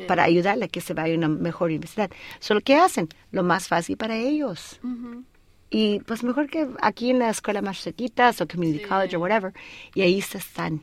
para 0.08 0.24
ayudarle 0.24 0.66
a 0.66 0.68
que 0.68 0.82
se 0.82 0.94
vaya 0.94 1.14
a 1.14 1.18
una 1.18 1.28
mejor 1.28 1.70
universidad. 1.70 2.10
Solo 2.40 2.62
que 2.62 2.76
hacen 2.76 3.10
lo 3.32 3.44
más 3.44 3.68
fácil 3.68 3.98
para 3.98 4.16
ellos. 4.16 4.80
Y 5.70 6.00
pues 6.02 6.24
mejor 6.24 6.50
que 6.50 6.68
aquí 6.82 7.12
en 7.12 7.20
la 7.20 7.30
escuela 7.30 7.62
más 7.62 7.82
cerquitas 7.82 8.42
o 8.42 8.48
community 8.48 8.84
college 8.84 9.16
o 9.16 9.20
whatever. 9.20 9.54
Y 9.94 10.02
ahí 10.02 10.22
se 10.22 10.40
están. 10.40 10.82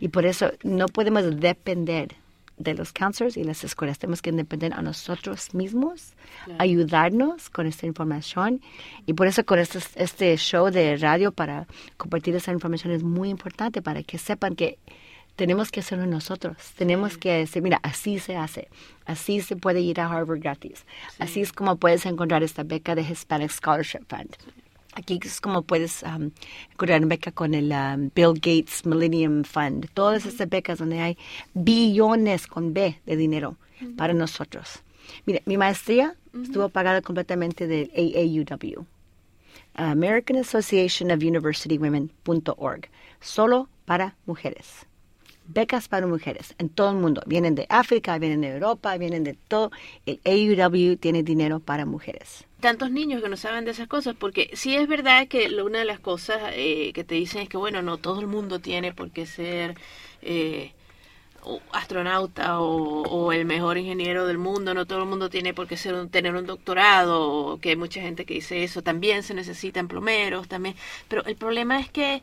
Y 0.00 0.08
por 0.08 0.26
eso 0.26 0.50
no 0.64 0.86
podemos 0.86 1.38
depender 1.38 2.16
de 2.60 2.74
los 2.74 2.92
counselors 2.92 3.36
y 3.36 3.44
las 3.44 3.64
escuelas. 3.64 3.98
Tenemos 3.98 4.22
que 4.22 4.30
depender 4.30 4.72
a 4.74 4.82
nosotros 4.82 5.54
mismos, 5.54 6.12
ayudarnos 6.58 7.50
con 7.50 7.66
esta 7.66 7.86
información. 7.86 8.60
Y 9.06 9.14
por 9.14 9.26
eso 9.26 9.44
con 9.44 9.58
este, 9.58 9.80
este 9.96 10.36
show 10.36 10.70
de 10.70 10.96
radio 10.96 11.32
para 11.32 11.66
compartir 11.96 12.36
esa 12.36 12.52
información 12.52 12.92
es 12.92 13.02
muy 13.02 13.30
importante 13.30 13.82
para 13.82 14.02
que 14.02 14.18
sepan 14.18 14.54
que 14.54 14.78
tenemos 15.36 15.70
que 15.70 15.80
hacerlo 15.80 16.04
nosotros. 16.06 16.56
Tenemos 16.76 17.16
que 17.16 17.32
decir, 17.32 17.62
mira, 17.62 17.80
así 17.82 18.18
se 18.18 18.36
hace. 18.36 18.68
Así 19.06 19.40
se 19.40 19.56
puede 19.56 19.80
ir 19.80 19.98
a 19.98 20.06
Harvard 20.06 20.40
gratis. 20.40 20.84
Así 21.18 21.40
es 21.40 21.52
como 21.52 21.76
puedes 21.76 22.04
encontrar 22.04 22.42
esta 22.42 22.62
beca 22.62 22.94
de 22.94 23.02
Hispanic 23.02 23.50
Scholarship 23.50 24.04
Fund. 24.06 24.36
Aquí 24.94 25.20
es 25.22 25.40
como 25.40 25.62
puedes 25.62 26.02
um, 26.02 26.30
una 26.80 26.98
beca 27.00 27.30
con 27.30 27.54
el 27.54 27.70
um, 27.72 28.10
Bill 28.14 28.34
Gates 28.34 28.84
Millennium 28.84 29.44
Fund. 29.44 29.88
Todas 29.94 30.26
estas 30.26 30.48
becas 30.48 30.78
donde 30.78 31.00
hay 31.00 31.18
billones 31.54 32.46
con 32.46 32.74
B 32.74 32.98
de 33.06 33.16
dinero 33.16 33.56
para 33.96 34.12
nosotros. 34.12 34.82
Mira, 35.26 35.40
mi 35.46 35.56
maestría 35.56 36.16
estuvo 36.42 36.68
pagada 36.68 37.02
completamente 37.02 37.66
del 37.66 37.90
AAUW. 37.96 38.84
American 39.74 40.36
Association 40.36 41.10
of 41.10 41.22
University 41.22 41.78
Women.org. 41.78 42.88
Solo 43.20 43.68
para 43.84 44.16
mujeres 44.26 44.86
becas 45.52 45.88
para 45.88 46.06
mujeres 46.06 46.54
en 46.58 46.68
todo 46.68 46.90
el 46.90 46.96
mundo. 46.98 47.22
Vienen 47.26 47.54
de 47.54 47.66
África, 47.68 48.18
vienen 48.18 48.42
de 48.42 48.54
Europa, 48.54 48.96
vienen 48.96 49.24
de 49.24 49.34
todo. 49.34 49.70
El 50.06 50.20
AUW 50.24 50.96
tiene 50.96 51.22
dinero 51.22 51.60
para 51.60 51.86
mujeres. 51.86 52.46
Tantos 52.60 52.90
niños 52.90 53.22
que 53.22 53.28
no 53.28 53.36
saben 53.36 53.64
de 53.64 53.70
esas 53.70 53.88
cosas, 53.88 54.14
porque 54.18 54.50
sí 54.54 54.76
es 54.76 54.86
verdad 54.88 55.28
que 55.28 55.48
una 55.62 55.78
de 55.78 55.84
las 55.84 56.00
cosas 56.00 56.52
eh, 56.54 56.92
que 56.94 57.04
te 57.04 57.14
dicen 57.14 57.42
es 57.42 57.48
que, 57.48 57.56
bueno, 57.56 57.82
no 57.82 57.96
todo 57.98 58.20
el 58.20 58.26
mundo 58.26 58.58
tiene 58.60 58.92
por 58.92 59.10
qué 59.10 59.26
ser 59.26 59.76
eh, 60.22 60.72
astronauta 61.72 62.60
o, 62.60 63.32
el 63.32 63.44
mejor 63.44 63.78
ingeniero 63.78 64.26
del 64.26 64.38
mundo, 64.38 64.74
no 64.74 64.86
todo 64.86 65.00
el 65.00 65.08
mundo 65.08 65.30
tiene 65.30 65.54
por 65.54 65.66
qué 65.66 65.76
ser 65.76 66.08
tener 66.08 66.34
un 66.34 66.46
doctorado, 66.46 67.58
que 67.60 67.70
hay 67.70 67.76
mucha 67.76 68.00
gente 68.00 68.24
que 68.24 68.34
dice 68.34 68.62
eso, 68.64 68.82
también 68.82 69.22
se 69.22 69.34
necesitan 69.34 69.88
plomeros, 69.88 70.48
también. 70.48 70.74
Pero 71.08 71.24
el 71.24 71.36
problema 71.36 71.80
es 71.80 71.90
que 71.90 72.22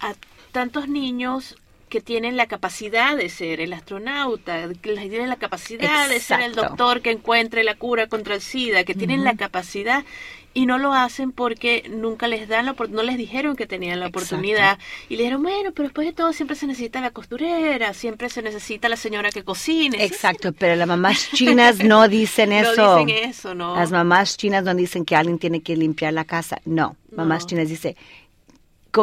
a 0.00 0.14
tantos 0.52 0.88
niños 0.88 1.56
que 1.88 2.00
tienen 2.00 2.36
la 2.36 2.46
capacidad 2.46 3.16
de 3.16 3.28
ser 3.28 3.60
el 3.60 3.72
astronauta, 3.72 4.68
que 4.80 4.94
tienen 4.96 5.28
la 5.28 5.36
capacidad 5.36 6.08
de 6.08 6.20
ser 6.20 6.40
el 6.40 6.54
doctor 6.54 7.00
que 7.00 7.10
encuentre 7.10 7.64
la 7.64 7.74
cura 7.74 8.06
contra 8.06 8.34
el 8.34 8.40
SIDA, 8.40 8.84
que 8.84 8.94
tienen 8.94 9.24
la 9.24 9.36
capacidad 9.36 10.04
y 10.54 10.66
no 10.66 10.78
lo 10.78 10.92
hacen 10.92 11.30
porque 11.30 11.84
nunca 11.88 12.26
les 12.26 12.48
dan 12.48 12.66
la 12.66 12.74
no 12.90 13.02
les 13.02 13.16
dijeron 13.16 13.54
que 13.54 13.66
tenían 13.66 14.00
la 14.00 14.08
oportunidad 14.08 14.78
y 15.08 15.16
le 15.16 15.22
dijeron 15.22 15.42
bueno 15.42 15.72
pero 15.72 15.88
después 15.88 16.06
de 16.06 16.12
todo 16.12 16.32
siempre 16.32 16.56
se 16.56 16.66
necesita 16.66 17.00
la 17.00 17.10
costurera 17.10 17.92
siempre 17.94 18.28
se 18.28 18.42
necesita 18.42 18.88
la 18.88 18.96
señora 18.96 19.30
que 19.30 19.44
cocine 19.44 20.02
exacto 20.04 20.52
pero 20.52 20.74
las 20.74 20.88
mamás 20.88 21.30
chinas 21.34 21.78
no 21.84 22.08
dicen 22.08 22.52
eso 22.52 22.74
no 22.76 23.04
dicen 23.04 23.30
eso. 23.30 23.54
no 23.54 23.76
las 23.76 23.92
mamás 23.92 24.36
chinas 24.36 24.64
no 24.64 24.74
dicen 24.74 25.04
que 25.04 25.14
alguien 25.14 25.38
tiene 25.38 25.60
que 25.60 25.76
limpiar 25.76 26.12
la 26.12 26.24
casa. 26.24 26.60
No 26.64 26.96
mamás 27.14 27.46
chinas 27.46 27.68
dicen 27.68 27.96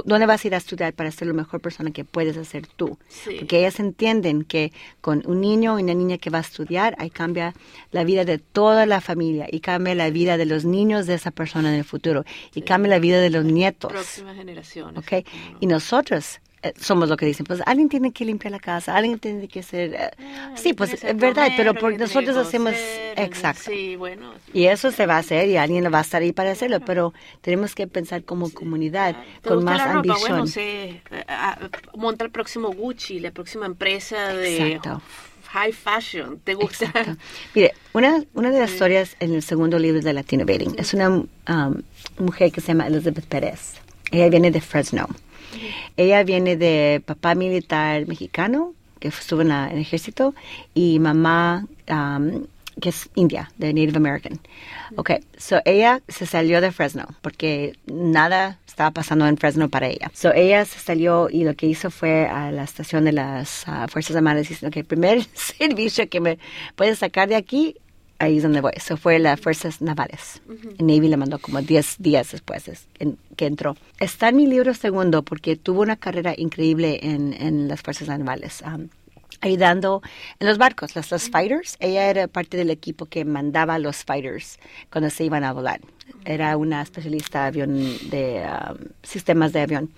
¿Dónde 0.06 0.26
vas 0.26 0.44
a 0.44 0.48
ir 0.48 0.56
a 0.56 0.58
estudiar 0.58 0.94
para 0.94 1.12
ser 1.12 1.28
la 1.28 1.34
mejor 1.34 1.62
persona 1.62 1.92
que 1.92 2.04
puedes 2.04 2.38
hacer 2.38 2.68
tú? 2.68 2.98
Porque 3.38 3.60
ellas 3.60 3.80
entienden 3.80 4.44
que 4.44 4.72
con 5.02 5.24
un 5.26 5.42
niño 5.42 5.80
y 5.80 5.84
una 5.84 5.94
niña 5.94 6.18
que 6.18 6.30
va 6.30 6.40
a 6.40 6.42
estudiar, 6.42 6.96
ahí 7.00 7.10
cambia 7.10 7.54
la 7.92 8.04
vida 8.04 8.26
de 8.26 8.38
toda 8.38 8.86
la 8.86 9.02
familia 9.02 9.48
y 9.52 9.60
cambia 9.60 9.96
la 9.96 10.10
vida 10.10 10.38
de 10.38 10.46
los 10.46 10.66
niños 10.66 11.08
de 11.08 11.16
esa 11.16 11.32
persona 11.32 11.70
en 11.70 11.76
el 11.76 11.84
futuro 11.86 12.26
y 12.54 12.62
cambia 12.62 12.90
la 12.90 13.00
vida 13.00 13.20
de 13.20 13.30
los 13.30 13.46
nietos. 13.46 13.92
Próximas 13.92 14.36
generaciones. 14.36 14.98
Okay? 14.98 15.26
Y 15.60 15.68
nosotros 15.68 16.40
somos 16.80 17.10
lo 17.10 17.18
que 17.18 17.26
dicen, 17.26 17.46
pues 17.46 17.62
alguien 17.66 17.90
tiene 17.90 18.12
que 18.12 18.26
limpiar 18.26 18.52
la 18.52 18.60
casa, 18.60 18.96
alguien 18.96 19.20
tiene 19.20 19.48
que 19.48 19.64
ser... 19.64 20.14
Ah, 20.20 20.52
sí, 20.56 20.74
pues 20.74 21.04
es 21.04 21.18
verdad, 21.18 21.52
pero 21.58 21.74
porque 21.74 21.98
nosotros 21.98 22.36
hacemos... 22.38 22.74
exacto. 23.16 23.72
Sí, 23.72 23.96
bueno. 23.96 24.34
Y 24.54 24.66
eso 24.66 24.92
se 24.92 25.06
va 25.06 25.16
a 25.16 25.20
hacer 25.20 25.50
y 25.50 25.58
alguien 25.58 25.86
va 25.94 26.00
a 26.00 26.02
estar 26.02 26.22
ahí 26.22 26.32
para 26.32 26.52
hacerlo, 26.52 26.80
pero 26.80 27.14
tenemos 27.42 27.76
que 27.76 27.88
pensar 27.88 28.24
como 28.24 28.52
comunidad, 28.52 29.16
con 29.44 29.64
más 29.64 29.82
ambición. 29.82 30.50
Bueno, 30.54 31.00
monta 31.96 32.26
el 32.26 32.32
próximo 32.32 32.70
Gucci, 32.72 33.20
la 33.20 33.32
próxima 33.32 33.66
empresa 33.66 34.34
de... 34.34 34.80
high 35.48 35.72
fashion, 35.72 36.40
¿te 36.44 36.54
gusta? 36.54 36.92
Mire, 37.54 37.74
una, 37.94 38.24
una 38.34 38.52
de 38.52 38.60
las 38.60 38.74
historias 38.74 39.16
en 39.22 39.34
el 39.34 39.42
segundo 39.42 39.80
libro 39.80 40.02
de 40.02 40.12
Latino 40.12 40.46
es 40.78 40.94
una 40.94 41.10
um, 41.10 41.28
mujer 42.20 42.52
que 42.52 42.60
se 42.60 42.68
llama 42.68 42.88
Elizabeth 42.88 43.26
Pérez. 43.26 43.76
Ella 44.12 44.30
viene 44.30 44.52
de 44.52 44.60
Fresno. 44.60 45.08
Ella 45.98 46.24
viene 46.24 46.58
de 46.58 47.02
papá 47.06 47.36
militar 47.36 48.08
mexicano, 48.08 48.74
que 49.00 49.10
estuvo 49.10 49.42
en, 49.42 49.52
el 49.52 49.80
ejército, 49.80 50.34
y 50.74 51.00
mamá 51.00 51.66
um, 51.90 52.46
que 52.82 52.90
es 52.90 53.10
india, 53.16 53.52
de 53.58 53.74
Native 53.74 53.98
American. 53.98 54.40
Ok, 54.98 55.12
so 55.38 55.62
ella 55.66 56.02
se 56.08 56.26
salió 56.26 56.62
de 56.62 56.72
Fresno 56.72 57.08
porque 57.22 57.74
nada 57.86 58.60
estaba 58.68 58.92
pasando 58.92 59.26
en 59.28 59.38
Fresno 59.38 59.70
para 59.70 59.88
ella. 59.88 60.12
So 60.14 60.34
ella 60.34 60.66
se 60.66 60.80
salió 60.80 61.30
y 61.30 61.44
lo 61.44 61.54
que 61.56 61.68
hizo 61.68 61.90
fue 61.90 62.28
a 62.28 62.52
la 62.52 62.64
estación 62.64 63.06
de 63.06 63.14
las 63.14 63.66
uh, 63.68 63.88
Fuerzas 63.88 64.16
Armadas 64.16 64.50
diciendo 64.50 64.74
que 64.74 64.82
el 64.82 64.86
primer 64.86 65.24
servicio 65.34 66.10
que 66.10 66.20
me 66.20 66.38
puede 66.76 66.96
sacar 66.96 67.30
de 67.30 67.36
aquí 67.36 67.78
ahí 68.20 68.38
es 68.38 68.44
donde 68.44 68.62
voy. 68.62 68.72
Eso 68.76 68.98
fue 68.98 69.20
las 69.20 69.40
fuerzas 69.40 69.82
navales. 69.82 70.42
Navy 70.80 71.08
le 71.08 71.18
mandó 71.18 71.40
como 71.40 71.62
10 71.62 71.98
días 72.00 72.32
después 72.32 72.64
que 73.36 73.46
entró. 73.46 73.76
Está 74.00 74.30
en 74.30 74.38
mi 74.38 74.48
libro 74.48 74.74
segundo 74.74 75.24
porque 75.24 75.56
tuvo 75.56 75.82
una 75.82 75.96
carrera 75.96 76.34
increíble 76.38 77.00
en, 77.04 77.34
en 77.34 77.68
las 77.68 77.82
fuerzas 77.82 78.08
navales. 78.08 78.64
Um, 78.66 78.90
ayudando 79.42 80.02
en 80.40 80.48
los 80.48 80.58
barcos, 80.58 80.96
los, 80.96 81.12
los 81.12 81.30
fighters. 81.30 81.78
Ella 81.80 82.10
era 82.10 82.28
parte 82.28 82.58
del 82.58 82.70
equipo 82.70 83.06
que 83.06 83.26
mandaba 83.26 83.76
a 83.76 83.80
los 83.80 84.04
fighters 84.04 84.60
cuando 84.92 85.10
se 85.10 85.24
iban 85.24 85.44
a 85.44 85.54
volar. 85.54 85.82
Era 86.24 86.56
una 86.58 86.82
especialista 86.82 87.42
de, 87.42 87.48
avión, 87.48 88.10
de 88.10 88.46
um, 88.48 88.78
sistemas 89.04 89.54
de 89.54 89.62
avión. 89.62 89.92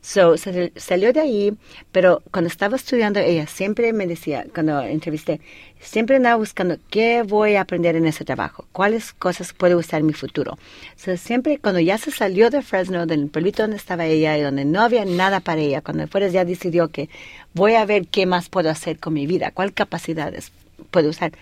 So, 0.00 0.34
salió 0.36 1.12
de 1.12 1.20
ahí, 1.20 1.56
pero 1.92 2.22
cuando 2.32 2.48
estaba 2.48 2.74
estudiando, 2.74 3.20
ella 3.20 3.46
siempre 3.46 3.92
me 3.92 4.06
decía, 4.06 4.44
cuando 4.52 4.80
entrevisté, 4.82 5.40
siempre 5.78 6.16
andaba 6.16 6.36
buscando 6.36 6.76
qué 6.90 7.22
voy 7.22 7.54
a 7.54 7.60
aprender 7.60 7.94
en 7.94 8.06
ese 8.06 8.24
trabajo, 8.24 8.66
cuáles 8.72 9.12
cosas 9.12 9.52
puedo 9.52 9.78
usar 9.78 10.00
en 10.00 10.06
mi 10.06 10.12
futuro. 10.12 10.58
So, 10.96 11.16
siempre 11.16 11.58
cuando 11.58 11.78
ya 11.78 11.98
se 11.98 12.10
salió 12.10 12.50
de 12.50 12.62
Fresno, 12.62 13.06
del 13.06 13.28
pueblito 13.28 13.62
donde 13.62 13.76
estaba 13.76 14.06
ella 14.06 14.36
y 14.36 14.42
donde 14.42 14.64
no 14.64 14.82
había 14.82 15.04
nada 15.04 15.38
para 15.38 15.60
ella, 15.60 15.82
cuando 15.82 16.08
fuera 16.08 16.26
ya 16.28 16.44
decidió 16.44 16.88
que 16.88 17.08
voy 17.54 17.74
a 17.74 17.84
ver 17.84 18.06
qué 18.06 18.26
más 18.26 18.48
puedo 18.48 18.70
hacer 18.70 18.98
con 18.98 19.14
mi 19.14 19.26
vida, 19.26 19.50
cuáles 19.50 19.74
capacidades 19.74 20.52
puedo 20.90 21.10
usar. 21.10 21.32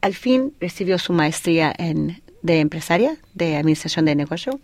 Al 0.00 0.14
fin 0.14 0.52
recibió 0.60 0.98
su 0.98 1.12
maestría 1.12 1.74
en, 1.76 2.22
de 2.42 2.60
empresaria, 2.60 3.16
de 3.34 3.56
administración 3.56 4.04
de 4.04 4.14
negocio, 4.14 4.60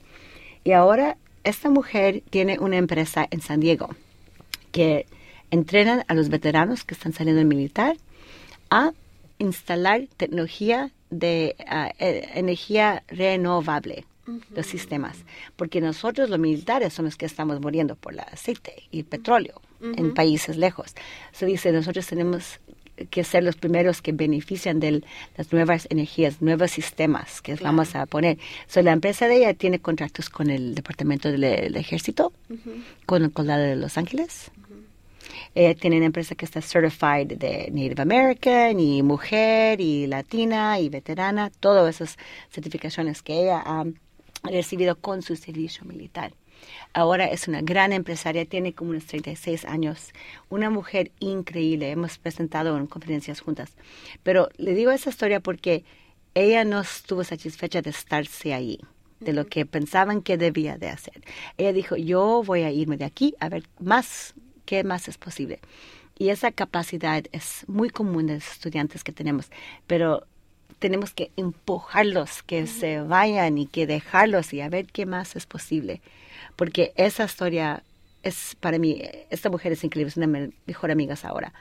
y 0.63 0.73
ahora 0.73 1.17
esta 1.43 1.71
mujer 1.71 2.23
tiene 2.31 2.59
una 2.59 2.77
empresa 2.77 3.27
en 3.31 3.41
San 3.41 3.61
Diego 3.61 3.91
que 4.73 5.07
entrenan 5.51 6.05
a 6.09 6.15
los 6.15 6.29
veteranos 6.31 6.85
que 6.85 6.95
están 6.95 7.13
saliendo 7.13 7.39
del 7.39 7.47
militar 7.47 7.97
a 8.71 8.93
instalar 9.39 10.07
tecnología 10.17 10.91
de 11.11 11.55
e, 11.99 12.31
energía 12.35 13.03
renovable, 13.09 14.05
los 14.55 14.67
sistemas, 14.67 15.17
porque 15.57 15.81
nosotros 15.81 16.31
los 16.31 16.39
militares 16.39 16.93
somos 16.93 17.13
los 17.13 17.17
que 17.17 17.27
estamos 17.27 17.61
muriendo 17.61 17.97
por 17.97 18.13
el 18.13 18.21
aceite 18.21 18.85
y 18.91 19.01
el 19.01 19.05
petróleo 19.05 19.61
en 19.81 20.15
países 20.15 20.57
lejos. 20.57 20.95
Se 21.33 21.45
dice, 21.45 21.71
nosotros 21.73 22.07
tenemos 22.07 22.61
que 23.11 23.25
ser 23.25 23.43
los 23.43 23.57
primeros 23.57 24.01
que 24.01 24.13
benefician 24.13 24.81
de 24.81 25.03
las 25.37 25.53
nuevas 25.53 25.87
energías, 25.91 26.41
nuevos 26.41 26.71
sistemas 26.71 27.43
que 27.43 27.55
vamos 27.57 27.95
a 27.97 28.07
poner. 28.07 28.39
So, 28.69 28.83
la 28.83 28.93
empresa 28.93 29.27
de 29.27 29.39
ella 29.39 29.55
tiene 29.55 29.81
contratos 29.81 30.31
con 30.31 30.49
el 30.49 30.75
Departamento 30.75 31.31
del, 31.31 31.77
Ejército, 31.77 32.33
con 33.05 33.25
el 33.25 33.33
Condado 33.33 33.63
de 33.63 33.77
Los 33.77 33.99
Ángeles, 33.99 34.51
Eh, 35.55 35.75
tienen 35.77 35.99
una 35.99 36.07
empresa 36.07 36.35
que 36.35 36.45
está 36.45 36.61
certified 36.61 37.39
de 37.39 37.69
Native 37.71 38.03
American 38.03 38.81
y 38.81 39.03
mujer 39.03 39.81
y 39.81 40.07
latina 40.07 40.81
y 40.81 40.89
veterana, 40.89 41.51
todas 41.61 41.95
esas 41.95 42.19
certificaciones 42.51 43.23
que 43.23 43.43
ella 43.43 43.63
ha 43.65 43.85
recibido 44.45 44.97
con 44.97 45.23
su 45.23 45.37
servicio 45.37 45.85
militar. 45.85 46.33
Ahora 46.93 47.27
es 47.27 47.49
una 47.49 47.61
gran 47.61 47.93
empresaria, 47.93 48.45
tiene 48.45 48.73
como 48.73 48.91
unos 48.91 49.07
36 49.07 49.65
años, 49.65 50.13
una 50.49 50.71
mujer 50.71 51.11
increíble. 51.19 51.91
Hemos 51.91 52.19
presentado 52.19 52.77
en 52.77 52.87
conferencias 52.87 53.41
juntas. 53.41 53.75
Pero 54.23 54.49
le 54.57 54.75
digo 54.75 54.91
esa 54.91 55.11
historia 55.11 55.41
porque 55.41 55.85
ella 56.35 56.65
no 56.65 56.81
estuvo 56.81 57.25
satisfecha 57.25 57.83
de 57.83 57.91
estarse 57.91 58.55
ahí, 58.55 58.81
de 59.21 59.33
lo 59.33 59.47
que 59.47 59.67
pensaban 59.67 60.23
que 60.23 60.37
debía 60.37 60.79
de 60.79 60.89
hacer. 60.89 61.23
Ella 61.59 61.73
dijo, 61.73 61.97
yo 61.97 62.43
voy 62.45 62.63
a 62.63 62.71
irme 62.71 62.97
de 62.97 63.05
aquí 63.05 63.35
a 63.41 63.49
ver 63.49 63.65
más, 63.79 64.35
qué 64.65 64.85
más 64.85 65.09
es 65.09 65.19
posible. 65.19 65.61
Y 66.17 66.29
esa 66.29 66.53
capacidad 66.53 67.25
es 67.33 67.65
muy 67.67 67.91
común 67.91 68.27
de 68.27 68.35
los 68.35 68.49
estudiantes 68.49 69.03
que 69.03 69.13
tenemos, 69.13 69.51
pero 69.87 70.27
tenemos 70.85 71.15
que 71.15 71.31
empujarlos, 71.39 72.43
que 72.43 72.67
se 72.67 73.01
vayan 73.01 73.57
y 73.57 73.65
que 73.65 73.87
dejarlos 73.87 74.53
y 74.53 74.61
a 74.61 74.69
ver 74.69 74.85
qué 74.85 75.07
más 75.07 75.35
es 75.35 75.47
posible. 75.47 76.03
Porque 76.57 76.93
esa 76.97 77.25
historia 77.25 77.83
es 78.23 78.55
para 78.61 78.79
mí, 78.79 79.01
esta 79.31 79.49
mujer 79.49 79.73
es 79.73 79.83
increíble, 79.83 80.11
es 80.11 80.19
una 80.19 80.27
de 80.27 80.49
mis 80.49 80.55
mejores 80.67 80.93
amigas 80.93 81.25
ahora. 81.25 81.55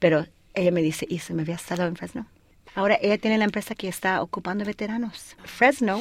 Pero 0.00 0.26
ella 0.54 0.72
me 0.72 0.82
dice, 0.82 1.06
y 1.08 1.20
se 1.20 1.34
me 1.34 1.42
había 1.42 1.54
estado 1.54 1.86
en 1.86 1.94
Fresno. 1.94 2.26
Ahora 2.74 2.98
ella 3.00 3.16
tiene 3.16 3.38
la 3.38 3.44
empresa 3.44 3.76
que 3.76 3.86
está 3.86 4.20
ocupando 4.20 4.64
veteranos. 4.64 5.36
Fresno 5.44 6.00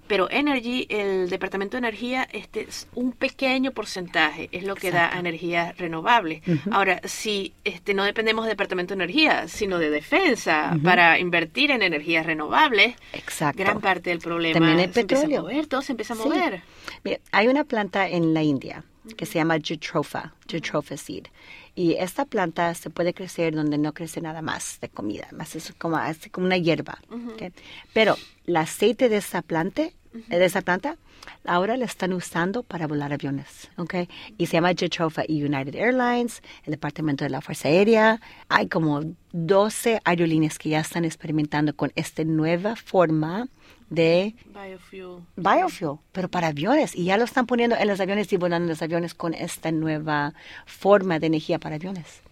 Pero 0.06 0.30
energy, 0.30 0.86
el 0.88 1.28
Departamento 1.28 1.76
de 1.76 1.78
Energía, 1.78 2.26
este 2.32 2.62
es 2.62 2.88
un 2.94 3.12
pequeño 3.12 3.72
porcentaje 3.72 4.48
es 4.52 4.64
lo 4.64 4.74
que 4.74 4.90
da 4.90 5.14
a 5.14 5.18
energías 5.18 5.76
renovables. 5.76 6.42
Ahora, 6.70 7.00
si 7.04 7.54
este 7.64 7.92
no 7.92 8.04
dependemos 8.04 8.44
del 8.44 8.52
Departamento 8.52 8.94
de 8.94 9.02
Energía, 9.02 9.48
sino 9.48 9.78
de 9.78 9.90
defensa 9.90 10.76
para 10.84 11.18
invertir 11.18 11.72
en 11.72 11.82
energías 11.82 12.24
renovables, 12.24 12.94
Exacto. 13.12 13.60
gran 13.62 13.80
parte 13.80 14.10
del 14.10 14.20
problema 14.28 14.54
También 14.54 14.80
el 14.80 14.94
se 14.94 15.00
empieza 15.00 15.22
a 15.24 15.26
petróleo. 15.26 15.42
mover, 15.50 15.66
todo 15.66 15.82
se 15.82 15.92
empieza 15.92 16.14
a 16.14 16.16
Sí. 16.16 16.22
mover. 16.24 16.62
Mira, 17.04 17.18
hay 17.32 17.48
una 17.48 17.64
planta 17.64 18.08
en 18.08 18.34
la 18.34 18.42
India 18.42 18.84
que 19.16 19.24
se 19.26 19.34
llama 19.38 19.56
Jatropha, 19.58 20.34
Jatropha 20.46 20.96
seed. 20.96 21.26
Y 21.74 21.92
esta 21.94 22.24
planta 22.26 22.74
se 22.74 22.90
puede 22.90 23.14
crecer 23.14 23.54
donde 23.54 23.78
no 23.78 23.94
crece 23.94 24.20
nada 24.20 24.42
más 24.42 24.78
de 24.80 24.88
comida, 24.88 25.28
más 25.32 25.54
es 25.56 25.72
como, 25.78 25.98
es 26.04 26.18
como 26.30 26.46
una 26.46 26.56
hierba. 26.58 26.98
¿ok? 27.10 27.52
Pero 27.94 28.16
el 28.46 28.56
aceite 28.56 29.08
de 29.08 29.16
esa 29.18 29.40
planta, 29.42 29.84
de 30.12 30.44
esa 30.44 30.62
planta, 30.62 30.96
ahora 31.44 31.76
la 31.76 31.84
están 31.84 32.12
usando 32.12 32.62
para 32.62 32.86
volar 32.86 33.12
aviones, 33.12 33.70
¿ok? 33.76 33.94
Y 34.36 34.46
se 34.46 34.54
llama 34.54 34.72
Jatropha 34.72 35.24
y 35.26 35.42
United 35.42 35.74
Airlines, 35.74 36.42
el 36.64 36.72
Departamento 36.72 37.24
de 37.24 37.30
la 37.30 37.40
Fuerza 37.40 37.68
Aérea. 37.68 38.20
Hay 38.48 38.68
como 38.68 39.02
12 39.32 40.00
aerolíneas 40.04 40.58
que 40.58 40.70
ya 40.70 40.80
están 40.80 41.04
experimentando 41.04 41.74
con 41.74 41.92
esta 41.96 42.24
nueva 42.24 42.76
forma 42.76 43.48
de 43.90 44.34
Biofuel. 44.46 45.22
biofuel, 45.36 45.98
pero 46.12 46.28
para 46.28 46.48
aviones. 46.48 46.94
Y 46.94 47.04
ya 47.04 47.16
lo 47.16 47.24
están 47.24 47.46
poniendo 47.46 47.76
en 47.76 47.88
los 47.88 48.00
aviones 48.00 48.32
y 48.32 48.36
volando 48.36 48.64
en 48.64 48.70
los 48.70 48.82
aviones 48.82 49.14
con 49.14 49.34
esta 49.34 49.72
nueva 49.72 50.34
forma 50.66 51.18
de 51.18 51.26
energía 51.28 51.58
para 51.58 51.76
aviones. 51.76 52.22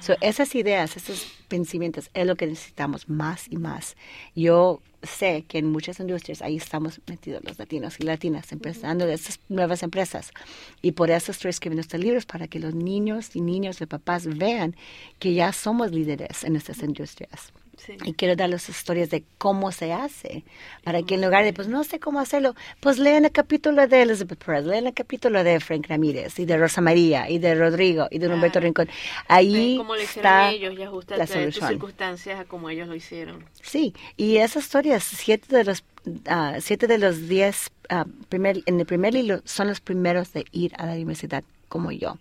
So, 0.00 0.14
esas 0.20 0.54
ideas, 0.54 0.96
esos 0.96 1.26
pensamientos 1.48 2.10
es 2.14 2.26
lo 2.26 2.36
que 2.36 2.46
necesitamos 2.46 3.08
más 3.08 3.46
y 3.50 3.56
más. 3.56 3.96
Yo 4.34 4.80
sé 5.06 5.44
que 5.46 5.58
en 5.58 5.70
muchas 5.70 6.00
industrias 6.00 6.42
ahí 6.42 6.56
estamos 6.56 7.00
metidos 7.06 7.42
los 7.44 7.58
latinos 7.58 7.96
y 7.98 8.04
latinas, 8.04 8.52
empezando 8.52 9.06
de 9.06 9.14
estas 9.14 9.40
nuevas 9.48 9.82
empresas. 9.82 10.30
Y 10.82 10.92
por 10.92 11.10
eso 11.10 11.32
estoy 11.32 11.50
escribiendo 11.50 11.80
estos 11.80 12.00
libros 12.00 12.26
para 12.26 12.48
que 12.48 12.58
los 12.58 12.74
niños 12.74 13.34
y 13.34 13.40
niños 13.40 13.78
de 13.78 13.86
papás 13.86 14.26
vean 14.26 14.76
que 15.18 15.34
ya 15.34 15.52
somos 15.52 15.90
líderes 15.92 16.44
en 16.44 16.56
estas 16.56 16.82
industrias. 16.82 17.52
Sí. 17.78 17.96
Y 18.04 18.14
quiero 18.14 18.36
darles 18.36 18.68
historias 18.68 19.10
de 19.10 19.24
cómo 19.38 19.72
se 19.72 19.92
hace, 19.92 20.44
para 20.84 21.02
que 21.02 21.14
en 21.14 21.22
lugar 21.22 21.44
de, 21.44 21.52
pues 21.52 21.68
no 21.68 21.84
sé 21.84 22.00
cómo 22.00 22.20
hacerlo, 22.20 22.54
pues 22.80 22.98
lean 22.98 23.24
el 23.24 23.32
capítulo 23.32 23.86
de 23.86 24.02
Elizabeth 24.02 24.42
Perez, 24.44 24.64
lean 24.64 24.86
el 24.86 24.94
capítulo 24.94 25.44
de 25.44 25.60
Frank 25.60 25.86
Ramírez, 25.88 26.38
y 26.38 26.44
de 26.44 26.56
Rosa 26.56 26.80
María, 26.80 27.28
y 27.28 27.38
de 27.38 27.54
Rodrigo, 27.54 28.08
y 28.10 28.18
de 28.18 28.28
Humberto 28.28 28.54
Claro. 28.60 28.64
Rincón. 28.66 28.88
Ahí 29.28 29.76
como 29.76 29.94
está 29.96 30.50
ellos 30.50 30.74
y 30.78 30.82
ajusta 30.82 31.16
la 31.16 31.26
solución. 31.26 31.68
circunstancias 31.68 32.40
a 32.40 32.44
como 32.44 32.70
ellos 32.70 32.88
lo 32.88 32.94
hicieron. 32.94 33.44
Sí, 33.62 33.94
y 34.16 34.36
esas 34.36 34.64
historias, 34.64 35.04
siete 35.04 35.56
de 35.56 35.64
los, 35.64 35.84
ah, 36.26 36.56
siete 36.60 36.86
de 36.86 36.98
los 36.98 37.28
diez 37.28 37.70
ah, 37.88 38.04
primer, 38.28 38.62
en 38.66 38.80
el 38.80 38.86
primer 38.86 39.14
libro 39.14 39.40
son 39.44 39.68
los 39.68 39.80
primeros 39.80 40.32
de 40.32 40.44
ir 40.52 40.72
a 40.78 40.86
la 40.86 40.92
universidad, 40.92 41.44
como 41.68 41.90
yo. 41.92 42.18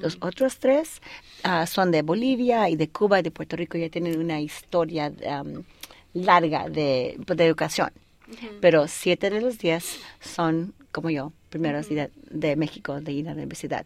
Los 0.00 0.18
otros 0.20 0.58
tres 0.58 1.00
ah, 1.42 1.66
son 1.66 1.90
de 1.90 2.02
Bolivia 2.02 2.68
y 2.68 2.76
de 2.76 2.88
Cuba 2.88 3.20
y 3.20 3.22
de 3.22 3.30
Puerto 3.30 3.56
Rico, 3.56 3.78
ya 3.78 3.88
tienen 3.88 4.18
una 4.18 4.40
historia 4.40 5.12
larga 6.12 6.68
de, 6.68 7.18
pues, 7.26 7.36
de 7.36 7.46
educación. 7.46 7.90
Pero 8.60 8.88
siete 8.88 9.30
de 9.30 9.40
los 9.40 9.58
diez 9.58 10.00
son, 10.20 10.74
como 10.92 11.10
yo, 11.10 11.32
primeros 11.50 11.88
de, 11.88 12.10
de 12.30 12.56
México, 12.56 13.00
de 13.00 13.12
ir 13.12 13.28
a 13.28 13.32
la 13.32 13.38
universidad. 13.38 13.84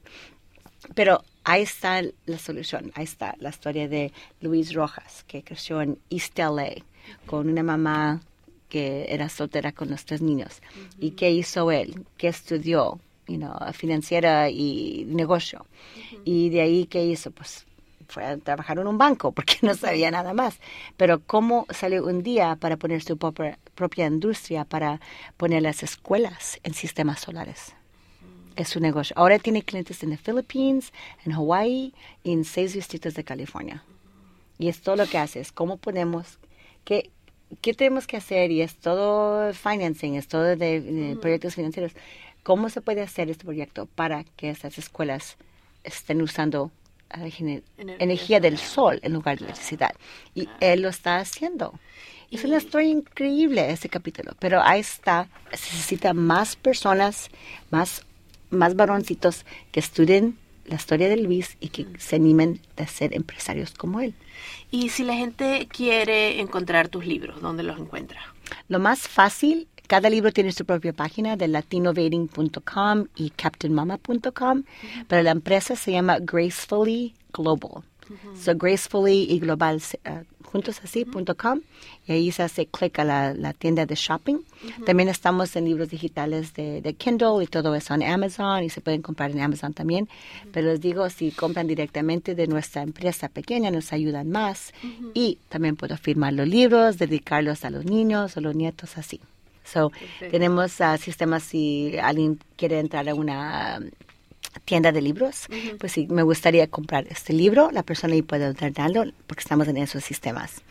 Pero 0.94 1.24
ahí 1.44 1.62
está 1.62 2.02
la 2.26 2.38
solución, 2.38 2.92
ahí 2.94 3.04
está 3.04 3.34
la 3.40 3.50
historia 3.50 3.88
de 3.88 4.12
Luis 4.40 4.74
Rojas, 4.74 5.24
que 5.26 5.42
creció 5.42 5.82
en 5.82 5.98
East 6.08 6.38
LA 6.38 6.82
con 7.26 7.48
una 7.48 7.62
mamá 7.62 8.20
que 8.68 9.06
era 9.08 9.28
soltera 9.28 9.72
con 9.72 9.90
los 9.90 10.04
tres 10.04 10.20
niños. 10.22 10.60
¿Y 10.98 11.12
qué 11.12 11.30
hizo 11.30 11.70
él? 11.70 12.04
¿Qué 12.16 12.28
estudió? 12.28 13.00
You 13.28 13.36
know, 13.36 13.54
financiera 13.72 14.50
y 14.50 15.04
negocio. 15.06 15.66
Y 16.24 16.48
de 16.50 16.62
ahí, 16.62 16.86
¿qué 16.86 17.04
hizo? 17.04 17.30
Pues 17.30 17.66
fue 18.08 18.24
a 18.24 18.38
trabajar 18.38 18.78
en 18.78 18.86
un 18.86 18.98
banco 18.98 19.32
porque 19.36 19.58
no 19.62 19.74
sabía 19.74 20.10
nada 20.10 20.34
más. 20.34 20.58
Pero 20.96 21.20
cómo 21.20 21.66
salió 21.70 22.04
un 22.06 22.22
día 22.22 22.56
para 22.56 22.76
poner 22.76 23.02
su 23.02 23.16
propia, 23.16 23.58
propia 23.74 24.06
industria, 24.06 24.64
para 24.64 25.00
poner 25.36 25.62
las 25.62 25.82
escuelas 25.82 26.58
en 26.62 26.74
sistemas 26.74 27.20
solares 27.20 27.74
es 28.58 28.68
su 28.68 28.80
negocio. 28.80 29.14
Ahora 29.16 29.38
tiene 29.38 29.62
clientes 29.62 30.02
en 30.02 30.10
las 30.10 30.20
Philippines, 30.20 30.92
en 31.24 31.32
Hawaii 31.32 31.94
y 32.24 32.32
en 32.32 32.44
seis 32.44 32.72
distritos 32.72 33.14
de 33.14 33.22
California. 33.22 33.84
Y 34.58 34.68
es 34.68 34.80
todo 34.80 34.96
lo 34.96 35.06
que 35.06 35.18
hace, 35.18 35.38
es 35.38 35.52
cómo 35.52 35.76
podemos, 35.76 36.38
qué, 36.84 37.10
qué 37.60 37.72
tenemos 37.72 38.08
que 38.08 38.16
hacer 38.16 38.50
y 38.50 38.62
es 38.62 38.74
todo 38.74 39.52
financing, 39.54 40.14
es 40.16 40.26
todo 40.26 40.42
de, 40.42 40.80
de 40.80 41.16
proyectos 41.16 41.54
financieros. 41.54 41.92
¿Cómo 42.48 42.70
se 42.70 42.80
puede 42.80 43.02
hacer 43.02 43.28
este 43.28 43.44
proyecto 43.44 43.84
para 43.84 44.24
que 44.24 44.48
estas 44.48 44.78
escuelas 44.78 45.36
estén 45.84 46.22
usando 46.22 46.70
gener- 47.10 47.62
Energía 47.76 47.96
energía 47.98 48.40
del 48.40 48.56
sol 48.56 49.00
en 49.02 49.12
lugar 49.12 49.36
de 49.36 49.44
electricidad? 49.44 49.94
Y 50.34 50.48
él 50.60 50.80
lo 50.80 50.88
está 50.88 51.18
haciendo. 51.18 51.78
Y 52.30 52.36
es 52.36 52.44
una 52.46 52.56
historia 52.56 52.88
increíble 52.88 53.70
ese 53.70 53.90
capítulo, 53.90 54.32
pero 54.38 54.62
ahí 54.62 54.80
está, 54.80 55.28
se 55.52 55.74
necesita 55.74 56.14
más 56.14 56.56
personas, 56.56 57.28
más 57.70 58.06
más 58.48 58.74
varoncitos 58.76 59.44
que 59.70 59.80
estudien 59.80 60.38
la 60.64 60.76
historia 60.76 61.10
de 61.10 61.18
Luis 61.18 61.58
y 61.60 61.68
que 61.68 61.86
se 61.98 62.16
animen 62.16 62.62
a 62.78 62.86
ser 62.86 63.14
empresarios 63.14 63.72
como 63.72 64.00
él. 64.00 64.14
Y 64.70 64.88
si 64.88 65.04
la 65.04 65.12
gente 65.12 65.68
quiere 65.70 66.40
encontrar 66.40 66.88
tus 66.88 67.04
libros, 67.04 67.42
¿dónde 67.42 67.62
los 67.62 67.78
encuentra? 67.78 68.22
Lo 68.68 68.78
más 68.78 69.00
fácil, 69.00 69.68
cada 69.88 70.10
libro 70.10 70.32
tiene 70.32 70.52
su 70.52 70.64
propia 70.64 70.92
página 70.92 71.36
de 71.36 71.48
latinovating.com 71.48 73.06
y 73.16 73.30
captainmama.com, 73.30 74.62
pero 75.08 75.22
la 75.22 75.30
empresa 75.30 75.76
se 75.76 75.92
llama 75.92 76.18
Gracefully 76.20 77.14
Global. 77.32 77.82
So 78.36 78.54
Gracefully 78.54 79.26
y 79.28 79.38
Global 79.38 79.76
uh, 79.76 80.24
juntos 80.42 80.80
así.com 80.82 81.60
y 82.06 82.12
ahí 82.12 82.32
se 82.32 82.42
hace 82.42 82.66
clic 82.66 82.98
a 82.98 83.04
la, 83.04 83.52
tienda 83.52 83.86
de 83.86 83.94
shopping. 83.94 84.38
También 84.86 85.08
estamos 85.08 85.54
en 85.56 85.64
libros 85.66 85.90
digitales 85.90 86.54
de, 86.54 86.94
Kindle 86.98 87.42
y 87.42 87.46
todo 87.46 87.74
eso 87.74 87.94
en 87.94 88.02
Amazon 88.02 88.64
y 88.64 88.70
se 88.70 88.80
pueden 88.80 89.02
comprar 89.02 89.30
en 89.30 89.40
Amazon 89.40 89.74
también. 89.74 90.08
Pero 90.52 90.68
les 90.68 90.80
digo, 90.80 91.08
si 91.10 91.30
compran 91.30 91.66
directamente 91.66 92.34
de 92.34 92.46
nuestra 92.46 92.82
empresa 92.82 93.28
pequeña 93.28 93.70
nos 93.70 93.92
ayudan 93.92 94.30
más 94.30 94.72
y 95.14 95.38
también 95.48 95.76
puedo 95.76 95.96
firmar 95.96 96.32
los 96.32 96.48
libros, 96.48 96.98
dedicarlos 96.98 97.64
a 97.64 97.70
los 97.70 97.84
niños 97.84 98.36
o 98.36 98.40
los 98.40 98.54
nietos 98.54 98.96
así. 98.96 99.20
So, 99.72 99.92
tenemos 100.30 100.80
uh, 100.80 100.96
sistemas 100.98 101.42
si 101.42 101.98
alguien 101.98 102.38
quiere 102.56 102.78
entrar 102.78 103.08
a 103.08 103.14
una 103.14 103.80
tienda 104.64 104.92
de 104.92 105.00
libros, 105.00 105.46
pues 105.78 105.92
sí, 105.92 106.06
me 106.10 106.22
gustaría 106.22 106.66
comprar 106.68 107.06
este 107.08 107.32
libro, 107.32 107.70
la 107.70 107.82
persona 107.82 108.14
ahí 108.14 108.22
puede 108.22 108.48
ordenarlo 108.48 109.04
porque 109.26 109.40
estamos 109.40 109.68
en 109.68 109.76
esos 109.76 110.04
sistemas. 110.04 110.62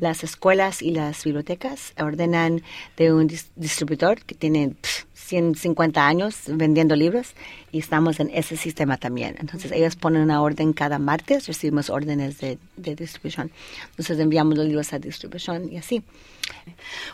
Las 0.00 0.24
escuelas 0.24 0.82
y 0.82 0.90
las 0.90 1.24
bibliotecas 1.24 1.92
ordenan 1.98 2.62
de 2.96 3.12
un 3.12 3.26
distribuidor 3.56 4.22
que 4.24 4.34
tiene 4.34 4.74
150 5.20 6.06
años 6.06 6.36
vendiendo 6.46 6.96
libros 6.96 7.34
y 7.72 7.78
estamos 7.78 8.20
en 8.20 8.30
ese 8.32 8.56
sistema 8.56 8.96
también. 8.96 9.36
Entonces 9.38 9.72
ellos 9.72 9.96
ponen 9.96 10.22
una 10.22 10.42
orden 10.42 10.72
cada 10.72 10.98
martes, 10.98 11.46
recibimos 11.46 11.90
órdenes 11.90 12.38
de, 12.38 12.58
de 12.76 12.94
distribución. 12.96 13.50
Entonces 13.90 14.18
enviamos 14.18 14.56
los 14.56 14.66
libros 14.66 14.92
a 14.92 14.98
distribución 14.98 15.72
y 15.72 15.76
así. 15.76 16.02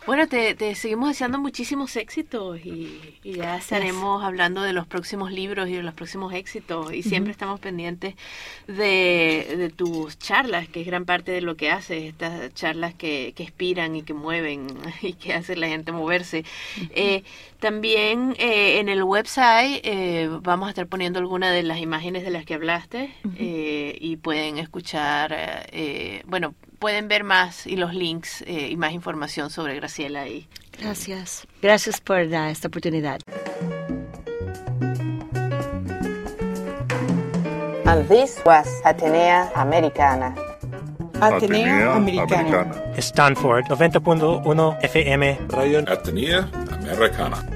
Bueno, 0.06 0.28
te, 0.28 0.74
seguimos 0.74 1.08
deseando 1.08 1.38
muchísimos 1.38 1.96
éxitos 1.96 2.58
y, 2.64 3.00
ya 3.24 3.56
estaremos 3.56 4.24
hablando 4.24 4.62
de 4.62 4.72
los 4.72 4.86
próximos 4.86 5.32
libros 5.32 5.68
y 5.68 5.72
de 5.72 5.82
los 5.82 5.94
próximos 5.94 6.32
éxitos 6.32 6.92
y 6.92 7.02
siempre 7.02 7.32
estamos 7.32 7.60
pendientes 7.60 8.14
de, 8.66 9.72
tus 9.76 10.18
charlas, 10.18 10.68
que 10.68 10.80
es 10.80 10.86
gran 10.86 11.04
parte 11.04 11.32
de 11.32 11.40
lo 11.40 11.56
que 11.56 11.70
haces, 11.70 12.04
estas 12.04 12.54
charlas 12.54 12.94
que, 12.94 13.32
que 13.34 13.42
inspiran 13.42 13.96
y 13.96 14.02
que 14.02 14.14
mueven 14.14 14.68
y 15.02 15.14
que 15.14 15.34
hacen 15.34 15.60
la 15.60 15.68
gente 15.68 15.92
moverse. 15.92 16.44
eh, 16.90 17.24
también 17.66 18.36
eh, 18.38 18.78
en 18.78 18.88
el 18.88 19.02
website 19.02 19.80
eh, 19.82 20.28
vamos 20.40 20.68
a 20.68 20.70
estar 20.70 20.86
poniendo 20.86 21.18
algunas 21.18 21.52
de 21.52 21.64
las 21.64 21.78
imágenes 21.78 22.22
de 22.22 22.30
las 22.30 22.44
que 22.44 22.54
hablaste 22.54 23.12
eh, 23.36 23.98
y 24.00 24.18
pueden 24.18 24.58
escuchar, 24.58 25.34
bueno, 26.26 26.54
pueden 26.78 27.08
ver 27.08 27.24
más 27.24 27.66
y 27.66 27.74
los 27.74 27.92
links 27.92 28.44
y 28.46 28.76
más 28.76 28.92
información 28.92 29.50
sobre 29.50 29.74
Graciela 29.74 30.20
ahí. 30.20 30.46
Gracias. 30.78 31.48
Gracias 31.60 32.00
por 32.00 32.20
esta 32.20 32.68
oportunidad. 32.68 33.18
And 37.84 38.08
this 38.08 38.40
was 38.44 38.68
Atenea 38.84 39.50
Americana. 39.56 40.36
Atenea, 41.20 41.96
Americana. 41.96 42.94
Stanford 42.98 43.64
90.1 43.64 44.78
FM. 44.84 45.38
Radio 45.48 45.80
Atenea 45.80 46.48
Americana. 46.70 47.55